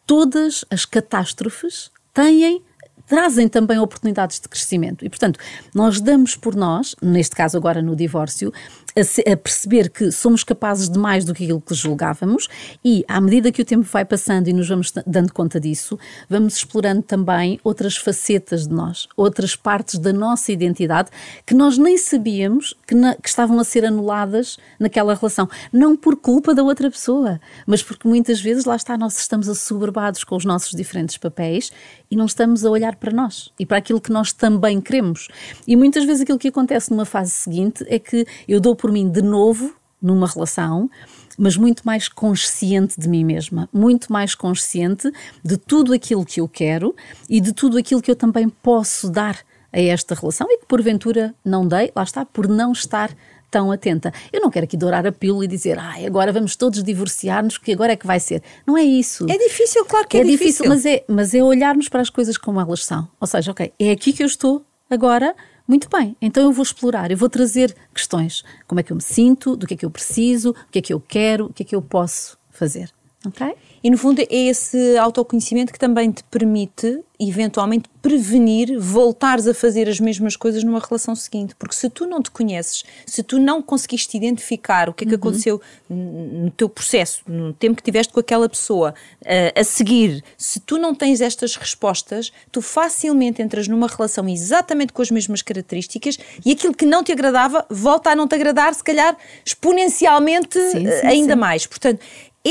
todas 0.07 0.65
as 0.71 0.85
catástrofes 0.85 1.91
têm 2.15 2.63
trazem 3.07 3.49
também 3.49 3.79
oportunidades 3.79 4.41
de 4.41 4.49
crescimento. 4.49 5.05
E, 5.05 5.09
portanto, 5.09 5.39
nós 5.75 6.01
damos 6.01 6.35
por 6.35 6.55
nós, 6.55 6.97
neste 7.01 7.37
caso 7.37 7.57
agora 7.57 7.81
no 7.81 7.95
divórcio, 7.95 8.53
a, 8.97 9.33
a, 9.33 9.37
perceber 9.37 9.91
que 9.91 10.11
somos 10.11 10.43
capazes 10.43 10.89
de 10.89 10.99
mais 10.99 11.25
do 11.25 11.35
que 11.35 11.45
aquilo 11.45 11.61
que 11.61 11.75
julgávamos 11.75 12.49
e, 12.85 13.05
à 13.07 13.21
medida 13.21 13.53
que 13.53 13.61
o 13.61 13.65
tempo 13.65 13.83
vai 13.85 14.05
passando 14.05 14.49
e 14.49 14.53
nos 14.53 14.69
vamos 14.69 14.93
dando 15.07 15.33
conta 15.33 15.61
disso, 15.61 15.99
vamos 16.29 16.57
explorando 16.57 17.03
também 17.03 17.61
outras 17.63 17.97
facetas 17.97 18.67
de 18.67 18.75
nós, 18.75 19.07
outras 19.17 19.55
partes 19.55 19.99
da 19.99 20.13
nossa 20.13 20.51
identidade 20.51 21.11
que 21.45 21.55
nós 21.55 21.77
nem 21.77 21.99
sabíamos 21.99 22.75
que, 22.87 22.95
na, 22.95 23.15
que 23.15 23.29
estavam 23.29 23.59
a 23.61 23.65
ser 23.65 23.85
anuladas 23.85 24.57
naquela 24.81 25.15
relação. 25.15 25.49
Não 25.73 25.97
por 25.97 26.17
culpa 26.17 26.55
da 26.55 26.63
outra 26.63 26.91
pessoa, 26.91 27.41
mas 27.67 27.83
porque 27.83 28.09
muitas 28.09 28.41
vezes 28.41 28.65
lá 28.65 28.77
está, 28.77 28.97
nós 28.97 29.19
estamos 29.19 29.49
assoberbados 29.49 30.25
com 30.25 30.37
os 30.37 30.45
nossos 30.45 30.73
diferentes 30.73 31.19
papéis 31.19 31.71
e 32.11 32.17
não 32.17 32.27
estamos 32.27 32.65
a 32.65 32.71
olhar 32.71 32.97
para 32.97 33.13
nós 33.13 33.51
e 33.59 33.67
para 33.67 33.79
aquilo 33.79 34.01
que 34.01 34.11
nós 34.11 34.33
também 34.33 34.81
queremos. 34.81 35.29
E 35.67 35.77
muitas 35.77 36.05
vezes 36.05 36.23
aquilo 36.23 36.39
que 36.39 36.49
acontece 36.49 36.91
numa 36.91 37.05
fase 37.05 37.33
seguinte 37.33 37.85
é 37.89 37.99
que 37.99 38.27
eu 38.49 38.61
dou 38.61 38.75
por 38.75 38.86
por 38.87 38.93
mim 38.93 39.09
de 39.09 39.21
novo 39.21 39.75
numa 40.01 40.29
relação, 40.29 40.89
mas 41.37 41.57
muito 41.57 41.83
mais 41.85 42.09
consciente 42.09 43.01
de 43.01 43.09
mim 43.09 43.25
mesma, 43.25 43.69
muito 43.73 44.13
mais 44.13 44.33
consciente 44.33 45.11
de 45.43 45.57
tudo 45.57 45.93
aquilo 45.93 46.25
que 46.25 46.41
eu 46.41 46.47
quero 46.47 46.95
e 47.29 47.41
de 47.41 47.53
tudo 47.53 47.79
aquilo 47.79 48.01
que 48.01 48.09
eu 48.09 48.15
também 48.15 48.49
posso 48.49 49.11
dar 49.11 49.41
a 49.73 49.81
esta 49.81 50.15
relação 50.15 50.47
e 50.49 50.59
que 50.59 50.67
porventura 50.67 51.35
não 51.45 51.67
dei, 51.67 51.91
lá 51.97 52.05
está, 52.05 52.25
por 52.25 52.47
não 52.47 52.71
estar 52.71 53.11
tão 53.51 53.73
atenta. 53.73 54.13
Eu 54.33 54.41
não 54.41 54.53
quero 54.53 54.63
aqui 54.63 54.77
dourar 54.77 55.05
a 55.05 55.11
pílula 55.11 55.47
e 55.47 55.49
dizer, 55.49 55.81
ah, 55.81 55.95
agora 56.07 56.33
vamos 56.33 56.55
todos 56.55 56.81
divorciar-nos, 56.85 57.59
que 57.59 57.73
agora 57.73 57.95
é 57.95 57.97
que 57.97 58.07
vai 58.07 58.21
ser. 58.21 58.41
Não 58.65 58.79
é 58.79 58.85
isso. 58.85 59.27
É 59.29 59.37
difícil, 59.37 59.85
claro 59.85 60.07
que 60.07 60.17
é, 60.17 60.21
é 60.21 60.23
difícil. 60.23 60.65
difícil. 60.65 60.69
Mas 60.69 60.87
é, 60.87 61.05
mas 61.09 61.35
é 61.35 61.43
olharmos 61.43 61.89
para 61.89 62.03
as 62.03 62.11
coisas 62.11 62.39
como 62.39 62.61
elas 62.61 62.85
são. 62.85 63.09
Ou 63.21 63.27
seja, 63.27 63.51
ok, 63.51 63.73
é 63.81 63.91
aqui 63.91 64.13
que 64.13 64.23
eu 64.23 64.29
estou 64.29 64.65
agora, 64.89 65.35
muito 65.67 65.89
bem, 65.89 66.17
então 66.21 66.45
eu 66.45 66.53
vou 66.53 66.63
explorar, 66.63 67.11
eu 67.11 67.17
vou 67.17 67.29
trazer 67.29 67.75
questões. 67.93 68.45
Como 68.67 68.81
é 68.81 68.83
que 68.83 68.93
eu 68.93 68.97
me 68.97 69.03
sinto, 69.03 69.57
do 69.57 69.67
que 69.67 69.75
é 69.75 69.77
que 69.77 69.85
eu 69.85 69.91
preciso, 69.91 70.51
o 70.51 70.71
que 70.71 70.79
é 70.79 70.83
que 70.83 70.93
eu 70.93 71.01
quero, 71.01 71.47
o 71.47 71.53
que 71.53 71.63
é 71.63 71.67
que 71.67 71.75
eu 71.75 71.83
posso 71.83 72.39
fazer. 72.51 72.96
Ok? 73.27 73.55
E 73.83 73.91
no 73.91 73.97
fundo 73.97 74.21
é 74.21 74.27
esse 74.31 74.97
autoconhecimento 74.97 75.73
que 75.73 75.79
também 75.79 76.11
te 76.11 76.25
permite, 76.25 77.01
eventualmente, 77.21 77.89
prevenir 78.03 78.79
voltares 78.81 79.47
a 79.47 79.55
fazer 79.55 79.89
as 79.89 80.01
mesmas 80.01 80.37
coisas 80.37 80.65
numa 80.65 80.81
relação 80.81 81.15
seguinte. 81.15 81.55
Porque 81.57 81.75
se 81.75 81.89
tu 81.89 82.07
não 82.07 82.21
te 82.23 82.31
conheces, 82.31 82.85
se 83.07 83.23
tu 83.23 83.39
não 83.39 83.63
conseguiste 83.63 84.17
identificar 84.17 84.89
o 84.89 84.93
que 84.93 85.05
é 85.05 85.07
que 85.07 85.13
uhum. 85.15 85.19
aconteceu 85.19 85.61
no 85.89 86.51
teu 86.51 86.69
processo, 86.69 87.23
no 87.29 87.53
tempo 87.53 87.77
que 87.77 87.83
tiveste 87.83 88.13
com 88.13 88.21
aquela 88.21 88.49
pessoa, 88.49 88.95
uh, 89.23 89.61
a 89.61 89.65
seguir, 89.65 90.25
se 90.37 90.59
tu 90.61 90.79
não 90.79 90.95
tens 90.95 91.21
estas 91.21 91.57
respostas, 91.57 92.33
tu 92.51 92.61
facilmente 92.61 93.43
entras 93.43 93.69
numa 93.69 93.87
relação 93.87 94.29
exatamente 94.29 94.93
com 94.93 95.03
as 95.03 95.11
mesmas 95.11 95.43
características 95.43 96.19
e 96.45 96.53
aquilo 96.53 96.75
que 96.75 96.87
não 96.87 97.05
te 97.05 97.13
agradava 97.13 97.65
volta 97.71 98.11
a 98.11 98.17
não 98.17 98.27
te 98.27 98.35
agradar, 98.35 98.75
se 98.75 98.83
calhar 98.83 99.17
exponencialmente 99.45 100.59
sim, 100.59 100.81
sim, 100.81 100.87
uh, 100.89 101.07
ainda 101.07 101.35
sim. 101.35 101.39
mais. 101.39 101.67
Portanto, 101.67 102.01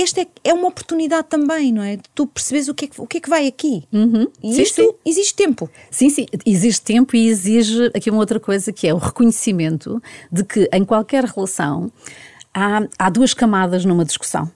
esta 0.02 0.22
é, 0.22 0.28
é, 0.44 0.54
uma 0.54 0.68
oportunidade 0.68 1.28
também, 1.30 1.72
não 1.72 1.82
é? 1.82 1.96
De 1.96 2.04
tu 2.14 2.28
percebes 2.28 2.68
o 2.68 2.74
que 2.74 2.86
é 2.86 2.88
que, 2.88 3.02
o 3.02 3.08
que, 3.08 3.18
é 3.18 3.22
que 3.22 3.30
vai 3.30 3.48
aqui. 3.48 3.84
Uhum. 3.92 4.28
E 4.44 4.54
sim, 4.54 4.62
isto 4.62 4.82
sim. 4.82 4.92
exige 5.06 5.34
tempo. 5.34 5.70
Sim, 5.90 6.10
sim, 6.10 6.26
existe 6.46 6.82
tempo 6.84 7.16
e 7.16 7.28
exige 7.28 7.92
aqui 7.96 8.10
uma 8.10 8.20
outra 8.20 8.40
coisa 8.40 8.74
que 8.74 8.88
é 8.88 8.94
o 8.94 8.98
reconhecimento 8.98 10.02
de 10.32 10.44
que 10.44 10.70
em 10.74 10.84
qualquer 10.84 11.24
relação 11.24 11.92
há, 12.54 12.88
há 12.98 13.10
duas 13.10 13.34
camadas 13.34 13.86
numa 13.86 14.04
discussão. 14.04 14.52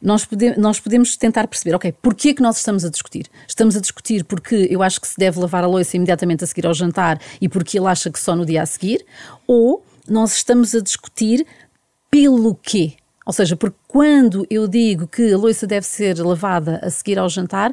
Nós, 0.00 0.24
pode, 0.24 0.58
nós 0.58 0.80
podemos 0.80 1.16
tentar 1.16 1.46
perceber, 1.46 1.74
ok, 1.74 1.92
porquê 2.00 2.32
que 2.32 2.42
nós 2.42 2.56
estamos 2.56 2.84
a 2.84 2.90
discutir? 2.90 3.26
Estamos 3.46 3.76
a 3.76 3.80
discutir 3.80 4.24
porque 4.24 4.66
eu 4.70 4.82
acho 4.82 5.00
que 5.00 5.08
se 5.08 5.16
deve 5.18 5.38
lavar 5.38 5.64
a 5.64 5.66
louça 5.66 5.96
imediatamente 5.96 6.44
a 6.44 6.46
seguir 6.46 6.66
ao 6.66 6.74
jantar 6.74 7.20
e 7.40 7.48
porque 7.48 7.78
ele 7.78 7.86
acha 7.86 8.10
que 8.10 8.18
só 8.18 8.34
no 8.34 8.46
dia 8.46 8.62
a 8.62 8.66
seguir? 8.66 9.04
Ou 9.46 9.84
nós 10.08 10.36
estamos 10.36 10.74
a 10.74 10.80
discutir 10.80 11.46
pelo 12.10 12.54
quê. 12.54 12.94
Ou 13.24 13.32
seja, 13.32 13.56
porque 13.56 13.76
quando 13.88 14.46
eu 14.50 14.68
digo 14.68 15.06
que 15.06 15.32
a 15.32 15.36
louça 15.36 15.66
deve 15.66 15.86
ser 15.86 16.18
lavada 16.18 16.78
a 16.82 16.90
seguir 16.90 17.18
ao 17.18 17.28
jantar, 17.28 17.72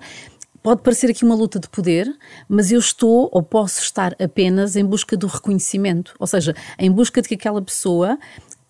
pode 0.63 0.81
parecer 0.81 1.09
aqui 1.09 1.23
uma 1.23 1.35
luta 1.35 1.59
de 1.59 1.67
poder, 1.67 2.07
mas 2.47 2.71
eu 2.71 2.79
estou 2.79 3.29
ou 3.31 3.43
posso 3.43 3.81
estar 3.81 4.15
apenas 4.21 4.75
em 4.75 4.85
busca 4.85 5.17
do 5.17 5.27
reconhecimento, 5.27 6.13
ou 6.19 6.27
seja, 6.27 6.55
em 6.77 6.91
busca 6.91 7.21
de 7.21 7.27
que 7.27 7.35
aquela 7.35 7.61
pessoa 7.61 8.17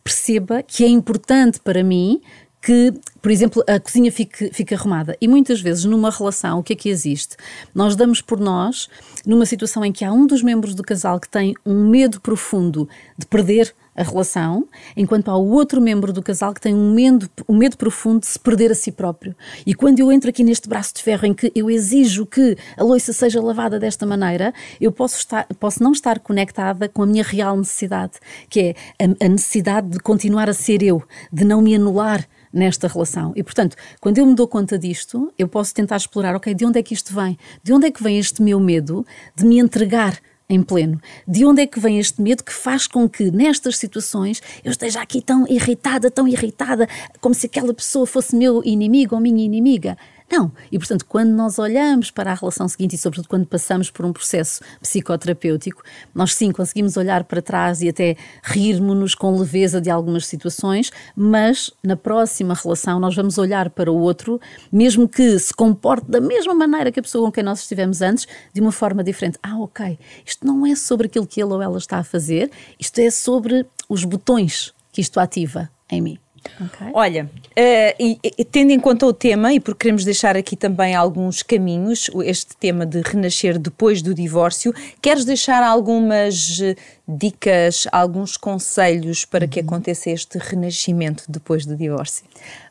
perceba 0.03 0.63
que 0.63 0.83
é 0.83 0.87
importante 0.87 1.59
para 1.59 1.83
mim 1.83 2.21
que, 2.61 2.93
por 3.21 3.31
exemplo, 3.31 3.63
a 3.67 3.79
cozinha 3.79 4.11
fique, 4.11 4.53
fique 4.53 4.75
arrumada. 4.75 5.17
E 5.19 5.27
muitas 5.27 5.59
vezes 5.59 5.83
numa 5.85 6.11
relação, 6.11 6.59
o 6.59 6.63
que 6.63 6.73
é 6.73 6.75
que 6.75 6.89
existe? 6.89 7.35
Nós 7.73 7.95
damos 7.95 8.21
por 8.21 8.39
nós 8.39 8.87
numa 9.25 9.47
situação 9.47 9.83
em 9.83 9.91
que 9.91 10.05
há 10.05 10.13
um 10.13 10.27
dos 10.27 10.43
membros 10.43 10.75
do 10.75 10.83
casal 10.83 11.19
que 11.19 11.27
tem 11.27 11.55
um 11.65 11.89
medo 11.89 12.21
profundo 12.21 12.87
de 13.17 13.25
perder 13.25 13.73
a 13.95 14.03
relação, 14.03 14.67
enquanto 14.95 15.29
há 15.29 15.37
o 15.37 15.49
outro 15.49 15.81
membro 15.81 16.13
do 16.13 16.23
casal 16.23 16.53
que 16.53 16.61
tem 16.61 16.73
um 16.73 16.93
medo, 16.93 17.29
um 17.47 17.57
medo 17.57 17.77
profundo 17.77 18.21
de 18.21 18.27
se 18.27 18.39
perder 18.39 18.71
a 18.71 18.75
si 18.75 18.91
próprio. 18.91 19.35
E 19.65 19.73
quando 19.73 19.99
eu 19.99 20.11
entro 20.11 20.29
aqui 20.29 20.43
neste 20.43 20.69
braço 20.69 20.93
de 20.95 21.03
ferro 21.03 21.25
em 21.25 21.33
que 21.33 21.51
eu 21.53 21.69
exijo 21.69 22.25
que 22.25 22.57
a 22.77 22.83
louça 22.83 23.11
seja 23.11 23.41
lavada 23.41 23.79
desta 23.79 24.05
maneira, 24.05 24.53
eu 24.79 24.91
posso, 24.91 25.17
estar, 25.17 25.45
posso 25.59 25.83
não 25.83 25.91
estar 25.91 26.19
conectada 26.19 26.87
com 26.87 27.03
a 27.03 27.05
minha 27.05 27.23
real 27.23 27.57
necessidade, 27.57 28.13
que 28.49 28.59
é 28.59 29.05
a, 29.05 29.25
a 29.25 29.27
necessidade 29.27 29.89
de 29.89 29.99
continuar 29.99 30.49
a 30.49 30.53
ser 30.53 30.81
eu, 30.81 31.03
de 31.31 31.43
não 31.43 31.61
me 31.61 31.75
anular 31.75 32.25
nesta 32.53 32.87
relação. 32.87 33.31
E, 33.35 33.43
portanto, 33.43 33.75
quando 33.99 34.17
eu 34.17 34.25
me 34.25 34.35
dou 34.35 34.47
conta 34.47 34.77
disto, 34.77 35.33
eu 35.37 35.47
posso 35.47 35.73
tentar 35.73 35.97
explorar, 35.97 36.35
ok, 36.35 36.53
de 36.53 36.65
onde 36.65 36.79
é 36.79 36.83
que 36.83 36.93
isto 36.93 37.13
vem? 37.13 37.37
De 37.63 37.73
onde 37.73 37.87
é 37.87 37.91
que 37.91 38.03
vem 38.03 38.19
este 38.19 38.41
meu 38.41 38.59
medo 38.59 39.05
de 39.35 39.45
me 39.45 39.59
entregar 39.59 40.17
em 40.51 40.61
pleno. 40.61 40.99
De 41.27 41.45
onde 41.45 41.61
é 41.61 41.67
que 41.67 41.79
vem 41.79 41.99
este 41.99 42.21
medo 42.21 42.43
que 42.43 42.53
faz 42.53 42.87
com 42.87 43.07
que 43.07 43.31
nestas 43.31 43.77
situações 43.77 44.41
eu 44.63 44.71
esteja 44.71 45.01
aqui 45.01 45.21
tão 45.21 45.47
irritada, 45.47 46.11
tão 46.11 46.27
irritada, 46.27 46.87
como 47.19 47.33
se 47.33 47.45
aquela 47.45 47.73
pessoa 47.73 48.05
fosse 48.05 48.35
meu 48.35 48.61
inimigo 48.63 49.15
ou 49.15 49.21
minha 49.21 49.43
inimiga? 49.43 49.97
Não. 50.31 50.49
E, 50.71 50.79
portanto, 50.79 51.05
quando 51.05 51.31
nós 51.31 51.59
olhamos 51.59 52.09
para 52.09 52.31
a 52.31 52.33
relação 52.33 52.65
seguinte 52.67 52.95
e, 52.95 52.97
sobretudo, 52.97 53.27
quando 53.27 53.45
passamos 53.45 53.91
por 53.91 54.05
um 54.05 54.13
processo 54.13 54.61
psicoterapêutico, 54.79 55.83
nós 56.15 56.33
sim 56.33 56.53
conseguimos 56.53 56.95
olhar 56.95 57.25
para 57.25 57.41
trás 57.41 57.81
e 57.81 57.89
até 57.89 58.15
rirmos-nos 58.41 59.13
com 59.13 59.37
leveza 59.37 59.81
de 59.81 59.89
algumas 59.89 60.25
situações, 60.25 60.89
mas 61.13 61.69
na 61.83 61.97
próxima 61.97 62.53
relação 62.53 62.97
nós 62.97 63.13
vamos 63.13 63.37
olhar 63.37 63.69
para 63.69 63.91
o 63.91 63.97
outro, 63.97 64.39
mesmo 64.71 65.07
que 65.07 65.37
se 65.37 65.53
comporte 65.53 66.09
da 66.09 66.21
mesma 66.21 66.53
maneira 66.55 66.93
que 66.93 67.01
a 67.01 67.03
pessoa 67.03 67.25
com 67.25 67.31
quem 67.31 67.43
nós 67.43 67.59
estivemos 67.59 68.01
antes, 68.01 68.25
de 68.53 68.61
uma 68.61 68.71
forma 68.71 69.03
diferente. 69.03 69.37
Ah, 69.43 69.59
ok. 69.59 69.99
Isto 70.25 70.47
não 70.47 70.65
é 70.65 70.75
sobre 70.75 71.07
aquilo 71.07 71.27
que 71.27 71.41
ele 71.41 71.51
ou 71.51 71.61
ela 71.61 71.77
está 71.77 71.97
a 71.97 72.03
fazer, 72.03 72.49
isto 72.79 72.99
é 72.99 73.09
sobre 73.11 73.65
os 73.89 74.05
botões 74.05 74.73
que 74.93 75.01
isto 75.01 75.19
ativa 75.19 75.69
em 75.89 76.01
mim. 76.01 76.17
Okay. 76.59 76.87
Olha, 76.93 77.25
uh, 77.25 77.95
e, 77.99 78.19
e, 78.23 78.45
tendo 78.45 78.71
em 78.71 78.79
conta 78.79 79.05
o 79.05 79.13
tema, 79.13 79.53
e 79.53 79.59
porque 79.59 79.83
queremos 79.83 80.03
deixar 80.03 80.35
aqui 80.35 80.55
também 80.55 80.95
alguns 80.95 81.43
caminhos, 81.43 82.09
este 82.23 82.55
tema 82.57 82.85
de 82.85 83.01
renascer 83.01 83.59
depois 83.59 84.01
do 84.01 84.13
divórcio, 84.13 84.73
queres 85.01 85.23
deixar 85.23 85.63
algumas 85.63 86.59
eh, 86.61 86.75
dicas, 87.07 87.87
alguns 87.91 88.37
conselhos 88.37 89.23
para 89.23 89.47
que 89.47 89.59
uhum. 89.59 89.65
aconteça 89.65 90.09
este 90.09 90.37
renascimento 90.39 91.25
depois 91.29 91.65
do 91.65 91.75
divórcio? 91.75 92.25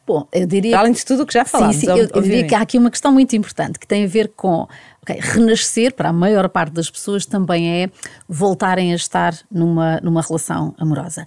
Bom, 0.06 0.26
eu 0.32 0.46
diria. 0.46 0.76
Além 0.76 0.92
de 0.92 1.04
tudo 1.04 1.22
o 1.22 1.26
que 1.26 1.34
já 1.34 1.44
falámos. 1.44 1.76
Sim, 1.76 1.86
sim, 1.86 1.90
eu, 1.92 2.08
eu, 2.12 2.22
diria 2.22 2.44
que 2.44 2.54
há 2.54 2.60
aqui 2.60 2.76
uma 2.76 2.90
questão 2.90 3.12
muito 3.12 3.36
importante 3.36 3.78
que 3.78 3.86
tem 3.86 4.04
a 4.04 4.08
ver 4.08 4.32
com. 4.34 4.66
Okay, 5.02 5.18
renascer, 5.18 5.94
para 5.94 6.10
a 6.10 6.12
maior 6.12 6.48
parte 6.48 6.72
das 6.72 6.90
pessoas, 6.90 7.24
também 7.24 7.82
é 7.82 7.90
voltarem 8.28 8.92
a 8.92 8.96
estar 8.96 9.34
numa, 9.50 9.98
numa 10.00 10.20
relação 10.20 10.74
amorosa. 10.76 11.24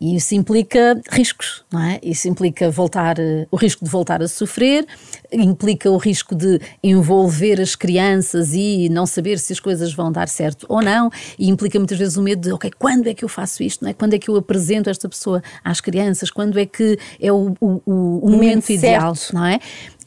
E 0.00 0.14
isso 0.14 0.32
implica 0.36 1.00
riscos, 1.10 1.64
não 1.72 1.82
é? 1.82 1.98
Isso 2.00 2.28
implica 2.28 2.70
voltar, 2.70 3.18
eh, 3.18 3.48
o 3.50 3.56
risco 3.56 3.84
de 3.84 3.90
voltar 3.90 4.22
a 4.22 4.28
sofrer, 4.28 4.86
implica 5.32 5.90
o 5.90 5.96
risco 5.96 6.36
de 6.36 6.60
envolver 6.84 7.60
as 7.60 7.74
crianças 7.74 8.54
e 8.54 8.88
não 8.88 9.06
saber 9.06 9.40
se 9.40 9.52
as 9.52 9.58
coisas 9.58 9.92
vão 9.92 10.12
dar 10.12 10.28
certo 10.28 10.66
ou 10.68 10.80
não, 10.80 11.10
e 11.36 11.48
implica 11.48 11.80
muitas 11.80 11.98
vezes 11.98 12.16
o 12.16 12.22
medo 12.22 12.42
de, 12.42 12.52
ok, 12.52 12.70
quando 12.78 13.08
é 13.08 13.14
que 13.14 13.24
eu 13.24 13.28
faço 13.28 13.60
isto, 13.64 13.82
não 13.82 13.90
é? 13.90 13.92
Quando 13.92 14.14
é 14.14 14.20
que 14.20 14.30
eu 14.30 14.36
apresento 14.36 14.88
esta 14.88 15.08
pessoa 15.08 15.42
às 15.64 15.80
crianças? 15.80 16.30
Quando 16.30 16.60
é 16.60 16.64
que 16.64 16.96
é 17.20 17.32
o, 17.32 17.56
o, 17.60 17.82
o, 17.84 18.26
o 18.26 18.30
momento 18.30 18.70
ideal, 18.70 19.14
não 19.32 19.44
é? 19.44 19.58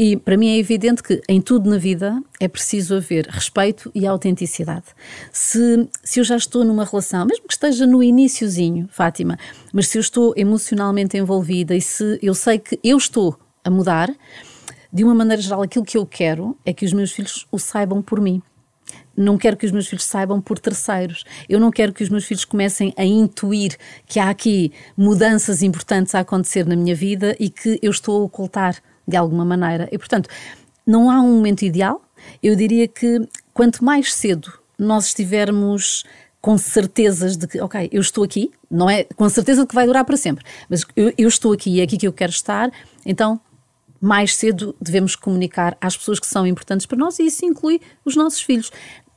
E 0.04 0.18
para 0.18 0.36
mim 0.36 0.50
é 0.50 0.58
evidente 0.58 1.04
que 1.04 1.22
em 1.30 1.40
tudo 1.40 1.70
na 1.70 1.78
vida 1.78 2.20
é 2.40 2.48
preciso 2.48 2.96
haver 2.96 3.28
respeito 3.28 3.92
e 3.94 4.08
autenticidade. 4.08 4.86
Se, 5.32 5.88
se 6.04 6.20
eu 6.20 6.24
já 6.24 6.36
estou 6.36 6.64
numa 6.66 6.84
relação, 6.84 7.24
mesmo 7.24 7.46
que 7.48 7.54
esteja 7.54 7.86
no 7.86 8.02
iníciozinho, 8.02 8.90
Fátima, 8.92 9.38
mas 9.72 9.90
se 9.90 10.00
eu 10.00 10.02
estou 10.02 10.34
emocionalmente 10.36 11.16
envolvida 11.18 11.76
e 11.76 11.82
se 11.82 12.18
eu 12.20 12.34
sei 12.34 12.58
que 12.58 12.80
eu 12.84 12.98
estou 12.98 13.38
a 13.64 13.70
mudar, 13.70 14.12
de 14.92 15.04
uma 15.04 15.14
maneira 15.14 15.40
geral, 15.40 15.62
aquilo 15.62 15.86
que 15.86 16.00
eu 16.00 16.06
quero 16.08 16.58
é 16.66 16.74
que 16.74 16.84
os 16.84 16.94
meus 16.94 17.12
filhos 17.12 17.46
o 17.52 17.60
saibam 17.60 18.02
por 18.02 18.20
mim. 18.20 18.42
Não 19.16 19.38
quero 19.38 19.56
que 19.56 19.68
os 19.68 19.72
meus 19.72 19.88
filhos 19.88 20.06
saibam 20.06 20.42
por 20.42 20.58
terceiros. 20.58 21.24
Eu 21.48 21.60
não 21.60 21.70
quero 21.70 21.94
que 21.94 22.02
os 22.02 22.10
meus 22.10 22.26
filhos 22.26 22.44
comecem 22.44 22.92
a 22.98 23.06
intuir 23.06 23.78
que 24.08 24.20
há 24.20 24.32
aqui 24.32 24.72
mudanças 24.98 25.62
importantes 25.62 26.16
a 26.16 26.22
acontecer 26.22 26.66
na 26.66 26.76
minha 26.76 26.96
vida 26.96 27.36
e 27.40 27.52
que 27.52 27.78
eu 27.84 27.92
estou 27.92 28.20
a 28.20 28.26
ocultar 28.26 28.82
de 29.12 29.18
alguma 29.18 29.46
maneira. 29.46 29.88
E, 29.92 29.98
portanto, 29.98 30.30
não 30.86 31.12
há 31.12 31.22
um 31.22 31.36
momento 31.36 31.64
ideal. 31.64 32.02
Eu 32.42 32.56
diria 32.56 32.88
que 32.88 33.28
quanto 33.54 33.84
mais 33.84 34.14
cedo 34.14 34.52
nós 34.78 35.08
estivermos 35.08 36.04
com 36.42 36.58
certezas 36.58 37.38
de 37.38 37.48
que, 37.48 37.62
ok, 37.62 37.88
eu 37.92 38.02
estou 38.02 38.24
aqui, 38.24 38.52
não 38.70 38.90
é 38.90 39.04
com 39.04 39.30
certeza 39.30 39.62
de 39.62 39.68
que 39.68 39.76
vai 39.76 39.86
durar 39.86 40.04
para 40.04 40.18
sempre, 40.18 40.44
mas 40.68 40.84
eu, 40.96 41.14
eu 41.16 41.28
estou 41.28 41.54
aqui 41.54 41.76
e 41.76 41.80
é 41.80 41.84
aqui 41.84 41.98
que 41.98 42.08
eu 42.08 42.14
quero 42.14 42.32
estar, 42.32 42.72
então 43.06 43.40
mais 44.02 44.36
cedo 44.36 44.76
devemos 44.82 45.16
comunicar 45.16 45.78
às 45.80 45.96
pessoas 45.96 46.20
que 46.20 46.26
são 46.26 46.48
importantes 46.48 46.88
para 46.88 46.98
nós 46.98 47.20
e 47.20 47.28
isso 47.28 47.46
inclui 47.46 47.80
os 48.04 48.16
nossos 48.16 48.42
filhos 48.42 48.72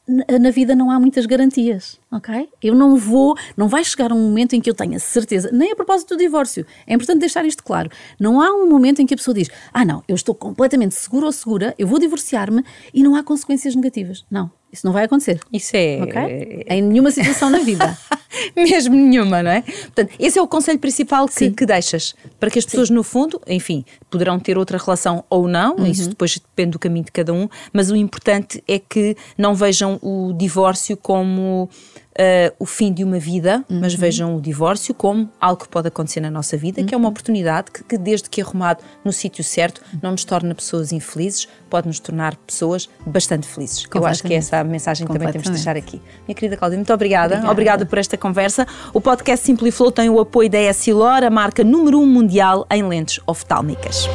na 0.07 0.51
vida 0.51 0.75
não 0.75 0.91
há 0.91 1.01
muitas 1.01 1.25
garantias, 1.25 1.99
ok? 2.13 2.49
Eu 2.63 2.75
não 2.75 2.97
vou, 2.97 3.35
não 3.57 3.69
vai 3.69 3.83
chegar 3.83 4.13
um 4.13 4.21
momento 4.21 4.55
em 4.55 4.61
que 4.61 4.69
eu 4.69 4.75
tenha 4.75 4.99
certeza, 4.99 5.51
nem 5.53 5.73
a 5.73 5.77
propósito 5.77 6.15
do 6.15 6.19
divórcio, 6.19 6.67
é 6.87 6.95
importante 6.95 7.21
deixar 7.21 7.45
isto 7.45 7.63
claro. 7.63 7.91
Não 8.21 8.41
há 8.41 8.53
um 8.53 8.69
momento 8.69 9.01
em 9.01 9.07
que 9.07 9.15
a 9.15 9.17
pessoa 9.17 9.35
diz: 9.35 9.51
Ah, 9.73 9.85
não, 9.85 10.03
eu 10.07 10.15
estou 10.15 10.35
completamente 10.35 10.95
seguro 10.95 11.27
ou 11.27 11.33
segura, 11.33 11.75
eu 11.79 11.87
vou 11.87 11.99
divorciar-me 11.99 12.63
e 12.93 13.03
não 13.03 13.17
há 13.17 13.23
consequências 13.23 13.75
negativas. 13.75 14.25
Não, 14.31 14.51
isso 14.75 14.85
não 14.85 14.93
vai 14.93 15.05
acontecer. 15.05 15.41
Isso 15.53 15.77
é. 15.77 16.03
Okay? 16.03 16.67
Em 16.69 16.83
nenhuma 16.83 17.13
situação 17.13 17.49
na 17.49 17.61
vida. 17.61 17.97
Mesmo 18.57 18.97
nenhuma, 18.97 19.41
não 19.41 19.51
é? 19.53 19.63
Portanto, 19.63 20.13
esse 20.19 20.37
é 20.37 20.43
o 20.43 20.49
conselho 20.49 20.81
principal 20.81 21.29
que, 21.29 21.53
que 21.53 21.65
deixas 21.65 22.17
para 22.41 22.51
que 22.51 22.59
as 22.59 22.65
pessoas, 22.65 22.89
Sim. 22.89 22.95
no 22.95 23.05
fundo, 23.05 23.41
enfim, 23.47 23.85
poderão 24.11 24.41
ter 24.41 24.59
outra 24.59 24.77
relação 24.77 25.25
ou 25.31 25.47
não, 25.47 25.77
uhum. 25.77 25.87
isso 25.87 26.09
depois 26.09 26.37
depende 26.37 26.73
do 26.73 26.79
caminho 26.81 27.05
de 27.05 27.13
cada 27.13 27.33
um, 27.33 27.49
mas 27.73 27.93
o 27.93 27.97
importante 27.97 28.63
é 28.67 28.81
que 28.81 29.17
não 29.39 29.55
vejam 29.55 30.01
o 30.03 30.33
divórcio 30.33 30.97
como 30.97 31.71
uh, 32.19 32.55
o 32.59 32.67
fim 32.67 32.93
de 32.93 33.05
uma 33.05 33.19
vida, 33.19 33.65
uhum. 33.69 33.81
mas 33.81 33.95
vejam 33.95 34.37
o 34.37 34.41
divórcio 34.41 34.95
como 34.95 35.31
algo 35.41 35.63
que 35.63 35.69
pode 35.69 35.89
acontecer 35.89 36.21
na 36.21 36.31
nossa 36.31 36.57
vida, 36.57 36.81
uhum. 36.81 36.87
que 36.87 36.95
é 36.95 36.97
uma 36.97 37.05
uhum. 37.05 37.11
oportunidade 37.11 37.71
que, 37.71 37.85
que, 37.85 37.99
desde 37.99 38.29
que 38.29 38.41
arrumado 38.41 38.83
no 39.05 39.13
sítio 39.13 39.43
certo, 39.43 39.81
não 40.03 40.13
nos 40.13 40.25
torna 40.25 40.55
pessoas 40.55 40.93
infelizes, 40.93 41.49
pode 41.69 41.87
nos 41.87 41.99
tornar 41.99 42.37
pessoas 42.37 42.89
bastante 43.07 43.47
felizes. 43.47 43.85
Eu 43.93 44.07
acho 44.07 44.23
que 44.23 44.33
é 44.33 44.37
essa 44.37 44.59
a 44.59 44.65
mensagem 44.65 45.07
que 45.07 45.13
também 45.13 45.31
temos 45.31 45.47
de 45.47 45.55
deixar 45.55 45.77
aqui. 45.77 46.01
Minha 46.27 46.35
querida 46.35 46.57
Cláudia, 46.57 46.79
muito 46.79 46.93
obrigada. 46.93 47.35
Obrigada, 47.35 47.53
obrigada 47.53 47.87
por 47.87 47.99
esta 47.99 48.17
conversa. 48.17 48.67
O 48.93 49.01
podcast 49.01 49.45
Simply 49.45 49.71
Flow 49.71 49.91
tem 49.91 50.09
o 50.09 50.21
apoio 50.21 50.49
da 50.49 50.61
Essilor, 50.61 51.23
a 51.25 51.31
marca 51.31 51.65
número 51.65 51.99
1 51.99 52.03
um 52.03 52.07
mundial 52.07 52.67
em 52.71 52.83
lentes 52.87 53.21
oftálmicas. 53.27 54.09